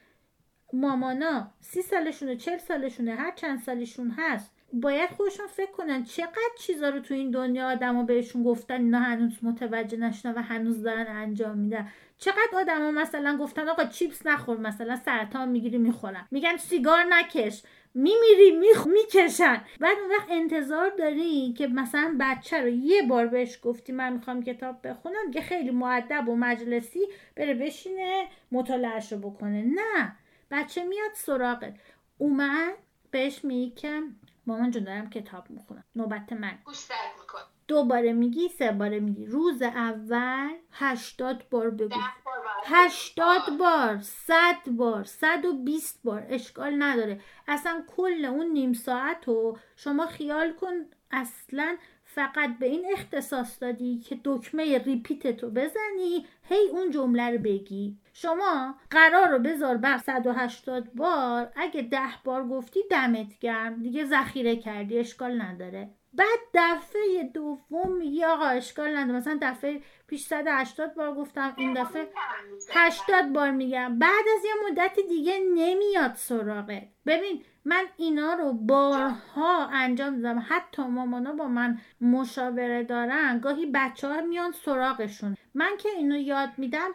مامانا 0.73 1.51
سی 1.61 1.81
سالشونه 1.81 2.35
چل 2.35 2.57
سالشونه 2.57 3.15
هر 3.15 3.31
چند 3.31 3.59
سالشون 3.59 4.15
هست 4.17 4.51
باید 4.73 5.09
خودشون 5.09 5.47
فکر 5.47 5.71
کنن 5.71 6.03
چقدر 6.03 6.49
چیزا 6.59 6.89
رو 6.89 6.99
تو 6.99 7.13
این 7.13 7.31
دنیا 7.31 7.71
آدما 7.71 8.03
بهشون 8.03 8.43
گفتن 8.43 8.81
اینا 8.81 8.99
هنوز 8.99 9.43
متوجه 9.43 9.97
نشدن 9.97 10.33
و 10.33 10.41
هنوز 10.41 10.83
دارن 10.83 11.07
انجام 11.07 11.57
میدن. 11.57 11.87
چقدر 12.17 12.49
آدما 12.53 12.91
مثلا 12.91 13.37
گفتن 13.37 13.69
آقا 13.69 13.85
چیپس 13.85 14.25
نخور 14.25 14.57
مثلا 14.57 14.95
سرطان 14.95 15.49
می‌گیری 15.49 15.77
می‌خورن. 15.77 16.27
میگن 16.31 16.57
سیگار 16.57 17.03
نکش. 17.09 17.63
میمیری 17.93 18.51
میخ... 18.59 18.87
می‌کشن. 18.87 19.61
بعد 19.79 19.97
اون 20.01 20.09
وقت 20.09 20.27
انتظار 20.29 20.89
داری 20.89 21.53
که 21.53 21.67
مثلا 21.67 22.17
بچه 22.19 22.61
رو 22.61 22.69
یه 22.69 23.01
بار 23.01 23.27
بهش 23.27 23.59
گفتی 23.63 23.91
من 23.91 24.13
می‌خوام 24.13 24.43
کتاب 24.43 24.87
بخونم 24.87 25.31
که 25.33 25.41
خیلی 25.41 25.71
معدب 25.71 26.29
و 26.29 26.35
مجلسی 26.35 27.01
بره 27.35 27.53
بشینه 27.53 28.27
مطالعهش 28.51 29.11
رو 29.11 29.17
بکنه. 29.17 29.61
نه. 29.61 30.15
بچه 30.51 30.83
میاد 30.83 31.11
سراغت. 31.15 31.79
اومد 32.17 32.75
بهش 33.11 33.45
میگه 33.45 33.75
که 33.75 34.01
مامان 34.45 34.71
جون 34.71 34.83
دارم 34.83 35.09
کتاب 35.09 35.49
می‌خونم. 35.49 35.83
نوبت 35.95 36.33
من. 36.33 36.59
گوشترک 36.65 37.11
میکن 37.21 37.39
دوباره 37.67 38.13
میگی 38.13 38.47
سه 38.47 38.71
باره 38.71 38.99
میگی. 38.99 39.25
روز 39.25 39.61
اول 39.61 40.49
هشتاد 40.71 41.45
بار 41.51 41.69
بگو. 41.69 41.99
هشتاد 42.63 43.57
بار 43.59 43.99
صد 44.01 44.69
بار 44.69 45.03
صد 45.03 45.45
و 45.45 45.53
بیست 45.53 45.99
بار. 46.03 46.25
اشکال 46.29 46.83
نداره. 46.83 47.19
اصلا 47.47 47.83
کل 47.97 48.25
اون 48.25 48.45
نیم 48.45 48.73
ساعت 48.73 49.27
رو 49.27 49.57
شما 49.75 50.05
خیال 50.05 50.53
کن 50.53 50.73
اصلا 51.11 51.77
فقط 52.03 52.57
به 52.59 52.65
این 52.65 52.85
اختصاص 52.93 53.61
دادی 53.61 53.99
که 53.99 54.19
دکمه 54.23 54.77
ریپیت 54.77 55.43
رو 55.43 55.49
بزنی 55.49 56.25
هی 56.43 56.69
اون 56.71 56.91
جمله 56.91 57.29
رو 57.29 57.37
بگی. 57.37 57.97
شما 58.13 58.75
قرار 58.89 59.27
رو 59.29 59.39
بذار 59.39 59.77
بر 59.77 59.97
180 59.97 60.93
بار. 60.93 61.51
اگه 61.55 61.81
ده 61.81 62.09
بار 62.23 62.47
گفتی 62.47 62.79
دمت 62.91 63.39
گرم. 63.39 63.81
دیگه 63.83 64.05
ذخیره 64.05 64.55
کردی. 64.55 64.99
اشکال 64.99 65.41
نداره. 65.41 65.89
بعد 66.17 66.39
دفعه 66.53 67.23
دوم 67.33 68.01
یا 68.01 68.33
آقا 68.33 68.45
اشکال 68.45 68.97
نداره. 68.97 69.17
مثلا 69.17 69.37
دفعه 69.41 69.81
پیش 70.07 70.25
180 70.25 70.93
بار 70.93 71.15
گفتم 71.15 71.53
این 71.57 71.73
دفعه 71.73 72.07
80 72.73 73.33
بار 73.33 73.51
میگم. 73.51 73.99
بعد 73.99 74.25
از 74.37 74.45
یه 74.45 74.51
مدت 74.71 74.99
دیگه 75.09 75.39
نمیاد 75.39 76.15
سراغت 76.15 76.83
ببین 77.05 77.43
من 77.65 77.85
اینا 77.97 78.33
رو 78.33 78.53
بارها 78.53 79.67
انجام 79.67 80.21
دادم. 80.21 80.45
حتی 80.49 80.83
مامانا 80.83 81.33
با 81.33 81.47
من 81.47 81.77
مشاوره 82.01 82.83
دارن. 82.83 83.39
گاهی 83.39 83.65
بچه 83.65 84.07
ها 84.07 84.21
میان 84.21 84.51
سراغشون. 84.51 85.37
من 85.53 85.77
که 85.77 85.89
اینو 85.89 86.17
یاد 86.17 86.49
میدم 86.57 86.89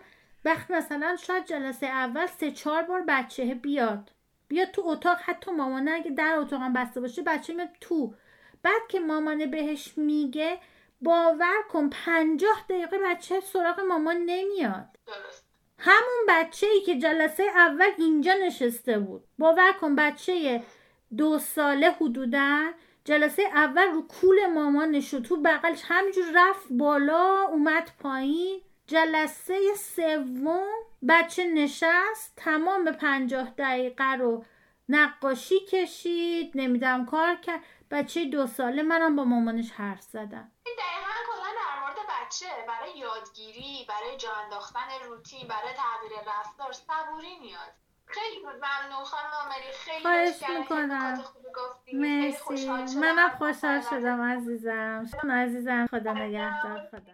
وقت 0.45 0.71
مثلا 0.71 1.17
شاید 1.17 1.45
جلسه 1.45 1.87
اول 1.87 2.27
سه 2.27 2.51
چهار 2.51 2.83
بار 2.83 3.05
بچه 3.09 3.55
بیاد. 3.55 4.11
بیاد 4.49 4.71
تو 4.71 4.83
اتاق. 4.85 5.19
حتی 5.25 5.51
مامانه 5.51 5.91
اگه 5.91 6.11
در 6.11 6.37
اتاقم 6.39 6.73
بسته 6.73 7.01
باشه 7.01 7.23
بچه 7.23 7.55
میاد 7.55 7.69
تو 7.81 8.15
بعد 8.63 8.83
که 8.89 9.01
مامانه 9.01 9.47
بهش 9.47 9.93
میگه 9.97 10.59
باور 11.01 11.63
کن 11.69 11.89
پنجاه 11.89 12.65
دقیقه 12.69 12.99
بچه 12.99 13.41
سراغ 13.41 13.81
مامان 13.81 14.17
نمیاد. 14.17 14.89
درست. 15.07 15.45
همون 15.79 16.27
بچه 16.29 16.67
ای 16.67 16.81
که 16.81 16.99
جلسه 16.99 17.43
اول 17.43 17.91
اینجا 17.99 18.35
نشسته 18.47 18.99
بود. 18.99 19.25
باور 19.39 19.73
کن 19.73 19.97
بچه 19.97 20.63
دو 21.17 21.39
ساله 21.39 21.91
حدودا 21.91 22.73
جلسه 23.05 23.43
اول 23.43 23.87
رو 23.87 24.03
کول 24.03 24.47
مامانش 24.47 25.15
و 25.15 25.21
تو 25.21 25.37
بغلش 25.37 25.83
همینجور 25.85 26.25
رفت 26.35 26.67
بالا 26.71 27.43
اومد 27.43 27.91
پایین. 27.99 28.61
جلسه 28.87 29.75
سوم 29.75 30.67
بچه 31.09 31.45
نشست 31.45 32.33
تمام 32.37 32.93
پنجاه 32.93 33.51
دقیقه 33.59 34.13
رو 34.13 34.45
نقاشی 34.89 35.61
کشید 35.61 36.53
نمی‌دونم 36.55 37.07
کار 37.07 37.35
کرد. 37.35 37.61
بچه 37.91 38.25
دو 38.25 38.47
ساله 38.47 38.83
منم 38.83 39.17
با 39.17 39.25
مامانش 39.25 39.73
حرف 39.73 40.01
زدم. 40.03 40.53
این 40.67 40.77
دقیقا 40.79 41.13
کلا 41.31 41.51
در 41.61 41.81
مورد 41.81 41.97
بچه. 41.97 42.47
برای 42.69 42.99
یادگیری 42.99 43.87
برای 43.89 44.17
جا 44.17 44.33
انداختن 44.45 44.89
روتین 45.09 45.49
برای 45.49 45.73
تغییر 45.73 46.13
رفتار 46.39 46.73
صبوری 46.73 47.39
نیاز 47.39 47.71
خیلی 48.07 48.43
ممنون 48.45 49.05
خانم 49.05 49.31
آمری. 49.45 49.73
خیلی 49.73 50.03
خواهش 50.03 50.59
می‌کنم. 50.59 51.25
مرسی. 51.93 52.39
خوشحال 52.39 52.87
شدم. 52.87 53.01
منم 53.01 53.29
خوشحال 53.29 53.81
شدم 53.81 54.23
عزیزم. 54.23 55.07
عزیزم. 55.31 55.87
خدا 55.87 56.13
نگهدار. 56.13 56.89
خدا 56.91 57.13